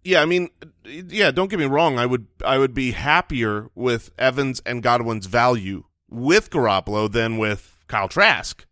Yeah, 0.02 0.22
I 0.22 0.24
mean, 0.24 0.48
yeah. 0.86 1.32
Don't 1.32 1.50
get 1.50 1.58
me 1.58 1.66
wrong. 1.66 1.98
I 1.98 2.06
would 2.06 2.26
I 2.42 2.56
would 2.56 2.72
be 2.72 2.92
happier 2.92 3.68
with 3.74 4.10
Evans 4.16 4.62
and 4.64 4.82
Godwin's 4.82 5.26
value 5.26 5.84
with 6.08 6.48
Garoppolo 6.48 7.12
than 7.12 7.36
with 7.36 7.84
Kyle 7.88 8.08
Trask. 8.08 8.64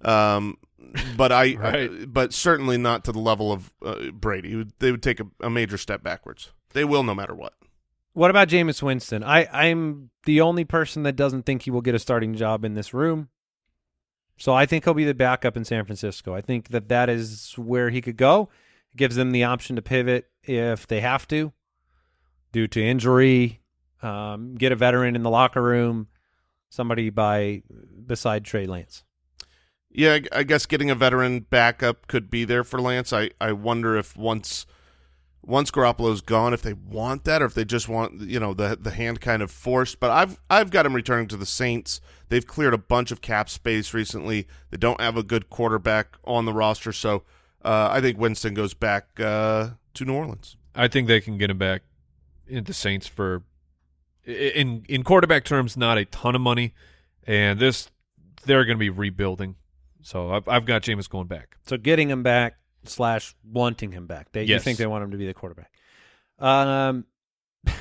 Um, 0.00 0.56
but 1.16 1.32
I, 1.32 1.54
Right. 1.58 2.12
but 2.12 2.32
certainly 2.32 2.76
not 2.78 3.04
to 3.04 3.12
the 3.12 3.18
level 3.18 3.52
of 3.52 3.72
uh, 3.84 4.10
Brady. 4.12 4.66
They 4.78 4.90
would 4.90 5.02
take 5.02 5.20
a, 5.20 5.26
a 5.40 5.50
major 5.50 5.78
step 5.78 6.02
backwards. 6.02 6.52
They 6.72 6.84
will, 6.84 7.02
no 7.02 7.14
matter 7.14 7.34
what. 7.34 7.54
What 8.12 8.30
about 8.30 8.48
Jameis 8.48 8.82
Winston? 8.82 9.22
I, 9.22 9.46
I'm 9.52 10.10
the 10.24 10.40
only 10.40 10.64
person 10.64 11.04
that 11.04 11.14
doesn't 11.16 11.44
think 11.46 11.62
he 11.62 11.70
will 11.70 11.80
get 11.80 11.94
a 11.94 11.98
starting 11.98 12.34
job 12.34 12.64
in 12.64 12.74
this 12.74 12.92
room. 12.92 13.28
So 14.36 14.54
I 14.54 14.66
think 14.66 14.84
he'll 14.84 14.94
be 14.94 15.04
the 15.04 15.14
backup 15.14 15.56
in 15.56 15.64
San 15.64 15.84
Francisco. 15.84 16.34
I 16.34 16.40
think 16.40 16.68
that 16.68 16.88
that 16.88 17.08
is 17.08 17.52
where 17.56 17.90
he 17.90 18.00
could 18.00 18.16
go. 18.16 18.48
It 18.92 18.96
gives 18.96 19.14
them 19.16 19.32
the 19.32 19.44
option 19.44 19.76
to 19.76 19.82
pivot 19.82 20.28
if 20.42 20.86
they 20.86 21.00
have 21.00 21.28
to, 21.28 21.52
due 22.52 22.66
to 22.68 22.82
injury. 22.82 23.60
Um, 24.02 24.54
get 24.54 24.72
a 24.72 24.76
veteran 24.76 25.14
in 25.14 25.22
the 25.22 25.30
locker 25.30 25.62
room, 25.62 26.08
somebody 26.70 27.10
by 27.10 27.62
beside 28.06 28.44
Trey 28.46 28.66
Lance. 28.66 29.04
Yeah, 29.90 30.18
I- 30.32 30.44
guess 30.44 30.66
getting 30.66 30.90
a 30.90 30.94
veteran 30.94 31.40
backup 31.40 32.06
could 32.06 32.30
be 32.30 32.44
there 32.44 32.64
for 32.64 32.80
Lance. 32.80 33.12
I, 33.12 33.30
I 33.40 33.52
wonder 33.52 33.96
if 33.96 34.16
once 34.16 34.66
once 35.42 35.70
Garoppolo's 35.70 36.20
gone, 36.20 36.52
if 36.52 36.62
they 36.62 36.74
want 36.74 37.24
that, 37.24 37.40
or 37.40 37.46
if 37.46 37.54
they 37.54 37.64
just 37.64 37.88
want 37.88 38.20
you 38.20 38.38
know 38.38 38.54
the 38.54 38.78
the 38.80 38.90
hand 38.92 39.20
kind 39.20 39.42
of 39.42 39.50
forced. 39.50 39.98
But 39.98 40.10
I've 40.10 40.40
I've 40.48 40.70
got 40.70 40.86
him 40.86 40.94
returning 40.94 41.28
to 41.28 41.36
the 41.36 41.46
Saints. 41.46 42.00
They've 42.28 42.46
cleared 42.46 42.74
a 42.74 42.78
bunch 42.78 43.10
of 43.10 43.20
cap 43.20 43.48
space 43.48 43.92
recently. 43.92 44.46
They 44.70 44.76
don't 44.76 45.00
have 45.00 45.16
a 45.16 45.22
good 45.22 45.50
quarterback 45.50 46.16
on 46.24 46.44
the 46.44 46.52
roster, 46.52 46.92
so 46.92 47.24
uh, 47.64 47.88
I 47.90 48.00
think 48.00 48.18
Winston 48.18 48.54
goes 48.54 48.74
back 48.74 49.18
uh, 49.18 49.70
to 49.94 50.04
New 50.04 50.14
Orleans. 50.14 50.56
I 50.74 50.86
think 50.86 51.08
they 51.08 51.20
can 51.20 51.36
get 51.36 51.50
him 51.50 51.58
back 51.58 51.82
into 52.46 52.72
Saints 52.72 53.06
for 53.08 53.42
in 54.24 54.84
in 54.88 55.02
quarterback 55.02 55.44
terms, 55.44 55.76
not 55.76 55.98
a 55.98 56.04
ton 56.04 56.34
of 56.36 56.40
money, 56.40 56.74
and 57.26 57.58
this 57.58 57.90
they're 58.44 58.64
going 58.64 58.76
to 58.76 58.80
be 58.80 58.90
rebuilding. 58.90 59.56
So 60.02 60.30
I've, 60.30 60.48
I've 60.48 60.64
got 60.64 60.82
Jameis 60.82 61.08
going 61.08 61.26
back. 61.26 61.56
So 61.66 61.76
getting 61.76 62.10
him 62.10 62.22
back 62.22 62.54
slash 62.84 63.34
wanting 63.44 63.92
him 63.92 64.06
back. 64.06 64.32
They 64.32 64.44
you 64.44 64.58
think 64.58 64.78
they 64.78 64.86
want 64.86 65.04
him 65.04 65.10
to 65.10 65.16
be 65.16 65.26
the 65.26 65.34
quarterback. 65.34 65.72
Um 66.38 67.06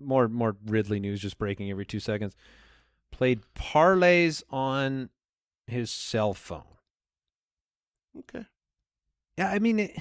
more 0.00 0.28
more 0.28 0.56
Ridley 0.66 1.00
news 1.00 1.20
just 1.20 1.38
breaking 1.38 1.70
every 1.70 1.86
two 1.86 2.00
seconds. 2.00 2.36
Played 3.10 3.40
parlays 3.54 4.42
on 4.50 5.10
his 5.66 5.90
cell 5.90 6.34
phone. 6.34 6.62
Okay. 8.18 8.44
Yeah, 9.38 9.50
I 9.50 9.58
mean 9.58 9.78
it, 9.80 9.96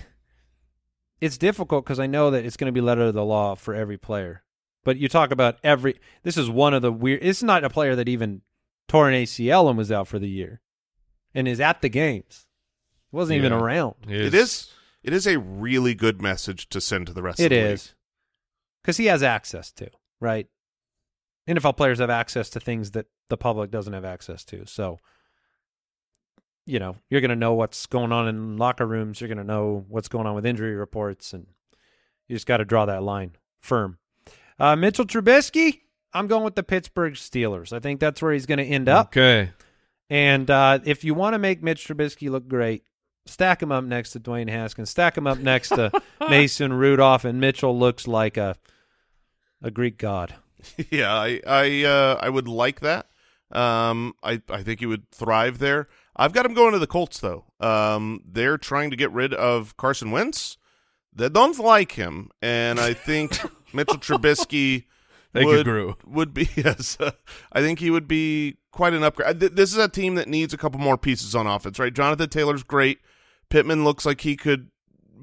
it's 1.22 1.38
difficult 1.38 1.86
because 1.86 2.00
I 2.00 2.08
know 2.08 2.32
that 2.32 2.46
it's 2.46 2.58
going 2.58 2.68
to 2.68 2.72
be 2.72 2.82
letter 2.82 3.04
of 3.04 3.14
the 3.14 3.26
law 3.26 3.56
for 3.56 3.74
every 3.74 3.98
player. 3.98 4.44
But 4.84 4.98
you 4.98 5.08
talk 5.08 5.32
about 5.32 5.58
every. 5.64 5.96
This 6.24 6.38
is 6.38 6.50
one 6.50 6.74
of 6.74 6.82
the 6.82 6.92
weird. 6.92 7.20
It's 7.24 7.42
not 7.42 7.64
a 7.64 7.70
player 7.70 7.96
that 7.96 8.08
even 8.08 8.42
tore 8.88 9.10
an 9.10 9.16
ACL 9.16 9.68
and 9.68 9.78
was 9.78 9.92
out 9.92 10.08
for 10.08 10.20
the 10.20 10.30
year, 10.30 10.62
and 11.36 11.48
is 11.48 11.60
at 11.60 11.82
the 11.82 11.90
games. 11.90 12.48
He 13.12 13.18
wasn't 13.18 13.38
even 13.38 13.52
around. 13.52 13.96
It 14.08 14.34
is 14.34 14.72
it 15.04 15.14
is 15.14 15.28
a 15.28 15.38
really 15.38 15.94
good 15.94 16.22
message 16.22 16.68
to 16.70 16.82
send 16.82 17.08
to 17.08 17.14
the 17.14 17.22
rest. 17.22 17.40
It 17.40 17.46
of 17.46 17.50
the 17.52 17.62
league. 17.62 17.74
is 17.74 17.94
because 18.82 18.98
he 18.98 19.06
has 19.06 19.22
access 19.22 19.72
to 19.74 19.90
right. 20.20 20.48
NFL 21.48 21.78
players 21.78 22.00
have 22.00 22.10
access 22.10 22.50
to 22.52 22.60
things 22.60 22.92
that 22.92 23.06
the 23.30 23.38
public 23.38 23.70
doesn't 23.70 23.94
have 23.94 24.06
access 24.06 24.44
to. 24.46 24.66
So, 24.66 24.98
you 26.66 26.80
know, 26.80 26.96
you're 27.08 27.22
going 27.22 27.30
to 27.30 27.36
know 27.36 27.54
what's 27.54 27.86
going 27.86 28.12
on 28.12 28.28
in 28.28 28.58
locker 28.58 28.88
rooms. 28.88 29.22
You're 29.22 29.28
going 29.28 29.38
to 29.38 29.44
know 29.44 29.86
what's 29.88 30.08
going 30.08 30.26
on 30.26 30.34
with 30.34 30.46
injury 30.46 30.74
reports, 30.74 31.34
and 31.34 31.46
you 32.28 32.36
just 32.36 32.48
got 32.48 32.58
to 32.58 32.66
draw 32.66 32.88
that 32.88 33.04
line 33.04 33.36
firm. 33.60 34.00
Uh, 34.58 34.76
Mitchell 34.76 35.06
Trubisky, 35.06 35.82
I'm 36.14 36.26
going 36.26 36.44
with 36.44 36.56
the 36.56 36.64
Pittsburgh 36.64 37.14
Steelers. 37.14 37.72
I 37.74 37.80
think 37.80 38.00
that's 38.00 38.24
where 38.24 38.34
he's 38.34 38.48
going 38.48 38.58
to 38.58 38.66
end 38.66 38.90
up. 38.90 39.08
Okay. 39.08 39.52
And 40.10 40.50
uh, 40.50 40.80
if 40.84 41.04
you 41.04 41.14
want 41.14 41.34
to 41.34 41.40
make 41.40 41.64
Mitch 41.64 41.88
Trubisky 41.88 42.30
look 42.30 42.48
great, 42.48 42.84
stack 43.26 43.62
him 43.62 43.72
up 43.72 43.84
next 43.84 44.12
to 44.12 44.20
Dwayne 44.20 44.50
Haskins. 44.50 44.90
Stack 44.90 45.18
him 45.18 45.28
up 45.28 45.40
next 45.40 45.70
to 45.70 45.92
Mason 46.30 46.74
Rudolph, 46.74 47.26
and 47.26 47.40
Mitchell 47.40 47.78
looks 47.78 48.08
like 48.08 48.38
a 48.38 48.56
a 49.62 49.72
Greek 49.72 49.98
god. 49.98 50.36
yeah, 50.92 51.14
I 51.14 51.42
I 51.46 51.84
uh, 51.84 52.20
I 52.22 52.30
would 52.30 52.48
like 52.48 52.82
that. 52.82 53.08
Um, 53.52 54.14
I 54.24 54.42
I 54.50 54.64
think 54.64 54.80
he 54.80 54.86
would 54.86 55.10
thrive 55.12 55.60
there. 55.60 55.88
I've 56.16 56.34
got 56.34 56.46
him 56.46 56.54
going 56.54 56.74
to 56.74 56.80
the 56.80 56.88
Colts 56.88 57.20
though. 57.20 57.46
Um, 57.60 58.22
they're 58.26 58.58
trying 58.58 58.90
to 58.92 58.96
get 58.96 59.12
rid 59.12 59.34
of 59.34 59.76
Carson 59.78 60.12
Wentz. 60.12 60.58
They 61.14 61.30
don't 61.30 61.58
like 61.60 61.94
him, 61.94 62.30
and 62.42 62.80
I 62.80 62.94
think 62.94 63.40
Mitchell 63.74 63.98
Trubisky 63.98 64.86
Thank 65.36 65.50
you, 65.50 65.58
would, 65.58 65.66
Gru. 65.66 65.96
would 66.06 66.34
be 66.34 66.50
yes. 66.56 66.98
I 67.52 67.62
think 67.62 67.80
he 67.80 67.92
would 67.92 68.08
be 68.08 68.58
quite 68.72 68.94
an 68.94 69.04
upgrade. 69.04 69.40
Th- 69.40 69.52
This 69.52 69.72
is 69.72 69.78
a 69.78 69.88
team 69.90 70.16
that 70.16 70.28
needs 70.28 70.54
a 70.54 70.58
couple 70.58 70.80
more 70.80 70.98
pieces 70.98 71.36
on 71.36 71.46
offense, 71.48 71.78
right? 71.78 71.94
Jonathan 71.94 72.30
Taylor's 72.30 72.64
great. 72.64 73.00
Pittman 73.50 73.84
looks 73.84 74.06
like 74.06 74.22
he 74.22 74.36
could 74.36 74.70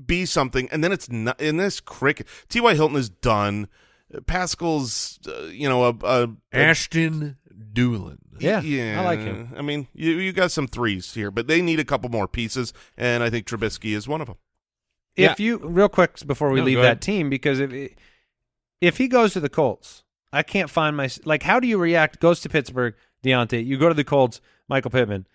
be 0.06 0.24
something, 0.26 0.68
and 0.70 0.82
then 0.84 0.92
it's 0.92 1.10
not 1.10 1.40
in 1.40 1.56
this 1.56 1.80
cricket. 1.80 2.26
T.Y. 2.48 2.74
Hilton 2.74 2.96
is 2.96 3.08
done. 3.08 3.68
Pascal's, 4.26 5.18
uh, 5.26 5.44
you 5.46 5.68
know, 5.68 5.84
a, 5.84 5.94
a, 6.04 6.22
a 6.24 6.30
Ashton 6.52 7.36
Dulin. 7.72 8.18
Yeah, 8.38 8.60
yeah, 8.60 9.00
I 9.00 9.04
like 9.04 9.20
him. 9.20 9.52
I 9.56 9.62
mean, 9.62 9.88
you 9.94 10.12
you 10.12 10.32
got 10.32 10.50
some 10.50 10.66
threes 10.66 11.14
here, 11.14 11.30
but 11.30 11.46
they 11.46 11.62
need 11.62 11.80
a 11.80 11.84
couple 11.84 12.10
more 12.10 12.28
pieces, 12.28 12.72
and 12.96 13.22
I 13.22 13.30
think 13.30 13.46
Trubisky 13.46 13.94
is 13.94 14.06
one 14.06 14.20
of 14.20 14.26
them. 14.26 14.36
If 15.16 15.38
you 15.38 15.58
real 15.58 15.88
quick 15.88 16.26
before 16.26 16.50
we 16.50 16.60
No, 16.60 16.64
leave 16.66 16.80
that 16.80 17.00
team, 17.00 17.30
because 17.30 17.60
if 17.60 17.94
if 18.80 18.98
he 18.98 19.08
goes 19.08 19.32
to 19.34 19.40
the 19.40 19.48
Colts, 19.48 20.01
I 20.32 20.42
can't 20.42 20.70
find 20.70 20.96
my 20.96 21.08
like. 21.24 21.42
How 21.42 21.60
do 21.60 21.66
you 21.66 21.78
react? 21.78 22.20
Goes 22.20 22.40
to 22.40 22.48
Pittsburgh, 22.48 22.94
Diontae. 23.24 23.64
You 23.64 23.78
go 23.78 23.88
to 23.88 23.94
the 23.94 24.04
Colts, 24.04 24.40
Michael 24.68 24.90
Pittman. 24.90 25.26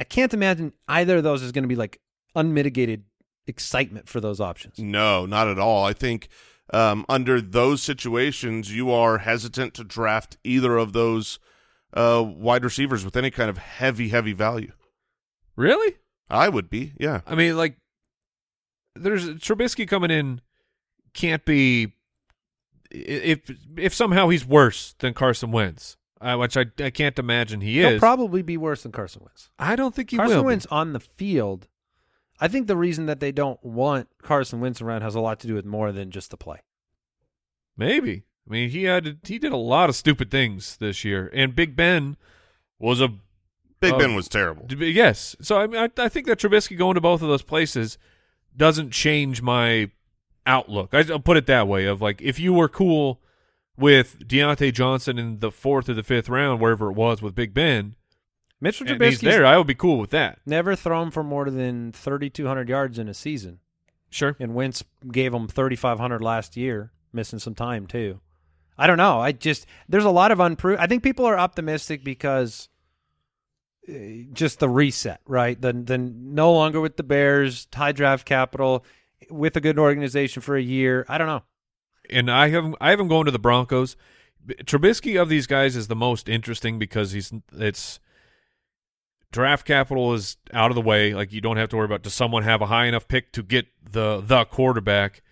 I 0.00 0.04
can't 0.04 0.32
imagine 0.34 0.72
either 0.88 1.18
of 1.18 1.22
those 1.22 1.42
is 1.42 1.52
going 1.52 1.64
to 1.64 1.68
be 1.68 1.76
like 1.76 2.00
unmitigated 2.34 3.04
excitement 3.46 4.08
for 4.08 4.20
those 4.20 4.40
options. 4.40 4.78
No, 4.78 5.26
not 5.26 5.48
at 5.48 5.58
all. 5.58 5.84
I 5.84 5.92
think 5.92 6.28
um, 6.72 7.04
under 7.08 7.40
those 7.40 7.82
situations, 7.82 8.74
you 8.74 8.90
are 8.90 9.18
hesitant 9.18 9.74
to 9.74 9.84
draft 9.84 10.38
either 10.44 10.76
of 10.76 10.92
those 10.92 11.38
uh, 11.92 12.24
wide 12.26 12.64
receivers 12.64 13.04
with 13.04 13.16
any 13.16 13.30
kind 13.30 13.50
of 13.50 13.58
heavy, 13.58 14.08
heavy 14.08 14.32
value. 14.32 14.72
Really? 15.56 15.96
I 16.28 16.48
would 16.48 16.70
be, 16.70 16.92
yeah. 16.98 17.20
I 17.26 17.34
mean, 17.34 17.56
like, 17.56 17.76
there's 18.94 19.28
Trubisky 19.34 19.86
coming 19.86 20.10
in 20.10 20.40
can't 21.12 21.44
be 21.44 21.92
if 22.90 23.50
if 23.76 23.94
somehow 23.94 24.28
he's 24.28 24.46
worse 24.46 24.94
than 24.98 25.14
Carson 25.14 25.52
Wentz, 25.52 25.96
uh, 26.20 26.36
which 26.36 26.56
I 26.56 26.66
I 26.78 26.90
can't 26.90 27.18
imagine 27.18 27.60
he 27.60 27.78
He'll 27.80 27.90
is. 27.90 27.98
probably 28.00 28.42
be 28.42 28.56
worse 28.56 28.82
than 28.82 28.92
Carson 28.92 29.22
Wentz. 29.24 29.50
I 29.58 29.76
don't 29.76 29.94
think 29.94 30.10
he 30.10 30.16
Carson 30.16 30.36
will. 30.38 30.42
be. 30.44 30.46
Wentz 30.46 30.66
on 30.66 30.92
the 30.92 31.00
field. 31.00 31.68
I 32.40 32.48
think 32.48 32.66
the 32.68 32.76
reason 32.76 33.06
that 33.06 33.20
they 33.20 33.32
don't 33.32 33.62
want 33.62 34.08
Carson 34.22 34.60
Wentz 34.60 34.80
around 34.80 35.02
has 35.02 35.14
a 35.14 35.20
lot 35.20 35.40
to 35.40 35.46
do 35.46 35.54
with 35.54 35.66
more 35.66 35.92
than 35.92 36.10
just 36.10 36.30
the 36.30 36.36
play. 36.38 36.60
Maybe. 37.76 38.24
I 38.48 38.52
mean, 38.52 38.70
he 38.70 38.84
had 38.84 39.18
he 39.24 39.38
did 39.38 39.52
a 39.52 39.56
lot 39.56 39.88
of 39.88 39.96
stupid 39.96 40.30
things 40.30 40.76
this 40.78 41.04
year, 41.04 41.30
and 41.34 41.54
Big 41.54 41.76
Ben 41.76 42.16
was 42.78 43.00
a 43.00 43.08
Big 43.80 43.94
Oh. 43.94 43.98
Ben 43.98 44.14
was 44.14 44.28
terrible. 44.28 44.66
yes. 44.78 45.36
So 45.40 45.58
I 45.58 45.66
mean, 45.66 45.80
I, 45.80 46.02
I 46.02 46.08
think 46.08 46.26
that 46.26 46.38
Trubisky 46.38 46.76
going 46.76 46.94
to 46.96 47.00
both 47.00 47.22
of 47.22 47.28
those 47.28 47.42
places 47.42 47.96
doesn't 48.56 48.90
change 48.90 49.40
my 49.40 49.90
outlook. 50.46 50.94
I'll 50.94 51.20
put 51.20 51.36
it 51.36 51.46
that 51.46 51.68
way: 51.68 51.86
of 51.86 52.00
like, 52.00 52.20
if 52.22 52.38
you 52.38 52.52
were 52.52 52.68
cool 52.68 53.20
with 53.76 54.18
Diontae 54.26 54.72
Johnson 54.72 55.18
in 55.18 55.38
the 55.38 55.50
fourth 55.50 55.88
or 55.88 55.94
the 55.94 56.02
fifth 56.02 56.28
round, 56.28 56.60
wherever 56.60 56.90
it 56.90 56.94
was 56.94 57.22
with 57.22 57.34
Big 57.34 57.54
Ben, 57.54 57.94
Mitchell 58.60 58.86
Trubisky's 58.86 59.20
there, 59.20 59.46
I 59.46 59.56
would 59.56 59.66
be 59.66 59.74
cool 59.74 59.98
with 59.98 60.10
that. 60.10 60.38
never 60.44 60.76
thrown 60.76 61.10
for 61.10 61.22
more 61.22 61.50
than 61.50 61.92
3,200 61.92 62.68
yards 62.68 62.98
in 62.98 63.08
a 63.08 63.14
season. 63.14 63.60
Sure. 64.10 64.36
And 64.38 64.54
Wentz 64.54 64.84
gave 65.10 65.32
him 65.32 65.48
3,500 65.48 66.20
last 66.20 66.56
year, 66.56 66.92
missing 67.12 67.38
some 67.38 67.54
time 67.54 67.86
too. 67.86 68.20
I 68.76 68.86
don't 68.86 68.98
know. 68.98 69.20
I 69.20 69.32
just 69.32 69.66
there's 69.88 70.04
a 70.04 70.10
lot 70.10 70.32
of 70.32 70.40
unproven. 70.40 70.80
I 70.80 70.86
think 70.86 71.02
people 71.02 71.26
are 71.26 71.38
optimistic 71.38 72.02
because 72.02 72.68
uh, 73.88 73.92
just 74.32 74.58
the 74.58 74.68
reset, 74.68 75.20
right? 75.26 75.60
The 75.60 75.72
the 75.72 75.98
no 75.98 76.52
longer 76.52 76.80
with 76.80 76.96
the 76.96 77.02
Bears, 77.02 77.68
high 77.74 77.92
draft 77.92 78.26
capital, 78.26 78.84
with 79.28 79.56
a 79.56 79.60
good 79.60 79.78
organization 79.78 80.42
for 80.42 80.56
a 80.56 80.62
year. 80.62 81.04
I 81.08 81.18
don't 81.18 81.26
know. 81.26 81.42
and 82.08 82.30
I 82.30 82.48
have 82.48 82.74
I 82.80 82.90
have 82.90 83.00
him 83.00 83.08
going 83.08 83.26
to 83.26 83.30
the 83.30 83.38
Broncos. 83.38 83.96
Trubisky 84.64 85.20
of 85.20 85.28
these 85.28 85.46
guys 85.46 85.76
is 85.76 85.88
the 85.88 85.96
most 85.96 86.28
interesting 86.28 86.78
because 86.78 87.12
he's 87.12 87.32
it's 87.52 88.00
draft 89.32 89.66
capital 89.66 90.12
is 90.14 90.36
out 90.52 90.70
of 90.70 90.74
the 90.74 90.80
way. 90.80 91.14
Like 91.14 91.32
you 91.32 91.40
don't 91.40 91.56
have 91.58 91.68
to 91.70 91.76
worry 91.76 91.84
about 91.84 92.02
does 92.02 92.14
someone 92.14 92.42
have 92.42 92.62
a 92.62 92.66
high 92.66 92.86
enough 92.86 93.06
pick 93.06 93.32
to 93.32 93.42
get 93.42 93.66
the 93.82 94.20
the 94.20 94.44
quarterback, 94.46 95.22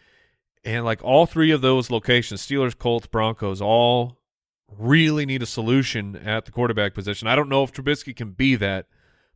and 0.65 0.85
like 0.85 1.03
all 1.03 1.27
three 1.27 1.51
of 1.51 1.63
those 1.63 1.91
locations, 1.91 2.47
Steelers, 2.47 2.77
Colts, 2.77 3.07
Broncos, 3.07 3.61
all 3.63 4.19
really 4.77 5.25
need 5.25 5.43
a 5.43 5.47
solution 5.47 6.15
at 6.15 6.45
the 6.45 6.53
quarterback 6.53 6.95
position. 6.95 7.27
I 7.27 7.35
don't 7.35 7.49
know 7.49 7.63
if 7.63 7.73
Trubisky 7.73 8.15
can 8.15 8.33
be 8.33 8.55
that, 8.57 8.87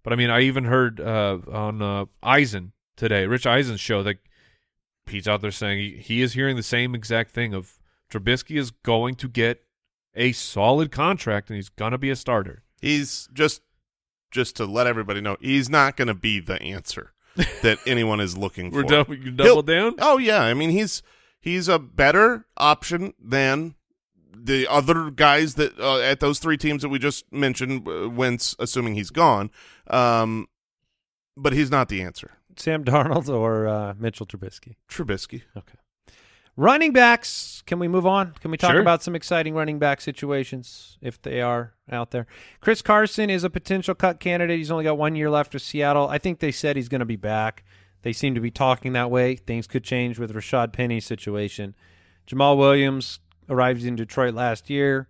but 0.02 0.12
I 0.12 0.16
mean 0.16 0.28
I 0.30 0.42
even 0.42 0.64
heard 0.64 1.00
uh, 1.00 1.38
on 1.50 1.80
uh, 1.80 2.04
Eisen 2.22 2.72
today, 2.96 3.26
Rich 3.26 3.46
Eisen's 3.46 3.80
show 3.80 4.02
that 4.02 4.18
he's 5.06 5.28
out 5.28 5.40
there 5.40 5.50
saying 5.50 5.78
he, 5.78 5.90
he 5.98 6.22
is 6.22 6.32
hearing 6.34 6.56
the 6.56 6.62
same 6.62 6.94
exact 6.94 7.30
thing 7.32 7.54
of 7.54 7.78
Trubisky 8.10 8.58
is 8.58 8.70
going 8.70 9.14
to 9.16 9.28
get 9.28 9.62
a 10.14 10.32
solid 10.32 10.90
contract 10.92 11.48
and 11.48 11.56
he's 11.56 11.68
going 11.70 11.92
to 11.92 11.98
be 11.98 12.10
a 12.10 12.16
starter. 12.16 12.62
He's 12.80 13.28
just 13.32 13.62
just 14.30 14.56
to 14.56 14.64
let 14.64 14.86
everybody 14.86 15.20
know, 15.20 15.36
he's 15.40 15.68
not 15.68 15.96
going 15.96 16.08
to 16.08 16.14
be 16.14 16.40
the 16.40 16.60
answer 16.62 17.12
that 17.62 17.78
anyone 17.86 18.18
is 18.20 18.36
looking 18.36 18.70
We're 18.70 18.82
for. 18.82 18.88
double, 18.88 19.14
you 19.14 19.30
double 19.30 19.50
He'll- 19.52 19.62
down? 19.62 19.94
Oh 19.98 20.18
yeah, 20.18 20.40
I 20.42 20.54
mean 20.54 20.70
he's 20.70 21.02
he's 21.40 21.68
a 21.68 21.78
better 21.78 22.46
option 22.56 23.14
than 23.22 23.74
the 24.34 24.66
other 24.66 25.10
guys 25.10 25.54
that 25.54 25.78
uh, 25.78 25.98
at 26.00 26.20
those 26.20 26.38
three 26.38 26.56
teams 26.56 26.82
that 26.82 26.88
we 26.88 26.98
just 26.98 27.30
mentioned. 27.32 27.86
uh, 27.86 28.08
Wentz, 28.10 28.56
assuming 28.58 28.94
he's 28.94 29.10
gone, 29.10 29.50
um, 29.88 30.46
but 31.36 31.52
he's 31.52 31.70
not 31.70 31.88
the 31.88 32.02
answer. 32.02 32.32
Sam 32.56 32.84
Darnold 32.84 33.28
or 33.28 33.66
uh, 33.66 33.94
Mitchell 33.98 34.26
Trubisky. 34.26 34.76
Trubisky. 34.88 35.42
Okay. 35.56 35.78
Running 36.56 36.92
backs. 36.92 37.62
Can 37.66 37.78
we 37.78 37.88
move 37.88 38.06
on? 38.06 38.32
Can 38.40 38.50
we 38.50 38.58
talk 38.58 38.72
Sure. 38.72 38.80
about 38.80 39.02
some 39.02 39.14
exciting 39.14 39.54
running 39.54 39.78
back 39.78 40.02
situations 40.02 40.98
if 41.00 41.20
they 41.22 41.40
are 41.40 41.72
out 41.90 42.10
there? 42.10 42.26
Chris 42.60 42.82
Carson 42.82 43.30
is 43.30 43.42
a 43.42 43.48
potential 43.50 43.94
cut 43.94 44.20
candidate. 44.20 44.58
He's 44.58 44.70
only 44.70 44.84
got 44.84 44.98
one 44.98 45.16
year 45.16 45.30
left 45.30 45.54
with 45.54 45.62
Seattle. 45.62 46.08
I 46.08 46.18
think 46.18 46.40
they 46.40 46.52
said 46.52 46.76
he's 46.76 46.90
going 46.90 46.98
to 46.98 47.06
be 47.06 47.16
back. 47.16 47.64
They 48.02 48.12
seem 48.12 48.34
to 48.34 48.40
be 48.40 48.50
talking 48.50 48.92
that 48.92 49.10
way. 49.10 49.36
Things 49.36 49.66
could 49.66 49.82
change 49.84 50.18
with 50.18 50.34
Rashad 50.34 50.72
Penny's 50.74 51.06
situation. 51.06 51.74
Jamaal 52.26 52.58
Williams 52.58 53.20
arrived 53.48 53.84
in 53.84 53.96
Detroit 53.96 54.34
last 54.34 54.68
year. 54.68 55.08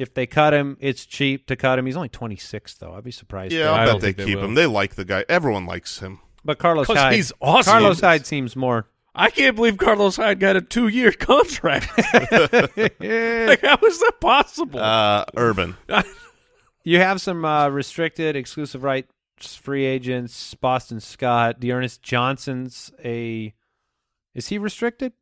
If 0.00 0.14
they 0.14 0.26
cut 0.26 0.54
him, 0.54 0.78
it's 0.80 1.04
cheap 1.04 1.46
to 1.48 1.56
cut 1.56 1.78
him. 1.78 1.84
He's 1.84 1.96
only 1.96 2.08
26, 2.08 2.74
though. 2.76 2.94
I'd 2.94 3.04
be 3.04 3.10
surprised. 3.10 3.52
Yeah, 3.52 3.70
I 3.70 3.84
I'll 3.84 3.92
bet 3.92 4.00
they 4.00 4.12
they 4.12 4.24
keep 4.24 4.38
will. 4.38 4.46
him. 4.46 4.54
They 4.54 4.64
like 4.64 4.94
the 4.94 5.04
guy. 5.04 5.26
Everyone 5.28 5.66
likes 5.66 5.98
him. 5.98 6.20
But 6.42 6.58
Carlos 6.58 6.86
Hyde, 6.86 7.12
he's 7.12 7.32
awesome. 7.38 7.70
Carlos 7.70 8.00
Hyde 8.00 8.24
seems 8.26 8.56
more. 8.56 8.88
I 9.14 9.28
can't 9.28 9.56
believe 9.56 9.76
Carlos 9.76 10.16
Hyde 10.16 10.40
got 10.40 10.56
a 10.56 10.62
two 10.62 10.88
year 10.88 11.12
contract. 11.12 11.90
like, 12.14 13.60
how 13.60 13.78
is 13.84 14.00
that 14.00 14.14
possible? 14.20 14.80
Uh, 14.80 15.26
Urban. 15.36 15.76
You 16.82 16.98
have 16.98 17.20
some 17.20 17.44
uh, 17.44 17.68
restricted 17.68 18.36
exclusive 18.36 18.82
rights 18.82 19.12
free 19.56 19.84
agents. 19.84 20.54
Boston 20.54 21.00
Scott, 21.00 21.60
D'Ernest 21.60 22.02
Johnson's 22.02 22.90
a. 23.04 23.52
Is 24.34 24.48
he 24.48 24.56
restricted? 24.56 25.12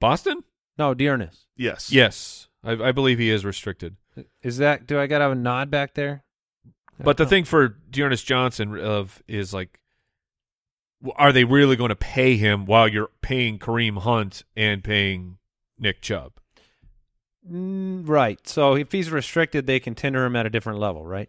Boston? 0.00 0.42
No, 0.78 0.94
D'Ernest. 0.94 1.46
Yes. 1.56 1.92
Yes. 1.92 2.48
I, 2.64 2.72
I 2.72 2.92
believe 2.92 3.18
he 3.18 3.30
is 3.30 3.44
restricted. 3.44 3.96
Is 4.42 4.58
that? 4.58 4.86
Do 4.86 4.98
I 5.00 5.06
got 5.06 5.18
to 5.18 5.22
have 5.24 5.32
a 5.32 5.36
nod 5.36 5.70
back 5.70 5.94
there? 5.94 6.24
But 7.02 7.16
the 7.16 7.26
thing 7.26 7.44
for 7.44 7.68
D'Ernest 7.68 8.24
Johnson 8.26 8.78
of 8.78 9.22
is 9.26 9.52
like, 9.52 9.80
are 11.16 11.32
they 11.32 11.42
really 11.44 11.74
going 11.74 11.88
to 11.88 11.96
pay 11.96 12.36
him 12.36 12.64
while 12.64 12.86
you're 12.86 13.10
paying 13.22 13.58
Kareem 13.58 13.98
Hunt 13.98 14.44
and 14.56 14.84
paying 14.84 15.38
Nick 15.78 16.00
Chubb? 16.00 16.34
Mm, 17.50 18.08
right. 18.08 18.46
So 18.46 18.74
if 18.76 18.92
he's 18.92 19.10
restricted, 19.10 19.66
they 19.66 19.80
can 19.80 19.96
tender 19.96 20.24
him 20.24 20.36
at 20.36 20.46
a 20.46 20.50
different 20.50 20.78
level, 20.78 21.04
right? 21.04 21.28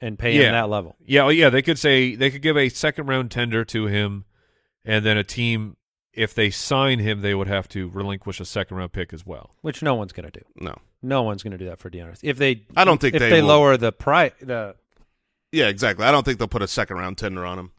And 0.00 0.18
pay 0.18 0.36
Yeah. 0.36 0.48
him 0.48 0.52
that 0.52 0.68
level. 0.68 0.94
Yeah, 1.06 1.22
well, 1.22 1.32
yeah. 1.32 1.48
They 1.48 1.62
could 1.62 1.78
say 1.78 2.14
they 2.14 2.30
could 2.30 2.42
give 2.42 2.58
a 2.58 2.68
second 2.68 3.06
round 3.06 3.30
tender 3.30 3.64
to 3.64 3.86
him, 3.86 4.26
and 4.84 5.06
then 5.06 5.16
a 5.16 5.24
team, 5.24 5.77
if 6.18 6.34
they 6.34 6.50
sign 6.50 6.98
him, 6.98 7.20
they 7.20 7.32
would 7.32 7.46
have 7.46 7.68
to 7.68 7.88
relinquish 7.88 8.40
a 8.40 8.44
second 8.44 8.76
round 8.76 8.92
pick 8.92 9.12
as 9.12 9.24
well. 9.24 9.54
Which 9.62 9.82
no 9.82 9.94
one's 9.94 10.12
going 10.12 10.28
to 10.28 10.40
do. 10.40 10.44
No. 10.56 10.76
No 11.00 11.22
one's 11.22 11.44
going 11.44 11.52
to 11.52 11.58
do 11.58 11.66
that 11.66 11.78
for 11.78 11.88
D'Ernest. 11.90 12.24
If 12.24 12.38
they, 12.38 12.64
I 12.76 12.84
don't 12.84 13.00
think 13.00 13.14
if 13.14 13.20
they 13.20 13.30
they, 13.30 13.40
will. 13.40 13.48
lower 13.48 13.76
the 13.76 13.92
price. 13.92 14.32
The 14.40 14.74
Yeah, 15.52 15.68
exactly. 15.68 16.04
I 16.04 16.10
don't 16.10 16.24
think 16.24 16.38
they'll 16.38 16.48
put 16.48 16.60
a 16.60 16.68
second 16.68 16.96
round 16.96 17.18
tender 17.18 17.46
on 17.46 17.60
him. 17.60 17.70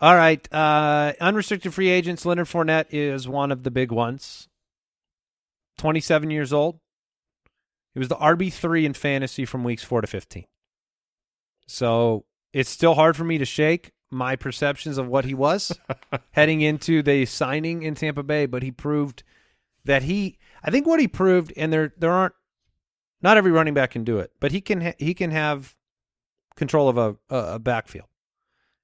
All 0.00 0.16
right. 0.16 0.50
Uh, 0.50 1.12
unrestricted 1.20 1.74
free 1.74 1.90
agents. 1.90 2.24
Leonard 2.24 2.46
Fournette 2.46 2.86
is 2.90 3.28
one 3.28 3.52
of 3.52 3.64
the 3.64 3.70
big 3.70 3.92
ones. 3.92 4.48
27 5.76 6.30
years 6.30 6.54
old. 6.54 6.80
He 7.92 7.98
was 7.98 8.08
the 8.08 8.16
RB3 8.16 8.84
in 8.84 8.94
fantasy 8.94 9.44
from 9.44 9.62
weeks 9.62 9.84
4 9.84 10.00
to 10.00 10.06
15. 10.06 10.46
So 11.66 12.24
it's 12.54 12.70
still 12.70 12.94
hard 12.94 13.14
for 13.14 13.24
me 13.24 13.36
to 13.36 13.44
shake 13.44 13.92
my 14.12 14.36
perceptions 14.36 14.98
of 14.98 15.08
what 15.08 15.24
he 15.24 15.34
was 15.34 15.78
heading 16.32 16.60
into 16.60 17.02
the 17.02 17.24
signing 17.26 17.82
in 17.82 17.94
Tampa 17.94 18.22
Bay, 18.22 18.46
but 18.46 18.62
he 18.62 18.70
proved 18.70 19.22
that 19.84 20.02
he 20.04 20.38
I 20.62 20.70
think 20.70 20.86
what 20.86 21.00
he 21.00 21.08
proved 21.08 21.52
and 21.56 21.72
there 21.72 21.92
there 21.98 22.12
aren't 22.12 22.34
Not 23.22 23.36
every 23.36 23.50
running 23.50 23.74
back 23.74 23.92
can 23.92 24.04
do 24.04 24.18
it, 24.18 24.32
but 24.38 24.52
he 24.52 24.60
can 24.60 24.80
ha- 24.80 24.94
he 24.98 25.14
can 25.14 25.30
have 25.30 25.74
control 26.54 26.88
of 26.88 26.98
a 26.98 27.16
a, 27.30 27.58
backfield. 27.58 28.06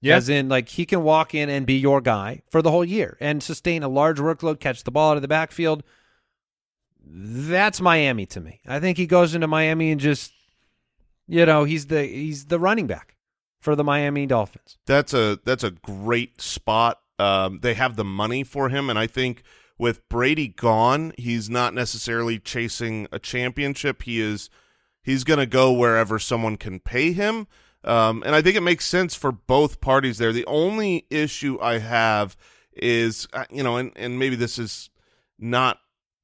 Yeah. 0.01 0.17
As 0.17 0.29
in, 0.29 0.49
like 0.49 0.69
he 0.69 0.87
can 0.87 1.03
walk 1.03 1.35
in 1.35 1.51
and 1.51 1.67
be 1.67 1.75
your 1.75 2.01
guy 2.01 2.43
for 2.51 2.63
the 2.63 2.71
whole 2.71 2.85
year 2.85 3.17
and 3.21 3.43
sustain 3.43 3.83
a 3.83 3.89
large 3.89 4.19
workload, 4.19 4.61
catch 4.61 4.85
the 4.85 4.93
ball 4.93 5.11
out 5.11 5.17
of 5.17 5.23
the 5.23 5.29
backfield. 5.29 5.83
That's 7.05 7.81
Miami 7.81 8.27
to 8.27 8.41
me. 8.41 8.61
I 8.67 8.81
think 8.81 8.97
he 8.97 9.07
goes 9.07 9.35
into 9.35 9.49
Miami 9.49 9.91
and 9.91 10.01
just, 10.01 10.33
you 11.27 11.45
know, 11.45 11.65
he's 11.65 11.87
the 11.89 12.05
he's 12.05 12.47
the 12.47 12.61
running 12.61 12.87
back 12.87 13.17
for 13.61 13.75
the 13.75 13.85
Miami 13.85 14.27
Dolphins. 14.27 14.79
That's 14.87 15.13
a 15.13 15.39
that's 15.45 15.65
a 15.65 15.71
great 15.71 16.41
spot. 16.41 17.01
Um, 17.19 17.61
they 17.61 17.75
have 17.75 17.97
the 17.97 18.05
money 18.05 18.45
for 18.45 18.69
him, 18.69 18.89
and 18.89 18.99
I 18.99 19.07
think 19.07 19.43
with 19.79 20.09
Brady 20.09 20.49
gone, 20.49 21.13
he's 21.19 21.51
not 21.51 21.75
necessarily 21.75 22.39
chasing 22.39 23.09
a 23.11 23.19
championship. 23.19 24.03
He 24.03 24.21
is 24.21 24.51
he's 25.03 25.25
going 25.25 25.41
to 25.41 25.47
go 25.47 25.73
wherever 25.73 26.19
someone 26.19 26.57
can 26.57 26.81
pay 26.81 27.13
him, 27.13 27.47
um, 27.85 28.23
and 28.25 28.35
I 28.35 28.43
think 28.43 28.57
it 28.57 28.63
makes 28.63 28.85
sense 28.85 29.15
for 29.15 29.33
both 29.33 29.81
parties 29.81 30.19
there. 30.19 30.33
The 30.33 30.47
only 30.47 31.07
issue 31.11 31.59
I 31.61 31.79
have 31.79 32.37
is 32.73 33.27
uh, 33.33 33.45
you 33.51 33.63
know, 33.63 33.77
and 33.77 33.93
and 33.97 34.19
maybe 34.19 34.37
this 34.37 34.59
is 34.59 34.91
not 35.39 35.79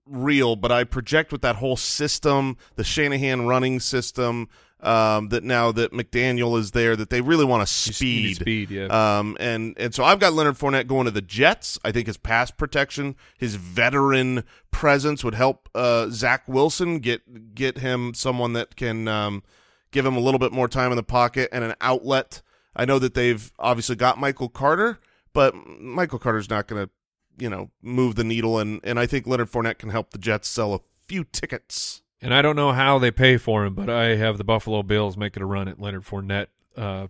real, 0.06 0.56
but 0.56 0.70
I 0.70 0.84
project 0.84 1.32
with 1.32 1.42
that 1.42 1.56
whole 1.56 1.76
system, 1.76 2.56
the 2.76 2.84
Shanahan 2.84 3.46
running 3.46 3.80
system, 3.80 4.48
um, 4.84 5.28
that 5.28 5.42
now 5.42 5.72
that 5.72 5.92
McDaniel 5.92 6.58
is 6.58 6.72
there, 6.72 6.96
that 6.96 7.10
they 7.10 7.20
really 7.20 7.44
want 7.44 7.66
to 7.66 7.72
speed. 7.72 8.36
speed, 8.36 8.70
yeah. 8.70 8.86
Um, 8.86 9.36
and 9.40 9.74
and 9.78 9.94
so 9.94 10.04
I've 10.04 10.18
got 10.18 10.32
Leonard 10.32 10.56
Fournette 10.56 10.86
going 10.86 11.06
to 11.06 11.10
the 11.10 11.22
Jets. 11.22 11.78
I 11.84 11.92
think 11.92 12.06
his 12.06 12.16
pass 12.16 12.50
protection, 12.50 13.16
his 13.38 13.56
veteran 13.56 14.44
presence 14.70 15.24
would 15.24 15.34
help 15.34 15.68
uh, 15.74 16.08
Zach 16.10 16.46
Wilson 16.46 16.98
get 16.98 17.54
get 17.54 17.78
him 17.78 18.14
someone 18.14 18.52
that 18.52 18.76
can 18.76 19.08
um, 19.08 19.42
give 19.90 20.04
him 20.04 20.16
a 20.16 20.20
little 20.20 20.40
bit 20.40 20.52
more 20.52 20.68
time 20.68 20.90
in 20.90 20.96
the 20.96 21.02
pocket 21.02 21.48
and 21.52 21.64
an 21.64 21.74
outlet. 21.80 22.42
I 22.76 22.84
know 22.84 22.98
that 22.98 23.14
they've 23.14 23.52
obviously 23.58 23.96
got 23.96 24.18
Michael 24.18 24.48
Carter, 24.48 24.98
but 25.32 25.54
Michael 25.54 26.18
Carter's 26.18 26.50
not 26.50 26.66
going 26.66 26.86
to 26.86 26.90
you 27.38 27.50
know 27.50 27.70
move 27.82 28.14
the 28.16 28.24
needle, 28.24 28.58
and 28.58 28.80
and 28.84 28.98
I 28.98 29.06
think 29.06 29.26
Leonard 29.26 29.50
Fournette 29.50 29.78
can 29.78 29.90
help 29.90 30.10
the 30.10 30.18
Jets 30.18 30.48
sell 30.48 30.74
a 30.74 30.80
few 31.06 31.24
tickets. 31.24 32.02
And 32.24 32.32
I 32.34 32.42
don't 32.42 32.56
know 32.56 32.72
how 32.72 32.98
they 32.98 33.10
pay 33.10 33.36
for 33.36 33.64
him, 33.64 33.74
but 33.74 33.90
I 33.90 34.16
have 34.16 34.38
the 34.38 34.44
Buffalo 34.44 34.82
Bills 34.82 35.16
making 35.16 35.42
a 35.42 35.46
run 35.46 35.68
at 35.68 35.78
Leonard 35.78 36.04
Fournette, 36.04 36.46
uh, 36.76 37.08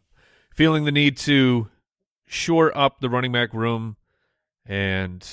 feeling 0.52 0.84
the 0.84 0.92
need 0.92 1.16
to 1.18 1.68
shore 2.26 2.76
up 2.76 3.00
the 3.00 3.08
running 3.08 3.30
back 3.30 3.54
room, 3.54 3.96
and 4.66 5.26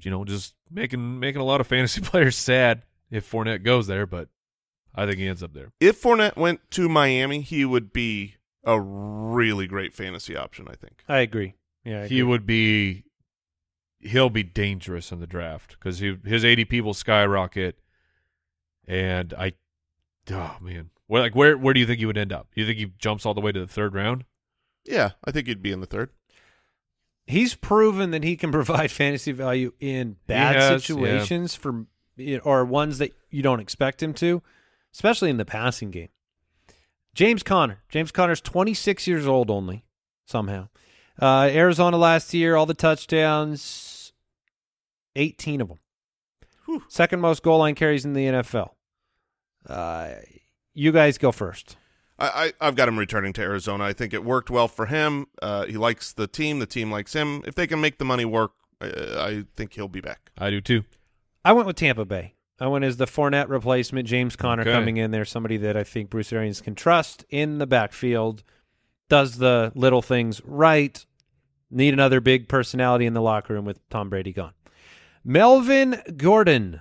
you 0.00 0.10
know, 0.10 0.24
just 0.24 0.54
making 0.70 1.20
making 1.20 1.40
a 1.40 1.44
lot 1.44 1.60
of 1.60 1.66
fantasy 1.66 2.00
players 2.02 2.36
sad 2.36 2.82
if 3.10 3.30
Fournette 3.30 3.62
goes 3.62 3.86
there. 3.86 4.06
But 4.06 4.28
I 4.94 5.06
think 5.06 5.18
he 5.18 5.28
ends 5.28 5.42
up 5.42 5.52
there. 5.52 5.70
If 5.80 6.02
Fournette 6.02 6.36
went 6.36 6.60
to 6.72 6.88
Miami, 6.88 7.42
he 7.42 7.64
would 7.64 7.92
be 7.92 8.36
a 8.64 8.80
really 8.80 9.66
great 9.66 9.94
fantasy 9.94 10.36
option. 10.36 10.66
I 10.68 10.74
think. 10.74 11.04
I 11.08 11.18
agree. 11.18 11.54
Yeah, 11.84 12.02
I 12.02 12.08
He 12.08 12.22
would 12.22 12.46
be, 12.46 13.04
he'll 14.00 14.30
be 14.30 14.42
dangerous 14.42 15.12
in 15.12 15.20
the 15.20 15.26
draft 15.26 15.76
because 15.78 15.98
his 15.98 16.44
ADP 16.44 16.80
will 16.80 16.94
skyrocket, 16.94 17.78
and 18.88 19.34
I, 19.34 19.52
oh 20.32 20.56
man, 20.60 20.90
where 21.06 21.22
like 21.22 21.36
where 21.36 21.56
where 21.56 21.74
do 21.74 21.80
you 21.80 21.86
think 21.86 22.00
he 22.00 22.06
would 22.06 22.18
end 22.18 22.32
up? 22.32 22.48
You 22.54 22.66
think 22.66 22.78
he 22.78 22.92
jumps 22.98 23.26
all 23.26 23.34
the 23.34 23.40
way 23.40 23.52
to 23.52 23.60
the 23.60 23.66
third 23.66 23.94
round? 23.94 24.24
Yeah, 24.84 25.10
I 25.24 25.30
think 25.30 25.46
he'd 25.46 25.62
be 25.62 25.72
in 25.72 25.80
the 25.80 25.86
third. 25.86 26.10
he's 27.26 27.54
proven 27.54 28.10
that 28.12 28.24
he 28.24 28.36
can 28.36 28.50
provide 28.58 28.90
fantasy 28.90 29.32
value 29.32 29.72
in 29.78 30.16
bad 30.26 30.56
has, 30.56 30.70
yeah. 30.70 30.78
situations 30.78 31.54
for 31.54 31.86
or 32.42 32.64
ones 32.64 32.98
that 32.98 33.12
you 33.30 33.42
don't 33.42 33.60
expect 33.60 34.02
him 34.02 34.14
to, 34.14 34.42
especially 34.92 35.30
in 35.30 35.36
the 35.36 35.44
passing 35.44 35.90
game. 35.90 36.08
James 37.14 37.42
Conner. 37.42 37.82
James 37.88 38.10
Conner's 38.10 38.40
26 38.40 39.06
years 39.06 39.26
old 39.26 39.50
only 39.50 39.84
somehow. 40.26 40.68
Uh, 41.20 41.48
Arizona 41.52 41.96
last 41.96 42.32
year, 42.32 42.56
all 42.56 42.66
the 42.66 42.74
touchdowns, 42.74 44.12
18 45.16 45.60
of 45.60 45.68
them. 45.68 45.78
Second 46.88 47.20
most 47.20 47.42
goal 47.42 47.58
line 47.58 47.74
carries 47.74 48.04
in 48.04 48.12
the 48.12 48.26
NFL. 48.26 48.70
Uh, 49.68 50.14
you 50.74 50.92
guys 50.92 51.18
go 51.18 51.32
first. 51.32 51.76
I, 52.18 52.52
I 52.60 52.68
I've 52.68 52.74
got 52.76 52.88
him 52.88 52.98
returning 52.98 53.32
to 53.34 53.42
Arizona. 53.42 53.84
I 53.84 53.92
think 53.92 54.12
it 54.14 54.24
worked 54.24 54.50
well 54.50 54.68
for 54.68 54.86
him. 54.86 55.26
Uh, 55.42 55.66
he 55.66 55.76
likes 55.76 56.12
the 56.12 56.26
team. 56.26 56.58
The 56.58 56.66
team 56.66 56.90
likes 56.90 57.12
him. 57.12 57.42
If 57.46 57.54
they 57.54 57.66
can 57.66 57.80
make 57.80 57.98
the 57.98 58.04
money 58.04 58.24
work, 58.24 58.52
uh, 58.80 58.86
I 59.18 59.44
think 59.56 59.74
he'll 59.74 59.88
be 59.88 60.00
back. 60.00 60.30
I 60.38 60.50
do 60.50 60.60
too. 60.60 60.84
I 61.44 61.52
went 61.52 61.66
with 61.66 61.76
Tampa 61.76 62.04
Bay. 62.04 62.34
I 62.60 62.66
went 62.66 62.84
as 62.84 62.96
the 62.96 63.06
Fournette 63.06 63.48
replacement, 63.48 64.08
James 64.08 64.34
Conner 64.34 64.62
Okay. 64.62 64.72
coming 64.72 64.96
in 64.96 65.12
there, 65.12 65.24
somebody 65.24 65.56
that 65.58 65.76
I 65.76 65.84
think 65.84 66.10
Bruce 66.10 66.32
Arians 66.32 66.60
can 66.60 66.74
trust 66.74 67.24
in 67.30 67.58
the 67.58 67.66
backfield, 67.68 68.42
does 69.08 69.38
the 69.38 69.70
little 69.76 70.02
things 70.02 70.40
right. 70.44 71.04
Need 71.70 71.94
another 71.94 72.20
big 72.20 72.48
personality 72.48 73.06
in 73.06 73.12
the 73.14 73.22
locker 73.22 73.52
room 73.54 73.64
with 73.64 73.86
Tom 73.90 74.08
Brady 74.10 74.32
gone. 74.32 74.54
Melvin 75.24 76.02
Gordon. 76.16 76.80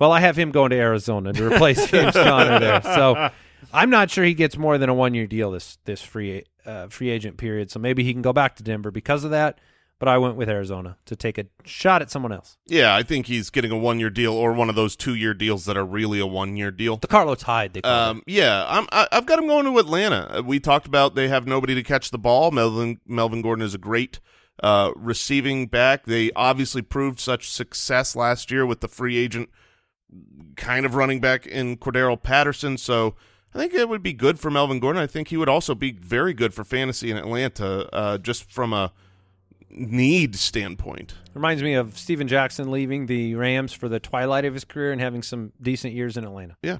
Well, 0.00 0.12
I 0.12 0.20
have 0.20 0.36
him 0.36 0.50
going 0.50 0.70
to 0.70 0.76
Arizona 0.76 1.32
to 1.34 1.46
replace 1.46 1.86
James 1.90 2.14
Conner 2.14 2.58
there. 2.58 2.82
So 2.82 3.30
I'm 3.72 3.90
not 3.90 4.10
sure 4.10 4.24
he 4.24 4.34
gets 4.34 4.56
more 4.56 4.78
than 4.78 4.88
a 4.88 4.94
one 4.94 5.14
year 5.14 5.26
deal 5.26 5.50
this 5.52 5.78
this 5.84 6.02
free 6.02 6.44
uh, 6.64 6.88
free 6.88 7.10
agent 7.10 7.36
period. 7.36 7.70
So 7.70 7.78
maybe 7.78 8.02
he 8.02 8.12
can 8.12 8.22
go 8.22 8.32
back 8.32 8.56
to 8.56 8.62
Denver 8.62 8.90
because 8.90 9.24
of 9.24 9.30
that. 9.30 9.58
But 9.98 10.08
I 10.08 10.16
went 10.16 10.36
with 10.36 10.48
Arizona 10.48 10.96
to 11.04 11.14
take 11.14 11.36
a 11.36 11.44
shot 11.66 12.00
at 12.00 12.10
someone 12.10 12.32
else. 12.32 12.56
Yeah, 12.66 12.94
I 12.96 13.02
think 13.02 13.26
he's 13.26 13.50
getting 13.50 13.70
a 13.70 13.76
one 13.76 14.00
year 14.00 14.08
deal 14.08 14.32
or 14.32 14.54
one 14.54 14.70
of 14.70 14.74
those 14.74 14.96
two 14.96 15.14
year 15.14 15.34
deals 15.34 15.66
that 15.66 15.76
are 15.76 15.84
really 15.84 16.18
a 16.18 16.26
one 16.26 16.56
year 16.56 16.70
deal. 16.70 16.96
The 16.96 17.06
Carlos 17.06 17.42
Hyde, 17.42 17.74
they 17.74 17.82
call 17.82 17.92
it. 17.92 18.08
Um, 18.08 18.22
yeah, 18.26 18.64
I'm, 18.66 18.86
I, 18.92 19.06
I've 19.12 19.26
got 19.26 19.38
him 19.38 19.46
going 19.46 19.66
to 19.66 19.78
Atlanta. 19.78 20.38
Uh, 20.38 20.42
We 20.42 20.58
talked 20.58 20.86
about 20.86 21.14
they 21.16 21.28
have 21.28 21.46
nobody 21.46 21.74
to 21.74 21.82
catch 21.82 22.10
the 22.10 22.18
ball. 22.18 22.50
Melvin 22.50 22.98
Melvin 23.06 23.42
Gordon 23.42 23.62
is 23.62 23.74
a 23.74 23.78
great 23.78 24.20
uh, 24.62 24.92
receiving 24.96 25.66
back. 25.66 26.06
They 26.06 26.30
obviously 26.34 26.80
proved 26.80 27.20
such 27.20 27.50
success 27.50 28.16
last 28.16 28.50
year 28.50 28.64
with 28.64 28.80
the 28.80 28.88
free 28.88 29.18
agent 29.18 29.50
kind 30.56 30.84
of 30.86 30.94
running 30.94 31.20
back 31.20 31.46
in 31.46 31.76
Cordarrelle 31.76 32.22
Patterson. 32.22 32.76
So 32.78 33.14
I 33.54 33.58
think 33.58 33.74
it 33.74 33.88
would 33.88 34.02
be 34.02 34.12
good 34.12 34.38
for 34.38 34.50
Melvin 34.50 34.78
Gordon. 34.80 35.02
I 35.02 35.06
think 35.06 35.28
he 35.28 35.36
would 35.36 35.48
also 35.48 35.74
be 35.74 35.92
very 35.92 36.34
good 36.34 36.52
for 36.54 36.64
fantasy 36.64 37.10
in 37.10 37.16
Atlanta, 37.16 37.88
uh, 37.94 38.18
just 38.18 38.50
from 38.50 38.72
a 38.72 38.92
need 39.70 40.36
standpoint. 40.36 41.14
Reminds 41.34 41.62
me 41.62 41.74
of 41.74 41.96
Steven 41.96 42.26
Jackson 42.28 42.70
leaving 42.70 43.06
the 43.06 43.34
Rams 43.36 43.72
for 43.72 43.88
the 43.88 44.00
twilight 44.00 44.44
of 44.44 44.54
his 44.54 44.64
career 44.64 44.92
and 44.92 45.00
having 45.00 45.22
some 45.22 45.52
decent 45.62 45.94
years 45.94 46.16
in 46.16 46.24
Atlanta. 46.24 46.56
Yeah. 46.62 46.78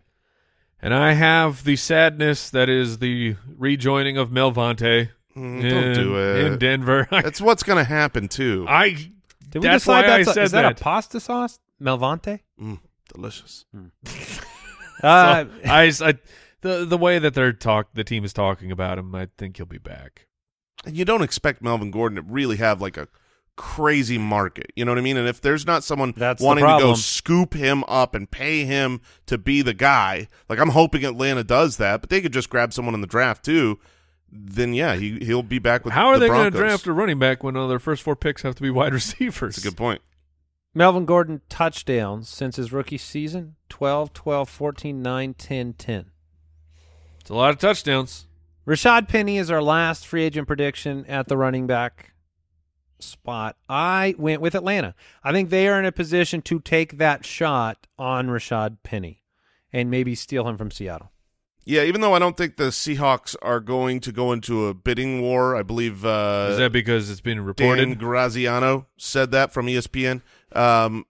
And 0.82 0.94
I 0.94 1.12
have 1.12 1.64
the 1.64 1.76
sadness 1.76 2.50
that 2.50 2.68
is 2.68 2.98
the 2.98 3.36
rejoining 3.56 4.16
of 4.16 4.30
Melvante. 4.30 5.10
Mm, 5.36 5.62
in, 5.62 5.68
don't 5.68 5.94
do 5.94 6.16
it. 6.18 6.44
in 6.46 6.58
Denver. 6.58 7.06
That's 7.10 7.40
what's 7.40 7.62
going 7.62 7.76
to 7.78 7.84
happen 7.84 8.26
too. 8.28 8.66
I 8.68 8.90
Did 9.50 9.54
we 9.54 9.60
That's 9.60 9.84
decide 9.84 10.06
why 10.08 10.14
I 10.14 10.24
that's 10.24 10.36
a- 10.36 10.42
is 10.42 10.50
that, 10.52 10.62
that. 10.62 10.80
a 10.80 10.82
pasta 10.82 11.20
sauce? 11.20 11.58
Melvante? 11.80 12.40
Mm, 12.60 12.80
delicious. 13.12 13.64
Uh, 15.02 15.46
I, 15.64 15.90
I 16.02 16.14
the 16.60 16.84
the 16.84 16.98
way 16.98 17.18
that 17.18 17.32
they're 17.32 17.54
talk 17.54 17.88
the 17.94 18.04
team 18.04 18.22
is 18.22 18.34
talking 18.34 18.70
about 18.70 18.98
him, 18.98 19.14
I 19.14 19.28
think 19.38 19.56
he'll 19.56 19.64
be 19.64 19.78
back. 19.78 20.26
you 20.86 21.06
don't 21.06 21.22
expect 21.22 21.62
Melvin 21.62 21.90
Gordon 21.90 22.16
to 22.16 22.22
really 22.22 22.56
have 22.58 22.82
like 22.82 22.98
a 22.98 23.08
crazy 23.56 24.18
market. 24.18 24.72
You 24.76 24.84
know 24.84 24.90
what 24.92 24.98
I 24.98 25.02
mean? 25.02 25.16
And 25.16 25.28
if 25.28 25.40
there's 25.40 25.66
not 25.66 25.84
someone 25.84 26.14
That's 26.16 26.42
wanting 26.42 26.64
to 26.64 26.78
go 26.78 26.94
scoop 26.94 27.54
him 27.54 27.84
up 27.88 28.14
and 28.14 28.30
pay 28.30 28.64
him 28.64 29.00
to 29.26 29.38
be 29.38 29.62
the 29.62 29.74
guy, 29.74 30.28
like 30.48 30.58
I'm 30.58 30.70
hoping 30.70 31.04
Atlanta 31.04 31.44
does 31.44 31.76
that, 31.78 32.00
but 32.00 32.10
they 32.10 32.20
could 32.20 32.32
just 32.32 32.50
grab 32.50 32.72
someone 32.72 32.94
in 32.94 33.00
the 33.00 33.06
draft 33.06 33.44
too. 33.44 33.78
Then 34.32 34.74
yeah, 34.74 34.96
he 34.96 35.18
he'll 35.20 35.42
be 35.42 35.58
back 35.58 35.84
with. 35.84 35.92
How 35.94 36.08
are 36.08 36.18
the 36.18 36.26
they 36.26 36.28
going 36.28 36.52
to 36.52 36.56
draft 36.56 36.86
a 36.86 36.92
running 36.92 37.18
back 37.18 37.42
when 37.42 37.56
all 37.56 37.68
their 37.68 37.80
first 37.80 38.02
four 38.02 38.16
picks 38.16 38.42
have 38.42 38.54
to 38.54 38.62
be 38.62 38.70
wide 38.70 38.92
receivers? 39.00 39.56
That's 39.56 39.64
a 39.64 39.68
good 39.70 39.76
point. 39.76 40.02
Melvin 40.74 41.04
Gordon 41.04 41.40
touchdowns 41.48 42.28
since 42.28 42.56
his 42.56 42.72
rookie 42.72 42.98
season 42.98 43.56
12, 43.68 44.12
12, 44.12 44.48
14, 44.48 45.02
9, 45.02 45.34
10, 45.34 45.72
10. 45.72 46.10
It's 47.20 47.30
a 47.30 47.34
lot 47.34 47.50
of 47.50 47.58
touchdowns. 47.58 48.26
Rashad 48.66 49.08
Penny 49.08 49.36
is 49.36 49.50
our 49.50 49.62
last 49.62 50.06
free 50.06 50.22
agent 50.22 50.46
prediction 50.46 51.04
at 51.06 51.26
the 51.26 51.36
running 51.36 51.66
back 51.66 52.14
spot. 53.00 53.56
I 53.68 54.14
went 54.16 54.40
with 54.40 54.54
Atlanta. 54.54 54.94
I 55.24 55.32
think 55.32 55.50
they 55.50 55.66
are 55.66 55.78
in 55.78 55.86
a 55.86 55.92
position 55.92 56.40
to 56.42 56.60
take 56.60 56.98
that 56.98 57.24
shot 57.24 57.88
on 57.98 58.28
Rashad 58.28 58.78
Penny 58.84 59.24
and 59.72 59.90
maybe 59.90 60.14
steal 60.14 60.46
him 60.48 60.56
from 60.56 60.70
Seattle. 60.70 61.10
Yeah, 61.64 61.82
even 61.82 62.00
though 62.00 62.14
I 62.14 62.18
don't 62.18 62.36
think 62.36 62.56
the 62.56 62.64
Seahawks 62.64 63.36
are 63.42 63.60
going 63.60 64.00
to 64.00 64.12
go 64.12 64.32
into 64.32 64.66
a 64.66 64.74
bidding 64.74 65.20
war, 65.20 65.54
I 65.54 65.62
believe 65.62 66.04
uh, 66.04 66.48
Is 66.52 66.58
that 66.58 66.72
because 66.72 67.10
it's 67.10 67.20
been 67.20 67.44
reported? 67.44 67.84
Dan 67.84 67.94
Graziano 67.94 68.86
said 68.96 69.30
that 69.32 69.52
from 69.52 69.66
ESPN. 69.66 70.22
Um, 70.52 71.04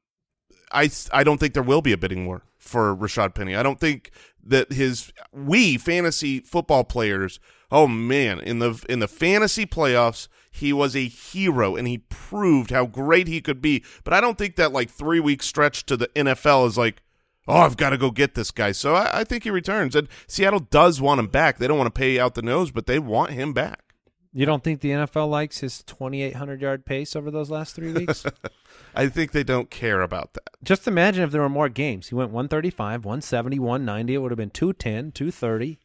I 0.73 0.91
I 1.13 1.25
don't 1.25 1.39
think 1.39 1.55
there 1.55 1.63
will 1.63 1.83
be 1.83 1.93
a 1.93 1.99
bidding 1.99 2.27
war 2.27 2.43
for 2.59 2.95
Rashad 2.95 3.35
Penny. 3.35 3.57
I 3.57 3.63
don't 3.63 3.81
think 3.81 4.11
that 4.45 4.73
his 4.73 5.13
we 5.33 5.79
fantasy 5.79 6.41
football 6.41 6.85
players. 6.85 7.41
Oh 7.71 7.87
man, 7.87 8.41
in 8.41 8.59
the 8.59 8.85
in 8.89 9.01
the 9.01 9.09
fantasy 9.09 9.67
playoffs, 9.67 10.29
he 10.51 10.73
was 10.73 10.97
a 10.97 11.07
hero 11.07 11.77
and 11.77 11.87
he 11.87 11.99
proved 11.99 12.71
how 12.71 12.87
great 12.87 13.29
he 13.29 13.41
could 13.41 13.63
be. 13.63 13.85
But 14.05 14.15
I 14.15 14.21
don't 14.21 14.39
think 14.39 14.57
that 14.57 14.73
like 14.73 14.91
three 14.91 15.21
week 15.21 15.43
stretch 15.43 15.87
to 15.87 15.97
the 15.97 16.09
NFL 16.09 16.67
is 16.67 16.79
like, 16.79 17.03
oh, 17.47 17.59
I've 17.59 17.77
got 17.77 17.91
to 17.91 17.99
go 17.99 18.11
get 18.11 18.35
this 18.35 18.51
guy. 18.51 18.73
So 18.73 18.95
I, 18.95 19.21
I 19.21 19.25
think 19.25 19.45
he 19.45 19.51
returns. 19.51 19.95
And 19.95 20.09
Seattle 20.27 20.61
does 20.61 21.01
want 21.01 21.21
him 21.21 21.29
back. 21.29 21.59
They 21.59 21.67
don't 21.67 21.79
want 21.79 21.93
to 21.93 21.99
pay 21.99 22.19
out 22.19 22.35
the 22.35 22.43
nose, 22.43 22.71
but 22.71 22.87
they 22.87 22.99
want 22.99 23.31
him 23.33 23.53
back. 23.53 23.90
You 24.33 24.47
don't 24.47 24.63
think 24.63 24.81
the 24.81 24.91
NFL 24.91 25.29
likes 25.29 25.59
his 25.59 25.83
2,800 25.83 26.61
yard 26.63 26.85
pace 26.87 27.17
over 27.17 27.31
those 27.31 27.51
last 27.51 27.75
three 27.75 27.93
weeks? 27.93 28.25
I 28.95 29.09
think 29.09 29.33
they 29.33 29.43
don't 29.43 29.71
care 29.71 30.03
about 30.03 30.35
that. 30.35 30.51
Just 30.63 30.87
imagine 30.87 31.25
if 31.25 31.33
there 31.33 31.41
were 31.41 31.49
more 31.49 31.69
games. 31.69 32.09
He 32.09 32.15
went 32.15 32.31
135, 32.31 33.05
170, 33.05 33.59
190. 33.59 34.15
It 34.15 34.19
would 34.19 34.31
have 34.31 34.37
been 34.39 34.51
210, 34.51 35.13
230. 35.13 35.81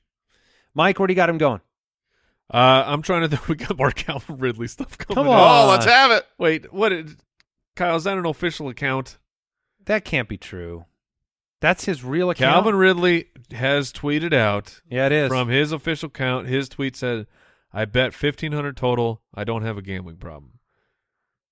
Mike, 0.75 0.99
where 0.99 1.07
do 1.07 1.13
you 1.13 1.15
got 1.15 1.29
him 1.29 1.37
going? 1.39 1.61
Uh, 2.53 2.83
I'm 2.85 3.01
trying 3.01 3.21
to 3.21 3.27
think. 3.29 3.47
We 3.47 3.55
got 3.55 3.77
more 3.77 3.91
Calvin 3.91 4.37
Ridley 4.37 4.67
stuff 4.67 4.97
coming. 4.97 5.15
Come 5.15 5.27
on. 5.29 5.39
Oh, 5.39 5.71
let's 5.71 5.85
have 5.85 6.11
it. 6.11 6.27
Wait, 6.37 6.71
what? 6.71 6.89
Did, 6.89 7.15
Kyle, 7.75 7.95
is 7.95 8.03
that 8.03 8.17
an 8.17 8.25
official 8.25 8.69
account? 8.69 9.17
That 9.85 10.05
can't 10.05 10.29
be 10.29 10.37
true. 10.37 10.85
That's 11.61 11.85
his 11.85 12.03
real 12.03 12.29
account. 12.29 12.53
Calvin 12.53 12.75
Ridley 12.75 13.25
has 13.51 13.91
tweeted 13.91 14.33
out 14.33 14.81
Yeah, 14.87 15.07
it 15.07 15.11
is. 15.11 15.27
from 15.29 15.47
his 15.49 15.71
official 15.71 16.07
account. 16.07 16.47
His 16.47 16.69
tweet 16.69 16.95
said, 16.95 17.25
"I 17.75 17.85
bet 17.85 18.13
fifteen 18.13 18.51
hundred 18.53 18.77
total. 18.77 19.21
I 19.33 19.43
don't 19.43 19.61
have 19.63 19.77
a 19.77 19.81
gambling 19.83 20.17
problem." 20.17 20.53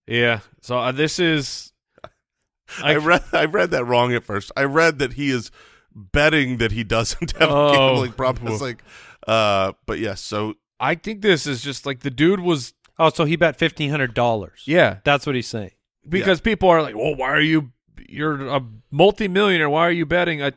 Yeah. 0.07 0.39
So 0.61 0.79
uh, 0.79 0.91
this 0.91 1.19
is. 1.19 1.71
I, 2.83 2.95
read 2.95 3.23
I 3.33 3.45
read 3.45 3.71
that 3.71 3.85
wrong 3.85 4.13
at 4.13 4.23
first. 4.23 4.51
I 4.57 4.63
read 4.63 4.97
that 4.99 5.13
he 5.13 5.29
is 5.29 5.51
betting 5.93 6.57
that 6.57 6.71
he 6.71 6.83
doesn't 6.83 7.31
have 7.37 7.49
Oh. 7.51 7.67
a 7.69 7.73
gambling 7.77 8.11
problem. 8.13 8.53
It's 8.53 8.61
like, 8.61 8.83
uh, 9.27 9.73
but 9.85 9.99
yes. 9.99 10.21
so 10.21 10.55
I 10.79 10.95
think 10.95 11.21
this 11.21 11.45
is 11.45 11.61
just 11.61 11.85
like 11.85 11.99
the 11.99 12.09
dude 12.09 12.39
was. 12.39 12.73
oh, 12.97 13.09
so 13.09 13.25
he 13.25 13.35
bet 13.35 13.59
$1,500. 13.59 14.51
Yeah. 14.65 14.99
That's 15.03 15.25
what 15.25 15.35
he's 15.35 15.47
saying. 15.47 15.71
because 16.07 16.41
people 16.41 16.69
are 16.69 16.81
like, 16.81 16.95
"Well, 16.95 17.15
why 17.15 17.29
are 17.29 17.41
you? 17.41 17.71
You're 18.09 18.47
a 18.47 18.61
multimillionaire. 18.91 19.69
Why 19.69 19.81
are 19.87 19.91
you 19.91 20.05
betting?" 20.05 20.41
I, 20.43 20.53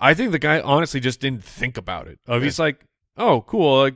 I 0.00 0.14
think 0.14 0.32
the 0.32 0.38
guy 0.38 0.60
honestly 0.60 1.00
just 1.00 1.20
didn't 1.20 1.44
think 1.44 1.76
about 1.76 2.08
it. 2.08 2.18
Of 2.26 2.42
he's 2.42 2.58
like, 2.58 2.84
"Oh, 3.16 3.42
cool. 3.42 3.78
Like, 3.82 3.94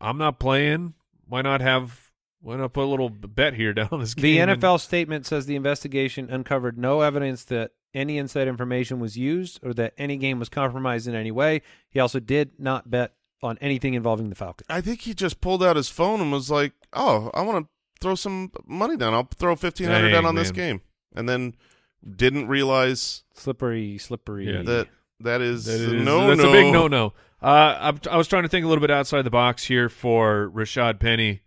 I'm 0.00 0.18
not 0.18 0.38
playing. 0.38 0.94
Why 1.26 1.42
not 1.42 1.60
have? 1.60 2.10
Why 2.40 2.56
not 2.56 2.72
put 2.72 2.84
a 2.84 2.86
little 2.86 3.08
bet 3.10 3.54
here 3.54 3.72
down 3.74 3.88
on 3.92 4.00
this 4.00 4.14
The 4.14 4.22
game?" 4.34 4.48
and- 4.48 4.60
NFL 4.60 4.80
statement 4.80 5.26
says 5.26 5.46
the 5.46 5.56
investigation 5.56 6.30
uncovered 6.30 6.78
no 6.78 7.00
evidence 7.00 7.44
that 7.44 7.72
any 7.94 8.18
inside 8.18 8.46
information 8.48 9.00
was 9.00 9.16
used 9.16 9.58
or 9.64 9.72
that 9.74 9.94
any 9.98 10.16
game 10.16 10.38
was 10.38 10.48
compromised 10.48 11.08
in 11.08 11.14
any 11.14 11.30
way. 11.30 11.62
He 11.90 11.98
also 12.00 12.20
did 12.20 12.52
not 12.58 12.90
bet 12.90 13.14
on 13.42 13.56
anything 13.60 13.94
involving 13.94 14.28
the 14.28 14.34
Falcons. 14.34 14.66
I 14.68 14.80
think 14.80 15.00
he 15.02 15.14
just 15.14 15.40
pulled 15.40 15.62
out 15.62 15.76
his 15.76 15.88
phone 15.88 16.20
and 16.20 16.30
was 16.30 16.50
like, 16.50 16.72
"Oh, 16.92 17.30
I 17.34 17.42
want 17.42 17.64
to 17.66 17.68
throw 18.00 18.14
some 18.14 18.52
money 18.66 18.96
down. 18.96 19.14
I'll 19.14 19.28
throw 19.36 19.56
fifteen 19.56 19.88
hundred 19.88 20.10
down 20.10 20.22
Dang, 20.22 20.28
on 20.28 20.34
this 20.34 20.50
game," 20.52 20.82
and 21.14 21.28
then 21.28 21.54
didn't 22.16 22.46
realize 22.46 23.24
Slippery, 23.34 23.98
slippery. 23.98 24.52
Yeah. 24.52 24.62
that 24.62 24.88
that 25.20 25.40
is, 25.40 25.64
That 25.66 25.80
is- 25.80 25.92
no, 26.04 26.28
that's 26.28 26.40
no. 26.42 26.48
a 26.48 26.52
big 26.52 26.72
no 26.72 26.88
no. 26.88 27.12
Uh, 27.40 27.76
I'm, 27.80 28.00
I 28.10 28.16
was 28.16 28.26
trying 28.26 28.42
to 28.42 28.48
think 28.48 28.64
a 28.64 28.68
little 28.68 28.80
bit 28.82 28.90
outside 28.90 29.22
the 29.22 29.30
box 29.30 29.64
here 29.64 29.88
for 29.88 30.50
Rashad 30.52 30.98
Penny, 30.98 31.42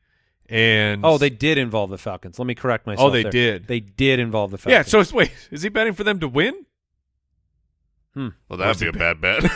and 0.47 1.01
Oh, 1.05 1.17
they 1.17 1.29
did 1.29 1.57
involve 1.57 1.89
the 1.89 1.97
Falcons. 1.97 2.39
Let 2.39 2.45
me 2.47 2.55
correct 2.55 2.87
myself. 2.87 3.07
Oh, 3.07 3.11
they 3.11 3.23
there. 3.23 3.31
did. 3.31 3.67
They 3.67 3.81
did 3.81 4.19
involve 4.19 4.51
the 4.51 4.57
Falcons. 4.57 4.71
yeah. 4.73 4.83
So 4.89 4.99
it's, 5.01 5.11
wait, 5.11 5.31
is 5.51 5.61
he 5.63 5.69
betting 5.69 5.93
for 5.93 6.03
them 6.05 6.19
to 6.21 6.27
win? 6.29 6.65
Hmm. 8.13 8.29
Well, 8.49 8.57
that'd 8.57 8.79
be 8.79 8.87
a 8.87 8.93
bad 8.93 9.19
bet. 9.21 9.41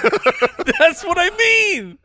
That's 0.79 1.03
what 1.05 1.17
I 1.17 1.29
mean. 1.37 1.97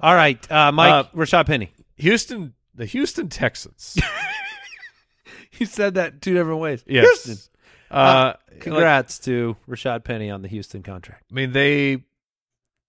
all 0.00 0.14
right, 0.14 0.50
uh, 0.50 0.72
Mike 0.72 0.92
Uh, 0.92 1.16
Rashad 1.16 1.46
Penny. 1.46 1.72
Houston, 1.96 2.54
the 2.74 2.86
Houston 2.86 3.28
Texans. 3.28 3.98
You 5.58 5.66
said 5.66 5.94
that 5.94 6.22
two 6.22 6.32
different 6.32 6.60
ways. 6.60 6.82
Yes. 6.86 7.24
Houston. 7.26 7.49
Uh, 7.90 8.34
like, 8.50 8.60
Congrats 8.60 9.18
to 9.20 9.56
Rashad 9.68 10.04
Penny 10.04 10.30
on 10.30 10.42
the 10.42 10.48
Houston 10.48 10.82
contract. 10.82 11.24
I 11.30 11.34
mean, 11.34 11.52
they 11.52 12.04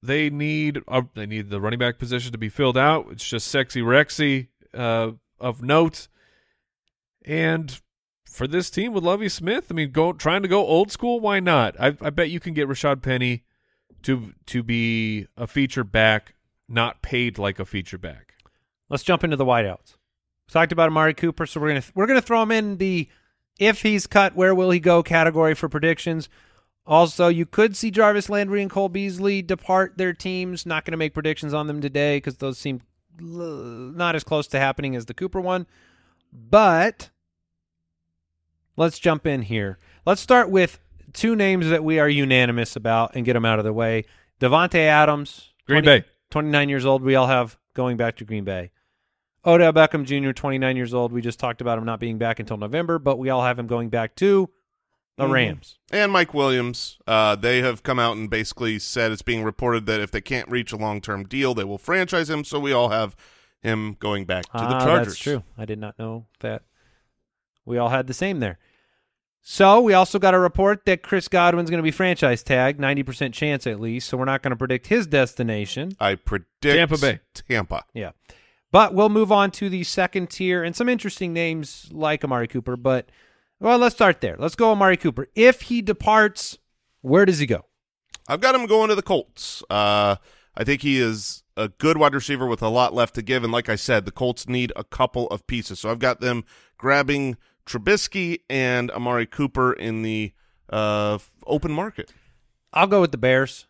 they 0.03 0.29
need 0.29 0.79
uh, 0.87 1.03
they 1.15 1.25
need 1.25 1.49
the 1.49 1.61
running 1.61 1.79
back 1.79 1.97
position 1.97 2.31
to 2.31 2.37
be 2.37 2.49
filled 2.49 2.77
out. 2.77 3.07
It's 3.11 3.27
just 3.27 3.47
sexy 3.47 3.81
Rexy 3.81 4.47
uh, 4.73 5.11
of 5.39 5.61
note, 5.61 6.07
and 7.25 7.81
for 8.25 8.47
this 8.47 8.69
team 8.69 8.93
with 8.93 9.03
Lovie 9.03 9.29
Smith, 9.29 9.67
I 9.69 9.73
mean, 9.73 9.91
go 9.91 10.13
trying 10.13 10.41
to 10.41 10.47
go 10.47 10.65
old 10.65 10.91
school. 10.91 11.19
Why 11.19 11.39
not? 11.39 11.79
I, 11.79 11.97
I 12.01 12.09
bet 12.09 12.29
you 12.29 12.39
can 12.39 12.53
get 12.53 12.67
Rashad 12.67 13.01
Penny 13.01 13.43
to 14.03 14.33
to 14.47 14.63
be 14.63 15.27
a 15.37 15.47
feature 15.47 15.83
back, 15.83 16.35
not 16.67 17.01
paid 17.01 17.37
like 17.37 17.59
a 17.59 17.65
feature 17.65 17.97
back. 17.97 18.33
Let's 18.89 19.03
jump 19.03 19.23
into 19.23 19.35
the 19.35 19.45
wideouts. 19.45 19.95
We 20.47 20.53
talked 20.53 20.71
about 20.71 20.87
Amari 20.87 21.13
Cooper, 21.13 21.45
so 21.45 21.59
we're 21.59 21.69
gonna 21.69 21.83
we're 21.93 22.07
gonna 22.07 22.21
throw 22.21 22.41
him 22.41 22.51
in 22.51 22.77
the 22.77 23.07
if 23.61 23.83
he's 23.83 24.07
cut, 24.07 24.35
where 24.35 24.55
will 24.55 24.71
he 24.71 24.79
go 24.79 25.03
category 25.03 25.53
for 25.53 25.69
predictions. 25.69 26.27
Also, 26.83 27.27
you 27.27 27.45
could 27.45 27.77
see 27.77 27.91
Jarvis 27.91 28.27
Landry 28.27 28.59
and 28.59 28.71
Cole 28.71 28.89
Beasley 28.89 29.43
depart 29.43 29.99
their 29.99 30.13
teams. 30.13 30.65
Not 30.65 30.83
going 30.83 30.93
to 30.93 30.97
make 30.97 31.13
predictions 31.13 31.53
on 31.53 31.67
them 31.67 31.79
today 31.79 32.17
because 32.17 32.37
those 32.37 32.57
seem 32.57 32.81
not 33.19 34.15
as 34.15 34.23
close 34.23 34.47
to 34.47 34.59
happening 34.59 34.95
as 34.95 35.05
the 35.05 35.13
Cooper 35.13 35.39
one. 35.39 35.67
But 36.33 37.11
let's 38.77 38.97
jump 38.97 39.27
in 39.27 39.43
here. 39.43 39.77
Let's 40.07 40.21
start 40.21 40.49
with 40.49 40.79
two 41.13 41.35
names 41.35 41.69
that 41.69 41.83
we 41.83 41.99
are 41.99 42.09
unanimous 42.09 42.75
about 42.75 43.15
and 43.15 43.23
get 43.23 43.33
them 43.33 43.45
out 43.45 43.59
of 43.59 43.65
the 43.65 43.73
way. 43.73 44.05
Davante 44.39 44.79
Adams, 44.79 45.51
Green 45.67 45.83
20 45.83 45.99
Bay. 45.99 46.07
29 46.31 46.67
years 46.69 46.85
old. 46.85 47.03
We 47.03 47.13
all 47.13 47.27
have 47.27 47.59
going 47.75 47.95
back 47.95 48.15
to 48.17 48.25
Green 48.25 48.43
Bay. 48.43 48.71
Odell 49.45 49.73
Beckham 49.73 50.05
Jr., 50.05 50.31
29 50.31 50.75
years 50.77 50.93
old. 50.93 51.11
We 51.11 51.21
just 51.21 51.39
talked 51.39 51.61
about 51.61 51.77
him 51.77 51.85
not 51.85 51.99
being 51.99 52.17
back 52.17 52.39
until 52.39 52.57
November, 52.57 52.99
but 52.99 53.17
we 53.17 53.29
all 53.29 53.43
have 53.43 53.57
him 53.57 53.67
going 53.67 53.89
back 53.89 54.15
to 54.17 54.49
the 55.17 55.25
Mhm. 55.25 55.31
Rams. 55.31 55.77
and 55.91 56.11
Mike 56.11 56.33
Williams, 56.33 56.97
uh, 57.05 57.35
they 57.35 57.61
have 57.61 57.83
come 57.83 57.99
out 57.99 58.15
and 58.17 58.29
basically 58.29 58.79
said 58.79 59.11
it's 59.11 59.21
being 59.21 59.43
reported 59.43 59.85
that 59.85 59.99
if 59.99 60.09
they 60.11 60.21
can't 60.21 60.47
reach 60.49 60.71
a 60.71 60.77
long 60.77 61.01
term 61.01 61.25
deal, 61.25 61.53
they 61.53 61.63
will 61.65 61.77
franchise 61.77 62.29
him. 62.29 62.43
So 62.43 62.59
we 62.59 62.71
all 62.71 62.89
have 62.89 63.15
him 63.61 63.97
going 63.99 64.25
back 64.25 64.45
to 64.45 64.57
the 64.57 64.63
Ah, 64.75 64.79
Chargers. 64.85 65.07
That's 65.13 65.19
true. 65.19 65.43
I 65.57 65.65
did 65.65 65.79
not 65.79 65.99
know 65.99 66.25
that. 66.39 66.63
We 67.65 67.77
all 67.77 67.89
had 67.89 68.07
the 68.07 68.13
same 68.13 68.39
there. 68.39 68.57
So 69.41 69.81
we 69.81 69.93
also 69.93 70.17
got 70.19 70.33
a 70.33 70.39
report 70.39 70.85
that 70.85 71.01
Chris 71.03 71.27
Godwin's 71.27 71.69
going 71.69 71.79
to 71.79 71.83
be 71.83 71.91
franchise 71.91 72.41
tagged, 72.43 72.79
90% 72.79 73.33
chance 73.33 73.65
at 73.67 73.79
least. 73.79 74.07
So 74.07 74.17
we're 74.17 74.25
not 74.25 74.41
going 74.43 74.51
to 74.51 74.55
predict 74.55 74.87
his 74.87 75.07
destination. 75.07 75.91
I 75.99 76.15
predict 76.15 76.49
Tampa 76.61 76.97
Bay. 76.97 77.19
Tampa. 77.33 77.83
Yeah. 77.93 78.11
But 78.71 78.93
we'll 78.93 79.09
move 79.09 79.31
on 79.31 79.51
to 79.51 79.69
the 79.69 79.83
second 79.83 80.29
tier 80.29 80.63
and 80.63 80.75
some 80.75 80.87
interesting 80.87 81.33
names 81.33 81.89
like 81.91 82.23
Amari 82.23 82.47
Cooper. 82.47 82.77
But, 82.77 83.09
well, 83.59 83.77
let's 83.77 83.95
start 83.95 84.21
there. 84.21 84.35
Let's 84.39 84.55
go 84.55 84.71
Amari 84.71 84.97
Cooper. 84.97 85.27
If 85.35 85.63
he 85.63 85.81
departs, 85.81 86.57
where 87.01 87.25
does 87.25 87.39
he 87.39 87.45
go? 87.45 87.65
I've 88.27 88.41
got 88.41 88.55
him 88.55 88.65
going 88.65 88.89
to 88.89 88.95
the 88.95 89.01
Colts. 89.01 89.61
Uh, 89.69 90.15
I 90.55 90.63
think 90.63 90.81
he 90.81 90.99
is 90.99 91.43
a 91.57 91.67
good 91.67 91.97
wide 91.97 92.13
receiver 92.13 92.47
with 92.47 92.61
a 92.61 92.69
lot 92.69 92.93
left 92.93 93.15
to 93.15 93.21
give. 93.21 93.43
And 93.43 93.51
like 93.51 93.67
I 93.67 93.75
said, 93.75 94.05
the 94.05 94.11
Colts 94.11 94.47
need 94.47 94.71
a 94.75 94.83
couple 94.83 95.27
of 95.27 95.45
pieces. 95.47 95.79
So 95.79 95.91
I've 95.91 95.99
got 95.99 96.21
them 96.21 96.45
grabbing 96.77 97.37
Trubisky 97.65 98.39
and 98.49 98.89
Amari 98.91 99.25
Cooper 99.25 99.73
in 99.73 100.01
the 100.01 100.31
uh, 100.69 101.19
open 101.45 101.71
market. 101.71 102.13
I'll 102.71 102.87
go 102.87 103.01
with 103.01 103.11
the 103.11 103.17
Bears. 103.17 103.67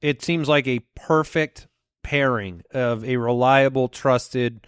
It 0.00 0.22
seems 0.22 0.48
like 0.48 0.66
a 0.66 0.80
perfect 0.94 1.67
pairing 2.08 2.62
of 2.72 3.04
a 3.04 3.18
reliable, 3.18 3.86
trusted 3.86 4.66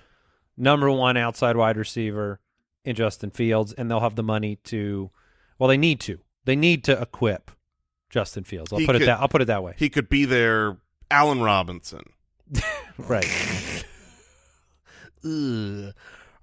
number 0.58 0.90
one 0.90 1.16
outside 1.16 1.56
wide 1.56 1.78
receiver 1.78 2.38
in 2.84 2.94
Justin 2.94 3.30
Fields, 3.30 3.72
and 3.72 3.90
they'll 3.90 4.00
have 4.00 4.14
the 4.14 4.22
money 4.22 4.56
to. 4.64 5.10
Well, 5.58 5.68
they 5.68 5.78
need 5.78 6.00
to. 6.00 6.18
They 6.44 6.54
need 6.54 6.84
to 6.84 7.00
equip 7.00 7.50
Justin 8.10 8.44
Fields. 8.44 8.74
I'll 8.74 8.78
He 8.78 8.84
put 8.84 8.96
it 8.96 9.06
that. 9.06 9.20
I'll 9.20 9.28
put 9.28 9.40
it 9.40 9.46
that 9.46 9.62
way. 9.62 9.72
He 9.78 9.88
could 9.88 10.10
be 10.10 10.26
their 10.26 10.76
Allen 11.10 11.40
Robinson. 11.40 12.02
right. 12.98 13.26
All 15.24 15.92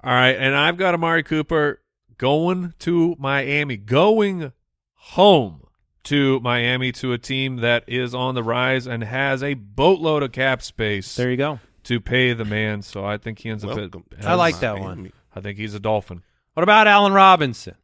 right, 0.03 0.35
and 0.35 0.55
I've 0.55 0.77
got 0.77 0.95
Amari 0.95 1.21
Cooper 1.21 1.79
going 2.17 2.73
to 2.79 3.15
Miami, 3.19 3.77
going 3.77 4.51
home 4.95 5.66
to 6.07 6.39
Miami 6.41 6.91
to 6.93 7.13
a 7.13 7.17
team 7.17 7.57
that 7.57 7.83
is 7.87 8.13
on 8.15 8.35
the 8.35 8.43
rise 8.43 8.87
and 8.87 9.03
has 9.03 9.41
a 9.43 9.53
boatload 9.53 10.23
of 10.23 10.31
cap 10.31 10.61
space 10.61 11.15
There 11.15 11.29
you 11.31 11.37
go. 11.37 11.59
to 11.85 11.99
pay 11.99 12.33
the 12.33 12.45
man. 12.45 12.81
So 12.81 13.05
I 13.05 13.17
think 13.17 13.39
he 13.39 13.49
ends 13.49 13.63
up. 13.63 13.75
Welcome 13.75 14.03
At, 14.19 14.25
I 14.25 14.33
like 14.35 14.59
that 14.59 14.79
one. 14.79 15.11
I 15.35 15.41
think 15.41 15.57
he's 15.57 15.73
a 15.73 15.79
Dolphin. 15.79 16.23
What 16.53 16.63
about 16.63 16.87
Allen 16.87 17.13
Robinson? 17.13 17.75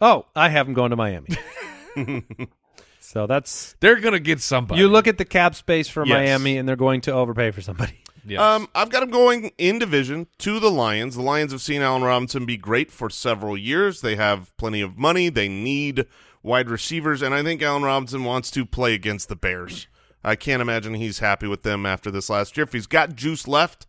Oh, 0.00 0.26
I 0.34 0.48
have 0.48 0.66
him 0.68 0.74
going 0.74 0.90
to 0.90 0.96
Miami. 0.96 1.28
so 3.00 3.26
that's 3.26 3.74
They're 3.80 4.00
gonna 4.00 4.18
get 4.20 4.40
somebody. 4.40 4.80
you 4.80 4.88
look 4.88 5.06
at 5.06 5.18
the 5.18 5.24
cap 5.24 5.54
space 5.54 5.88
for 5.88 6.04
Yes. 6.04 6.14
Miami, 6.14 6.58
and 6.58 6.68
they're 6.68 6.76
going 6.76 7.00
to 7.02 7.12
overpay 7.12 7.50
for 7.52 7.60
somebody. 7.60 8.02
Yes. 8.26 8.40
Um, 8.40 8.68
I've 8.74 8.90
got 8.90 9.04
him 9.04 9.10
going 9.10 9.52
in 9.56 9.78
division 9.78 10.26
to 10.38 10.58
the 10.58 10.70
Lions. 10.70 11.14
The 11.14 11.22
Lions 11.22 11.52
have 11.52 11.60
seen 11.62 11.80
Allen 11.80 12.02
Robinson 12.02 12.44
be 12.44 12.56
great 12.56 12.90
for 12.90 13.08
several 13.08 13.56
years. 13.56 14.00
They 14.00 14.16
have 14.16 14.54
plenty 14.56 14.80
of 14.80 14.98
money. 14.98 15.28
They 15.28 15.48
need 15.48 16.06
wide 16.46 16.70
receivers, 16.70 17.20
and 17.22 17.34
I 17.34 17.42
think 17.42 17.60
Allen 17.60 17.82
Robinson 17.82 18.22
wants 18.24 18.50
to 18.52 18.64
play 18.64 18.94
against 18.94 19.28
the 19.28 19.36
Bears. 19.36 19.88
I 20.24 20.36
can't 20.36 20.62
imagine 20.62 20.94
he's 20.94 21.18
happy 21.18 21.46
with 21.46 21.62
them 21.62 21.84
after 21.84 22.10
this 22.10 22.30
last 22.30 22.56
year. 22.56 22.64
If 22.64 22.72
he's 22.72 22.86
got 22.86 23.14
juice 23.16 23.46
left, 23.48 23.86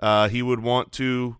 uh, 0.00 0.28
he 0.28 0.40
would 0.42 0.60
want 0.60 0.92
to 0.92 1.36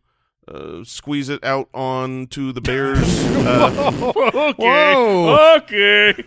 uh, 0.47 0.83
squeeze 0.85 1.29
it 1.29 1.43
out 1.45 1.69
onto 1.73 2.53
the 2.53 2.61
Bears. 2.61 2.99
Uh, 3.37 3.93
okay. 4.35 4.63
Whoa. 4.63 5.55
Okay. 5.59 6.15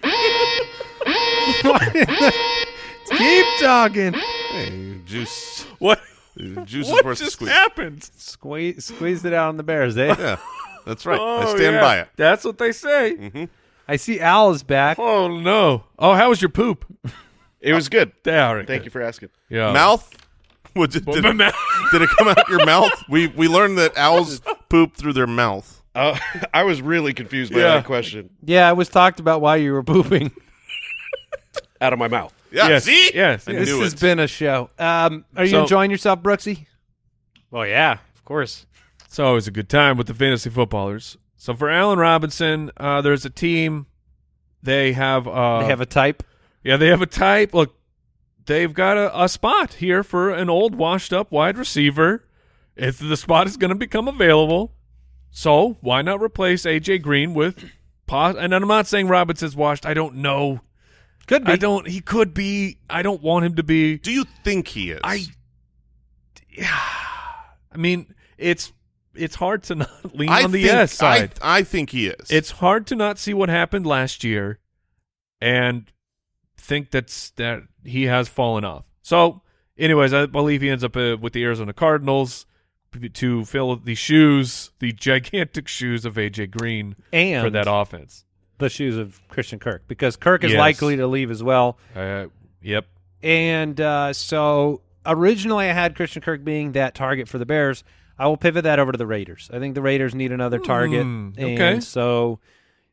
Keep 3.18 3.46
talking. 3.60 4.14
hey, 4.14 5.00
juice, 5.06 5.64
What? 5.80 6.00
juice 6.66 6.88
is 6.88 6.92
What 6.92 7.04
worth 7.06 7.20
just 7.20 7.34
squeeze. 7.34 7.50
happened? 7.52 8.04
Squeeze, 8.16 8.86
squeezed 8.86 9.26
it 9.26 9.34
out 9.34 9.50
on 9.50 9.58
the 9.58 9.64
Bears, 9.64 9.98
eh? 9.98 10.16
Yeah, 10.18 10.38
that's 10.86 11.06
right. 11.06 11.20
I 11.20 11.44
Oh, 11.46 11.56
stand 11.56 11.76
yeah. 11.76 11.82
by 11.82 12.00
it. 12.00 12.08
That's 12.16 12.44
what 12.46 12.58
they 12.58 12.72
say. 12.72 13.50
I 13.88 13.96
see 13.98 14.20
Al 14.20 14.52
is 14.52 14.64
back. 14.64 14.98
Oh 15.00 15.28
no. 15.28 15.84
Oh, 16.00 16.14
how 16.14 16.30
was 16.30 16.42
your 16.42 16.50
poop? 16.50 16.86
It 17.60 17.74
was 17.74 17.90
good. 17.90 18.12
There. 18.24 18.64
Thank 18.64 18.86
you 18.86 18.92
for 18.92 19.02
asking. 19.02 19.30
Yeah. 19.50 19.72
Mouth? 19.74 20.16
What, 20.74 20.92
did, 20.92 21.06
did, 21.06 21.24
Mouth. 21.36 21.54
did 21.92 22.02
it 22.02 22.10
come 22.18 22.30
out 22.30 22.48
your 22.48 22.66
mouth? 22.66 23.04
We 23.10 23.28
we 23.28 23.50
learned 23.50 23.78
that 23.78 23.98
owls 23.98 24.40
poop 24.70 24.96
through 24.96 25.12
their 25.12 25.28
mouth. 25.28 25.82
Uh, 25.94 26.18
I 26.54 26.64
was 26.64 26.82
really 26.82 27.14
confused 27.14 27.52
by 27.52 27.60
Yeah. 27.60 27.74
that 27.76 27.86
question. 27.86 28.30
Yeah, 28.46 28.70
it 28.70 28.78
was 28.78 28.88
talked 28.88 29.20
about 29.20 29.42
why 29.42 29.58
you 29.58 29.74
were 29.74 29.84
pooping. 29.84 30.32
Out 31.82 31.92
of 31.92 32.00
my 32.00 32.08
mouth. 32.08 32.34
Yeah, 32.52 32.70
Yes. 32.70 32.86
see? 32.86 33.12
Yes. 33.14 33.48
I 33.50 33.52
this 33.54 33.68
knew 33.68 33.82
has 33.82 33.94
it. 33.96 34.00
been 34.00 34.20
a 34.20 34.28
show. 34.28 34.70
Um, 34.80 35.26
are 35.36 35.44
you 35.44 35.50
So- 35.52 35.62
enjoying 35.64 35.92
yourself, 35.92 36.22
Brooksy? 36.22 36.68
Well, 37.50 37.68
yeah, 37.68 37.98
of 38.16 38.24
course. 38.24 38.66
It's 39.06 39.20
always 39.20 39.48
a 39.48 39.52
good 39.52 39.68
time 39.68 39.98
with 39.98 40.08
the 40.08 40.14
fantasy 40.14 40.50
footballers. 40.50 41.18
So 41.42 41.56
for 41.56 41.72
Allen 41.72 41.98
Robinson, 41.98 42.70
uh, 42.78 43.02
there's 43.02 43.26
a 43.26 43.30
team. 43.32 43.88
They 44.62 44.94
have 44.94 45.28
uh, 45.28 45.62
they 45.62 45.70
have 45.70 45.82
a 45.82 45.88
type. 45.88 46.22
yeah, 46.64 46.78
they 46.78 46.90
have 46.90 47.02
a 47.02 47.08
type. 47.08 47.52
Look, 47.56 47.74
they've 48.46 48.72
got 48.72 48.96
a, 48.96 49.24
a 49.24 49.28
spot 49.28 49.74
here 49.74 50.04
for 50.04 50.30
an 50.30 50.52
old, 50.52 50.76
washed-up 50.76 51.32
wide 51.32 51.58
receiver. 51.58 52.28
If 52.76 53.00
the 53.00 53.18
spot 53.18 53.48
is 53.48 53.58
going 53.58 53.70
to 53.70 53.76
become 53.76 54.08
available, 54.08 54.76
so 55.32 55.80
why 55.82 56.04
not 56.04 56.22
replace 56.22 56.62
AJ 56.62 57.02
Green 57.02 57.34
with? 57.34 57.72
Pos- 58.06 58.36
and 58.38 58.54
I'm 58.54 58.68
not 58.68 58.86
saying 58.86 59.08
Robinson's 59.08 59.56
washed. 59.56 59.88
I 59.88 59.96
don't 59.96 60.18
know. 60.18 60.62
Could 61.26 61.46
be. 61.46 61.54
I 61.54 61.56
don't. 61.56 61.88
He 61.88 62.02
could 62.02 62.36
be. 62.36 62.78
I 62.88 63.02
don't 63.02 63.24
want 63.24 63.46
him 63.46 63.56
to 63.56 63.64
be. 63.64 63.98
Do 63.98 64.12
you 64.12 64.26
think 64.44 64.68
he 64.68 64.92
is? 64.92 65.02
I. 65.04 65.26
Yeah. 66.50 66.68
I 66.70 67.78
mean, 67.78 68.14
it's 68.38 68.74
it's 69.16 69.36
hard 69.36 69.64
to 69.64 69.76
not 69.76 69.90
lean 70.16 70.30
I 70.30 70.44
on 70.44 70.52
the 70.52 70.60
think, 70.60 70.72
yes 70.74 70.94
side. 70.94 71.34
I, 71.42 71.60
I 71.60 71.64
think 71.64 71.90
he 71.92 72.08
is. 72.08 72.30
it's 72.32 72.52
hard 72.52 72.88
to 72.88 72.96
not 72.96 73.18
see 73.20 73.34
what 73.34 73.50
happened 73.50 73.86
last 73.86 74.24
year, 74.24 74.60
and 75.42 75.92
think 76.58 76.92
that's 76.92 77.32
that 77.32 77.64
he 77.84 78.04
has 78.04 78.28
fallen 78.30 78.64
off. 78.64 78.86
So, 79.02 79.42
anyways, 79.78 80.14
I 80.14 80.26
believe 80.28 80.62
he 80.62 80.70
ends 80.70 80.84
up 80.84 80.96
uh, 80.96 81.18
with 81.20 81.34
the 81.34 81.44
Arizona 81.44 81.74
Cardinals 81.74 82.46
to 83.14 83.46
fill 83.46 83.76
the 83.78 83.96
shoes, 83.96 84.72
the 84.80 84.92
gigantic 84.92 85.68
shoes 85.68 86.06
of 86.06 86.16
AJ 86.16 86.52
Green 86.52 86.96
and 87.14 87.44
for 87.44 87.50
that 87.50 87.66
offense. 87.70 88.26
the 88.58 88.70
shoes 88.70 88.98
of 88.98 89.22
Christian 89.30 89.60
Kirk 89.60 89.84
because 89.88 90.16
Kirk 90.18 90.44
is 90.44 90.52
Yes. 90.52 90.60
likely 90.60 90.98
to 90.98 91.08
leave 91.08 91.32
as 91.32 91.42
well. 91.42 91.78
Uh, 91.96 92.26
yep. 92.62 92.86
And 93.24 93.80
uh, 93.80 94.12
so 94.14 94.82
originally 95.06 95.70
I 95.70 95.74
had 95.74 95.96
Christian 95.96 96.22
Kirk 96.22 96.44
being 96.44 96.74
that 96.74 96.94
target 96.94 97.28
for 97.30 97.38
the 97.38 97.46
Bears. 97.46 97.84
I 98.22 98.28
will 98.28 98.38
pivot 98.38 98.66
that 98.66 98.78
over 98.78 98.92
to 98.92 98.98
the 99.00 99.08
Raiders. 99.08 99.50
I 99.52 99.58
think 99.58 99.74
the 99.74 99.82
Raiders 99.82 100.14
need 100.14 100.32
another 100.32 100.60
target. 100.60 101.02
Hmm, 101.02 101.32
and 101.38 101.84
so 101.84 102.40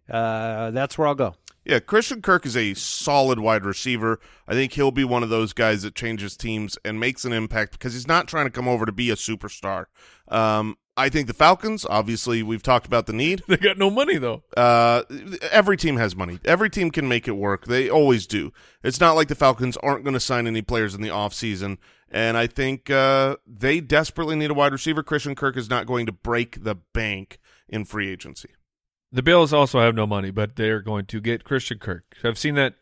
uh, 0.08 0.70
that's 0.70 0.96
where 0.96 1.06
I'll 1.06 1.14
go. 1.14 1.34
Yeah, 1.66 1.80
Christian 1.80 2.22
Kirk 2.22 2.46
is 2.46 2.56
a 2.56 2.72
solid 2.72 3.38
wide 3.38 3.66
receiver. 3.66 4.20
I 4.46 4.54
think 4.54 4.72
he'll 4.72 4.90
be 4.90 5.04
one 5.04 5.22
of 5.22 5.28
those 5.28 5.52
guys 5.52 5.82
that 5.82 5.94
changes 5.94 6.34
teams 6.34 6.78
and 6.82 6.98
makes 6.98 7.26
an 7.26 7.34
impact 7.34 7.72
because 7.72 7.92
he's 7.92 8.08
not 8.08 8.26
trying 8.26 8.46
to 8.46 8.50
come 8.50 8.66
over 8.66 8.86
to 8.86 8.92
be 8.92 9.10
a 9.10 9.16
superstar. 9.16 9.84
Um, 10.28 10.78
I 10.96 11.10
think 11.10 11.26
the 11.26 11.34
Falcons, 11.34 11.84
obviously, 11.90 12.42
we've 12.42 12.62
talked 12.62 12.86
about 12.86 13.04
the 13.04 13.12
need. 13.12 13.42
They 13.48 13.58
got 13.58 13.76
no 13.76 13.90
money 13.90 14.16
though. 14.16 14.44
Uh, 14.56 15.02
every 15.50 15.76
team 15.76 15.98
has 15.98 16.16
money. 16.16 16.38
Every 16.46 16.70
team 16.70 16.90
can 16.90 17.06
make 17.06 17.28
it 17.28 17.32
work. 17.32 17.66
They 17.66 17.90
always 17.90 18.26
do. 18.26 18.50
It's 18.82 18.98
not 18.98 19.12
like 19.12 19.28
the 19.28 19.34
Falcons 19.34 19.76
aren't 19.76 20.04
going 20.04 20.14
to 20.14 20.20
sign 20.20 20.46
any 20.46 20.62
players 20.62 20.94
in 20.94 21.02
the 21.02 21.10
offseason. 21.10 21.76
And 22.10 22.36
I 22.38 22.46
think 22.46 22.88
uh, 22.90 23.36
they 23.46 23.80
desperately 23.80 24.34
need 24.34 24.50
a 24.50 24.54
wide 24.54 24.72
receiver. 24.72 25.02
Christian 25.02 25.34
Kirk 25.34 25.56
is 25.56 25.68
not 25.68 25.86
going 25.86 26.06
to 26.06 26.12
break 26.12 26.64
the 26.64 26.74
bank 26.74 27.38
in 27.68 27.84
free 27.84 28.08
agency. 28.10 28.48
The 29.12 29.22
Bills 29.22 29.52
also 29.52 29.80
have 29.80 29.94
no 29.94 30.06
money, 30.06 30.30
but 30.30 30.56
they're 30.56 30.80
going 30.80 31.06
to 31.06 31.20
get 31.20 31.44
Christian 31.44 31.78
Kirk. 31.78 32.16
I've 32.24 32.38
seen 32.38 32.54
that 32.54 32.74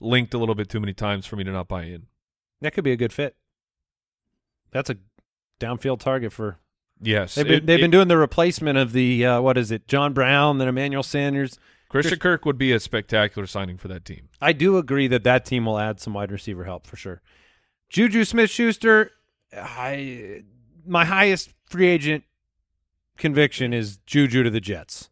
linked 0.00 0.32
a 0.34 0.38
little 0.38 0.54
bit 0.54 0.68
too 0.68 0.80
many 0.80 0.92
times 0.94 1.26
for 1.26 1.36
me 1.36 1.44
to 1.44 1.50
not 1.52 1.68
buy 1.68 1.84
in. 1.84 2.06
That 2.60 2.72
could 2.72 2.84
be 2.84 2.92
a 2.92 2.96
good 2.96 3.12
fit. 3.12 3.36
That's 4.70 4.90
a 4.90 4.96
downfield 5.60 6.00
target 6.00 6.32
for. 6.32 6.58
Yes, 7.04 7.34
They've 7.34 7.44
been, 7.46 7.54
it- 7.54 7.66
they've 7.66 7.80
been 7.80 7.90
doing 7.90 8.08
the 8.08 8.16
replacement 8.16 8.78
of 8.78 8.92
the 8.92 9.26
uh, 9.26 9.40
what 9.40 9.58
is 9.58 9.70
it? 9.70 9.88
John 9.88 10.12
Brown, 10.12 10.58
then 10.58 10.68
Emmanuel 10.68 11.02
Sanders. 11.02 11.58
Christian 11.88 12.18
Kirk 12.18 12.46
would 12.46 12.56
be 12.56 12.72
a 12.72 12.80
spectacular 12.80 13.46
signing 13.46 13.76
for 13.76 13.88
that 13.88 14.04
team. 14.04 14.28
I 14.40 14.52
do 14.54 14.78
agree 14.78 15.08
that 15.08 15.24
that 15.24 15.44
team 15.44 15.66
will 15.66 15.78
add 15.78 16.00
some 16.00 16.14
wide 16.14 16.32
receiver 16.32 16.64
help 16.64 16.86
for 16.86 16.96
sure. 16.96 17.20
Juju 17.92 18.24
Smith 18.24 18.50
Schuster, 18.50 19.10
I 19.54 20.42
my 20.86 21.04
highest 21.04 21.50
free 21.66 21.86
agent 21.88 22.24
conviction 23.18 23.72
is 23.72 23.98
Juju 24.06 24.42
to 24.42 24.50
the 24.50 24.60
Jets. 24.60 25.10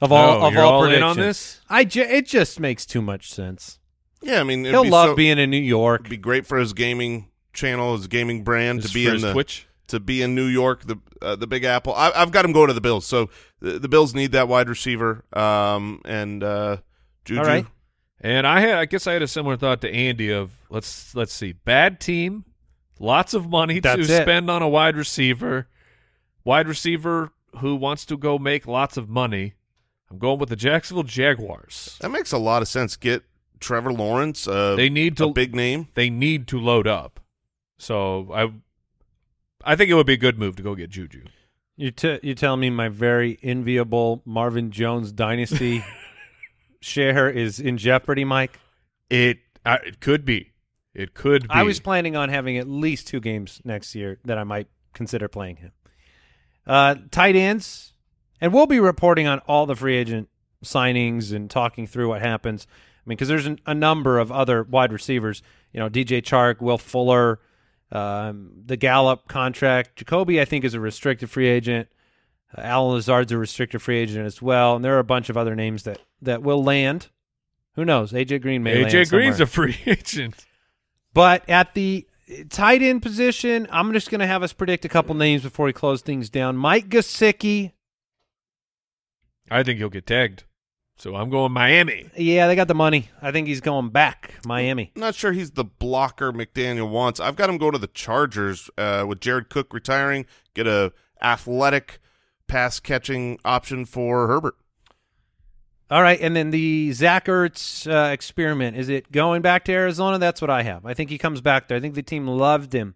Of 0.00 0.12
all 0.12 0.42
Oh, 0.42 0.46
of 0.46 0.52
you're 0.52 0.62
all, 0.62 0.74
all 0.74 0.84
in 0.84 0.90
predictions. 0.90 1.10
on 1.10 1.16
this? 1.16 1.60
I 1.68 1.84
ju- 1.84 2.02
it 2.02 2.26
just 2.26 2.60
makes 2.60 2.86
too 2.86 3.02
much 3.02 3.28
sense. 3.32 3.80
Yeah, 4.22 4.40
I 4.40 4.44
mean, 4.44 4.60
it'd 4.60 4.72
He'll 4.72 4.84
be 4.84 4.90
love 4.90 5.10
so- 5.10 5.16
being 5.16 5.38
in 5.38 5.50
New 5.50 5.56
York. 5.60 6.02
It'd 6.02 6.10
be 6.10 6.16
great 6.16 6.46
for 6.46 6.56
his 6.58 6.72
gaming 6.72 7.30
channel, 7.52 7.96
his 7.96 8.06
gaming 8.06 8.44
brand 8.44 8.82
Just 8.82 8.92
to 8.92 8.98
be 9.00 9.06
in 9.08 9.20
the 9.20 9.32
Twitch. 9.32 9.66
to 9.88 9.98
be 9.98 10.22
in 10.22 10.36
New 10.36 10.46
York, 10.46 10.84
the 10.86 10.98
uh, 11.20 11.34
the 11.34 11.48
Big 11.48 11.64
Apple. 11.64 11.92
I, 11.94 12.12
I've 12.14 12.30
got 12.30 12.44
him 12.44 12.52
going 12.52 12.68
to 12.68 12.74
the 12.74 12.80
Bills, 12.80 13.04
so 13.04 13.28
the, 13.60 13.80
the 13.80 13.88
Bills 13.88 14.14
need 14.14 14.30
that 14.32 14.46
wide 14.46 14.68
receiver. 14.68 15.24
Um, 15.32 16.00
and 16.04 16.44
uh, 16.44 16.76
Juju. 17.24 17.40
All 17.40 17.46
right. 17.46 17.66
And 18.20 18.46
I 18.46 18.60
had, 18.60 18.70
I 18.78 18.84
guess, 18.86 19.06
I 19.06 19.12
had 19.12 19.22
a 19.22 19.28
similar 19.28 19.56
thought 19.56 19.80
to 19.82 19.90
Andy 19.92 20.30
of 20.30 20.50
let's 20.70 21.14
let's 21.14 21.32
see, 21.32 21.52
bad 21.52 22.00
team, 22.00 22.44
lots 22.98 23.32
of 23.34 23.48
money 23.48 23.78
That's 23.80 24.08
to 24.08 24.12
it. 24.12 24.22
spend 24.22 24.50
on 24.50 24.60
a 24.62 24.68
wide 24.68 24.96
receiver, 24.96 25.68
wide 26.44 26.66
receiver 26.66 27.30
who 27.60 27.76
wants 27.76 28.04
to 28.06 28.16
go 28.16 28.38
make 28.38 28.66
lots 28.66 28.96
of 28.96 29.08
money. 29.08 29.54
I'm 30.10 30.18
going 30.18 30.38
with 30.38 30.48
the 30.48 30.56
Jacksonville 30.56 31.02
Jaguars. 31.04 31.96
That 32.00 32.10
makes 32.10 32.32
a 32.32 32.38
lot 32.38 32.62
of 32.62 32.68
sense. 32.68 32.96
Get 32.96 33.24
Trevor 33.60 33.92
Lawrence. 33.92 34.48
Uh, 34.48 34.74
They 34.74 34.88
need 34.88 35.12
a 35.20 35.26
to 35.26 35.32
big 35.32 35.54
name. 35.54 35.88
they 35.94 36.10
need 36.10 36.46
to 36.48 36.58
load 36.58 36.86
up. 36.88 37.20
So 37.78 38.30
I 38.34 38.50
I 39.64 39.76
think 39.76 39.90
it 39.90 39.94
would 39.94 40.06
be 40.06 40.14
a 40.14 40.18
good 40.18 40.38
move 40.38 40.56
to 40.56 40.62
go 40.62 40.74
get 40.74 40.90
Juju. 40.90 41.22
You 41.76 41.92
t- 41.92 42.18
you 42.24 42.34
tell 42.34 42.56
me 42.56 42.70
my 42.70 42.88
very 42.88 43.38
enviable 43.42 44.22
Marvin 44.24 44.72
Jones 44.72 45.12
dynasty 45.12 45.84
share 46.80 47.28
is 47.28 47.60
in 47.60 47.78
jeopardy, 47.78 48.24
Mike. 48.24 48.58
It 49.10 49.38
I, 49.64 49.76
it 49.76 50.00
could 50.00 50.24
be. 50.24 50.52
It 50.94 51.14
could 51.14 51.42
be. 51.42 51.48
I 51.50 51.62
was 51.62 51.80
planning 51.80 52.16
on 52.16 52.28
having 52.28 52.58
at 52.58 52.68
least 52.68 53.06
two 53.06 53.20
games 53.20 53.60
next 53.64 53.94
year 53.94 54.18
that 54.24 54.38
I 54.38 54.44
might 54.44 54.68
consider 54.94 55.28
playing 55.28 55.56
him. 55.56 55.72
Uh, 56.66 56.96
tight 57.10 57.36
ends, 57.36 57.92
and 58.40 58.52
we'll 58.52 58.66
be 58.66 58.80
reporting 58.80 59.26
on 59.26 59.38
all 59.40 59.64
the 59.66 59.76
free 59.76 59.96
agent 59.96 60.28
signings 60.64 61.32
and 61.32 61.50
talking 61.50 61.86
through 61.86 62.08
what 62.08 62.20
happens. 62.20 62.66
I 62.70 63.08
mean, 63.08 63.16
because 63.16 63.28
there's 63.28 63.46
an, 63.46 63.60
a 63.64 63.74
number 63.74 64.18
of 64.18 64.32
other 64.32 64.64
wide 64.64 64.92
receivers. 64.92 65.42
You 65.72 65.80
know, 65.80 65.88
DJ 65.88 66.22
Chark, 66.22 66.60
Will 66.60 66.78
Fuller, 66.78 67.40
um, 67.92 68.52
the 68.66 68.76
Gallup 68.76 69.28
contract. 69.28 70.04
Jakobi, 70.04 70.40
I 70.40 70.44
think, 70.44 70.64
is 70.64 70.74
a 70.74 70.80
restricted 70.80 71.30
free 71.30 71.46
agent. 71.46 71.88
Uh, 72.56 72.62
Allen 72.62 72.94
Lazard's 72.94 73.32
a 73.32 73.38
restricted 73.38 73.82
free 73.82 73.98
agent 73.98 74.26
as 74.26 74.40
well, 74.40 74.76
and 74.76 74.84
there 74.84 74.96
are 74.96 75.00
a 75.00 75.04
bunch 75.04 75.28
of 75.28 75.36
other 75.36 75.54
names 75.54 75.82
that 75.84 76.00
that 76.22 76.42
will 76.42 76.62
land. 76.62 77.08
Who 77.74 77.84
knows? 77.84 78.12
AJ 78.12 78.42
Green 78.42 78.62
may 78.62 78.82
land 78.82 78.94
AJ 78.94 79.10
Green's 79.10 79.36
somewhere. 79.36 79.44
a 79.44 79.72
free 79.72 79.78
agent. 79.86 80.46
But 81.14 81.48
at 81.48 81.74
the 81.74 82.06
tight 82.50 82.82
end 82.82 83.02
position, 83.02 83.66
I'm 83.70 83.92
just 83.92 84.10
going 84.10 84.20
to 84.20 84.26
have 84.26 84.42
us 84.42 84.52
predict 84.52 84.84
a 84.84 84.88
couple 84.88 85.14
names 85.14 85.42
before 85.42 85.66
we 85.66 85.72
close 85.72 86.02
things 86.02 86.28
down. 86.30 86.56
Mike 86.56 86.88
Gesicki. 86.88 87.72
I 89.50 89.62
think 89.62 89.78
he'll 89.78 89.88
get 89.88 90.06
tagged. 90.06 90.44
So 90.98 91.14
I'm 91.14 91.30
going 91.30 91.52
Miami. 91.52 92.10
Yeah, 92.16 92.48
they 92.48 92.56
got 92.56 92.66
the 92.66 92.74
money. 92.74 93.08
I 93.22 93.30
think 93.30 93.46
he's 93.46 93.60
going 93.60 93.90
back 93.90 94.34
Miami. 94.44 94.90
I'm 94.96 95.00
not 95.00 95.14
sure 95.14 95.30
he's 95.32 95.52
the 95.52 95.64
blocker 95.64 96.32
McDaniel 96.32 96.90
wants. 96.90 97.20
I've 97.20 97.36
got 97.36 97.48
him 97.48 97.56
go 97.56 97.70
to 97.70 97.78
the 97.78 97.86
Chargers 97.86 98.68
uh, 98.76 99.04
with 99.06 99.20
Jared 99.20 99.48
Cook 99.48 99.72
retiring. 99.72 100.26
Get 100.54 100.66
a 100.66 100.92
athletic 101.22 102.00
pass 102.48 102.80
catching 102.80 103.38
option 103.44 103.84
for 103.84 104.26
Herbert. 104.26 104.56
All 105.90 106.02
right, 106.02 106.20
and 106.20 106.36
then 106.36 106.50
the 106.50 106.92
Zach 106.92 107.26
Ertz 107.26 107.90
uh, 107.90 108.12
experiment. 108.12 108.76
Is 108.76 108.90
it 108.90 109.10
going 109.10 109.40
back 109.40 109.64
to 109.66 109.72
Arizona? 109.72 110.18
That's 110.18 110.40
what 110.40 110.50
I 110.50 110.62
have. 110.62 110.84
I 110.84 110.92
think 110.92 111.08
he 111.08 111.16
comes 111.16 111.40
back 111.40 111.68
there. 111.68 111.78
I 111.78 111.80
think 111.80 111.94
the 111.94 112.02
team 112.02 112.26
loved 112.26 112.74
him, 112.74 112.94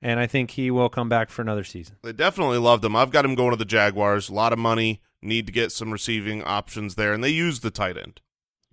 and 0.00 0.20
I 0.20 0.28
think 0.28 0.52
he 0.52 0.70
will 0.70 0.88
come 0.88 1.08
back 1.08 1.30
for 1.30 1.42
another 1.42 1.64
season. 1.64 1.96
They 2.02 2.12
definitely 2.12 2.58
loved 2.58 2.84
him. 2.84 2.94
I've 2.94 3.10
got 3.10 3.24
him 3.24 3.34
going 3.34 3.50
to 3.50 3.56
the 3.56 3.64
Jaguars. 3.64 4.28
A 4.28 4.34
lot 4.34 4.52
of 4.52 4.58
money. 4.58 5.00
Need 5.22 5.46
to 5.46 5.52
get 5.52 5.70
some 5.70 5.90
receiving 5.90 6.42
options 6.44 6.94
there, 6.94 7.12
and 7.12 7.22
they 7.22 7.30
use 7.30 7.60
the 7.60 7.70
tight 7.70 7.98
end. 7.98 8.20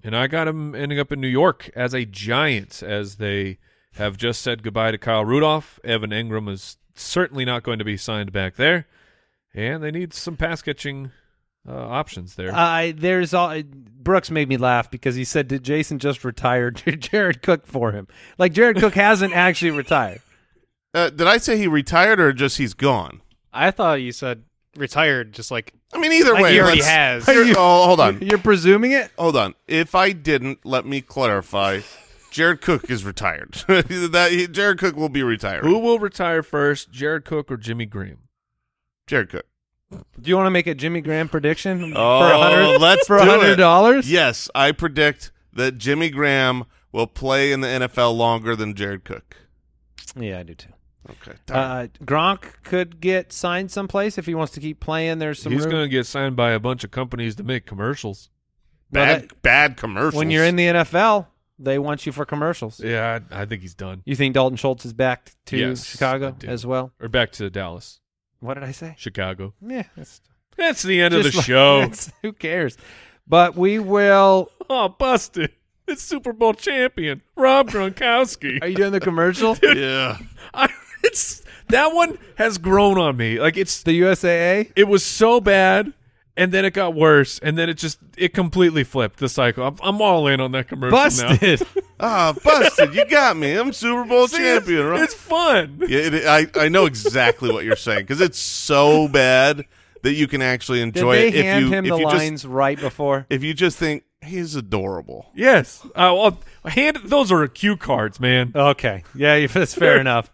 And 0.03 0.15
I 0.15 0.27
got 0.27 0.47
him 0.47 0.73
ending 0.75 0.99
up 0.99 1.11
in 1.11 1.19
New 1.19 1.27
York 1.27 1.69
as 1.75 1.93
a 1.93 2.05
Giant, 2.05 2.81
as 2.81 3.15
they 3.15 3.57
have 3.95 4.15
just 4.15 4.41
said 4.41 4.63
goodbye 4.63 4.91
to 4.91 4.97
Kyle 4.97 5.25
Rudolph. 5.25 5.79
Evan 5.83 6.11
Engram 6.11 6.49
is 6.49 6.77
certainly 6.95 7.43
not 7.43 7.63
going 7.63 7.79
to 7.79 7.85
be 7.85 7.97
signed 7.97 8.31
back 8.31 8.55
there. 8.55 8.87
And 9.57 9.83
they 9.83 9.91
need 9.91 10.13
some 10.13 10.37
pass 10.37 10.61
catching 10.61 11.11
uh, 11.67 11.73
options 11.75 12.35
there. 12.35 12.53
I 12.53 12.91
there's 12.91 13.33
all 13.33 13.61
Brooks 13.63 14.31
made 14.31 14.47
me 14.47 14.57
laugh 14.57 14.89
because 14.89 15.15
he 15.15 15.23
said 15.25 15.47
did 15.47 15.63
Jason 15.63 15.99
just 15.99 16.23
retire 16.23 16.71
Jared 16.71 17.41
Cook 17.41 17.65
for 17.67 17.91
him? 17.91 18.07
Like 18.37 18.53
Jared 18.53 18.77
Cook 18.77 18.93
hasn't 18.95 19.33
actually 19.33 19.71
retired. 19.71 20.21
Uh, 20.93 21.09
did 21.09 21.27
I 21.27 21.37
say 21.37 21.57
he 21.57 21.67
retired 21.67 22.19
or 22.19 22.31
just 22.33 22.57
he's 22.57 22.73
gone? 22.73 23.21
I 23.51 23.71
thought 23.71 24.01
you 24.01 24.11
said 24.11 24.43
retired, 24.77 25.33
just 25.33 25.51
like 25.51 25.73
I 25.93 25.97
mean, 25.99 26.11
either 26.13 26.33
Like 26.33 26.43
way. 26.43 26.53
he 26.53 26.59
already 26.59 26.81
has. 26.83 27.25
Here- 27.29 27.53
oh, 27.57 27.85
hold 27.85 27.99
on. 27.99 28.21
You're 28.21 28.37
presuming 28.37 28.91
it? 28.91 29.11
Hold 29.17 29.35
on. 29.37 29.55
If 29.67 29.95
I 29.95 30.11
didn't, 30.11 30.65
let 30.65 30.85
me 30.85 31.01
clarify. 31.01 31.81
Jared 32.31 32.61
Cook 32.61 32.89
is 32.91 33.03
retired. 33.05 33.53
that 33.67 34.49
Jared 34.51 34.77
Cook 34.79 34.95
will 34.95 35.09
be 35.09 35.23
retired. 35.23 35.63
Who 35.63 35.79
will 35.79 35.97
retire 35.97 36.43
first, 36.43 36.91
Jared 36.91 37.25
Cook 37.25 37.51
or 37.51 37.57
Jimmy 37.57 37.85
Graham? 37.85 38.19
Jared 39.07 39.29
Cook. 39.29 39.45
Do 39.91 40.29
you 40.29 40.35
want 40.35 40.47
to 40.47 40.51
make 40.51 40.67
a 40.67 40.75
Jimmy 40.75 40.99
Graham 41.01 41.29
prediction 41.29 41.93
Oh, 41.95 42.19
for 42.19 42.33
hundred? 42.37 42.77
let's 42.79 43.07
for 43.07 43.17
do 43.19 43.25
hundred 43.25 43.55
dollars? 43.55 44.11
Yes, 44.11 44.49
I 44.53 44.73
predict 44.73 45.31
that 45.53 45.77
Jimmy 45.77 46.09
Graham 46.09 46.65
will 46.91 47.07
play 47.07 47.51
in 47.51 47.61
the 47.61 47.67
NFL 47.67 48.15
longer 48.15 48.55
than 48.55 48.73
Jared 48.75 49.05
Cook. 49.05 49.37
Yeah, 50.19 50.39
I 50.39 50.43
do 50.43 50.53
too. 50.55 50.69
Okay. 51.09 51.37
Uh, 51.49 51.87
Gronk 52.03 52.61
could 52.63 52.99
get 52.99 53.31
signed 53.31 53.71
someplace 53.71 54.17
if 54.17 54.25
he 54.25 54.35
wants 54.35 54.51
to 54.53 54.59
keep 54.59 54.81
playing. 54.81 55.19
There's 55.19 55.41
some 55.41 55.53
He's 55.53 55.65
going 55.65 55.85
to 55.85 55.87
get 55.89 56.05
signed 56.05 56.35
by 56.35 56.51
a 56.51 56.59
bunch 56.59 56.83
of 56.83 56.91
companies 56.91 57.35
to 57.35 57.43
make 57.43 57.65
commercials. 57.65 58.29
bad, 58.91 59.21
that- 59.29 59.41
bad 59.41 59.77
commercials. 59.77 60.15
when 60.15 60.31
you're 60.31 60.43
in 60.43 60.57
the 60.57 60.65
NFL, 60.67 61.27
they 61.59 61.79
want 61.79 62.05
you 62.05 62.11
for 62.11 62.25
commercials. 62.25 62.81
Yeah, 62.81 63.19
I, 63.31 63.43
I 63.43 63.45
think 63.45 63.61
he's 63.61 63.73
done. 63.73 64.01
You 64.05 64.17
think 64.17 64.33
Dalton 64.33 64.57
Schultz 64.57 64.85
is 64.85 64.91
back 64.91 65.31
to 65.45 65.57
Yes, 65.57 65.85
Chicago 65.85 66.35
as 66.45 66.65
well? 66.65 66.91
Or 66.99 67.07
back 67.07 67.31
to 67.33 67.49
Dallas, 67.49 68.01
What 68.39 68.55
did 68.55 68.63
I 68.63 68.71
say? 68.71 68.95
Chicago. 68.97 69.53
Yeah, 69.61 69.83
that's 69.95 70.21
That's 70.57 70.83
the 70.83 71.01
end 71.01 71.13
of 71.13 71.23
the 71.23 71.35
like- 71.35 71.45
show. 71.45 71.89
who 72.21 72.33
cares? 72.33 72.77
But 73.27 73.55
we 73.55 73.79
will. 73.79 74.51
Oh, 74.69 74.89
busted. 74.89 75.53
It's 75.87 76.03
Super 76.03 76.33
Bowl 76.33 76.53
champion, 76.53 77.21
Rob 77.37 77.69
Gronkowski. 77.69 78.61
Are 78.61 78.67
you 78.67 78.75
doing 78.75 78.91
the 78.91 78.99
commercial? 78.99 79.57
yeah. 79.63 80.17
I, 80.53 80.67
it's 81.05 81.41
that 81.69 81.93
one 81.93 82.17
has 82.35 82.57
grown 82.57 82.97
on 82.97 83.15
me. 83.15 83.39
Like 83.39 83.55
it's 83.55 83.81
the 83.83 83.97
USAA? 84.01 84.73
it 84.75 84.83
was 84.89 85.05
so 85.05 85.39
bad 85.39 85.93
and 86.37 86.51
then 86.53 86.63
it 86.63 86.73
got 86.73 86.93
worse 86.95 87.39
and 87.39 87.57
then 87.57 87.67
it 87.67 87.73
just 87.73 87.99
it 88.15 88.33
completely 88.33 88.83
flipped 88.85 89.19
the 89.19 89.27
cycle. 89.27 89.65
I'm, 89.65 89.75
I'm 89.83 90.01
all 90.01 90.27
in 90.27 90.39
on 90.39 90.53
that 90.53 90.67
commercial 90.69 90.97
now. 90.97 91.03
Busted. 91.37 91.67
Ah, 91.99 92.31
busted. 92.43 92.93
You 92.93 93.05
got 93.07 93.35
me. 93.37 93.55
I'm 93.55 93.73
Super 93.73 94.05
Bowl 94.05 94.27
See, 94.27 94.35
it's- 94.37 94.59
champion. 94.59 94.85
right? 94.85 95.01
It's 95.01 95.15
fun. 95.15 95.81
Yeah, 95.87 95.99
it, 96.01 96.25
I 96.27 96.65
I 96.65 96.69
know 96.69 96.85
exactly 96.85 97.51
what 97.51 97.65
you're 97.65 97.75
saying 97.75 98.01
because 98.01 98.21
it's 98.21 98.37
so 98.37 99.07
bad 99.07 99.65
that 100.03 100.13
you 100.13 100.27
can 100.27 100.43
actually 100.43 100.77
Did 100.77 100.95
enjoy 100.95 101.15
they 101.15 101.27
it 101.29 101.35
if 101.35 101.61
you 101.63 101.67
him 101.69 101.85
if 101.85 101.91
the 101.91 101.97
you 101.97 102.05
lines 102.05 102.43
just 102.43 102.45
right 102.45 102.79
before? 102.79 103.25
if 103.31 103.43
you 103.43 103.55
just 103.55 103.77
think 103.79 104.03
he's 104.21 104.55
adorable. 104.55 105.31
Yes. 105.33 105.83
Uh, 105.95 106.13
well, 106.13 106.39
hand 106.65 106.99
those 107.05 107.31
are 107.31 107.47
cue 107.47 107.75
cards, 107.75 108.19
man. 108.19 108.51
Okay. 108.53 109.03
Yeah, 109.15 109.47
that's 109.51 109.73
fair 109.73 109.99
enough. 109.99 110.31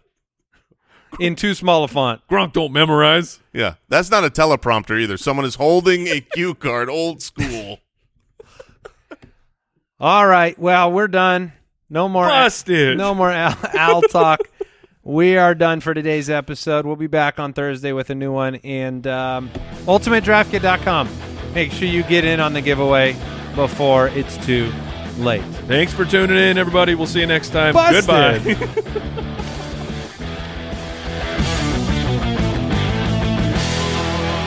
In 1.20 1.36
too 1.36 1.54
small 1.54 1.84
a 1.84 1.88
font. 1.88 2.20
Gronk 2.30 2.52
don't 2.52 2.72
memorize. 2.72 3.40
Yeah, 3.52 3.74
that's 3.88 4.10
not 4.10 4.24
a 4.24 4.30
teleprompter 4.30 5.00
either. 5.00 5.16
Someone 5.16 5.46
is 5.46 5.54
holding 5.56 6.08
a 6.08 6.20
cue 6.34 6.54
card, 6.54 6.88
old 6.88 7.22
school. 7.22 7.78
All 10.00 10.26
right. 10.26 10.58
Well, 10.58 10.92
we're 10.92 11.08
done. 11.08 11.52
No 11.88 12.08
more 12.08 12.26
Busted. 12.26 12.98
No 12.98 13.14
more 13.14 13.30
Al, 13.30 13.56
Al 13.74 14.02
talk. 14.02 14.40
We 15.02 15.36
are 15.36 15.54
done 15.54 15.80
for 15.80 15.94
today's 15.94 16.28
episode. 16.30 16.86
We'll 16.86 16.96
be 16.96 17.06
back 17.06 17.38
on 17.38 17.52
Thursday 17.52 17.92
with 17.92 18.10
a 18.10 18.14
new 18.14 18.32
one. 18.32 18.56
And 18.56 19.06
um, 19.06 19.50
ultimatedraftkit.com. 19.84 21.08
Make 21.54 21.72
sure 21.72 21.86
you 21.86 22.02
get 22.02 22.24
in 22.24 22.40
on 22.40 22.52
the 22.52 22.60
giveaway 22.62 23.14
before 23.54 24.08
it's 24.08 24.36
too 24.44 24.72
late. 25.18 25.44
Thanks 25.68 25.92
for 25.92 26.04
tuning 26.04 26.38
in, 26.38 26.58
everybody. 26.58 26.94
We'll 26.94 27.06
see 27.06 27.20
you 27.20 27.26
next 27.26 27.50
time. 27.50 27.74
Busted. 27.74 28.06
Goodbye. 28.44 29.30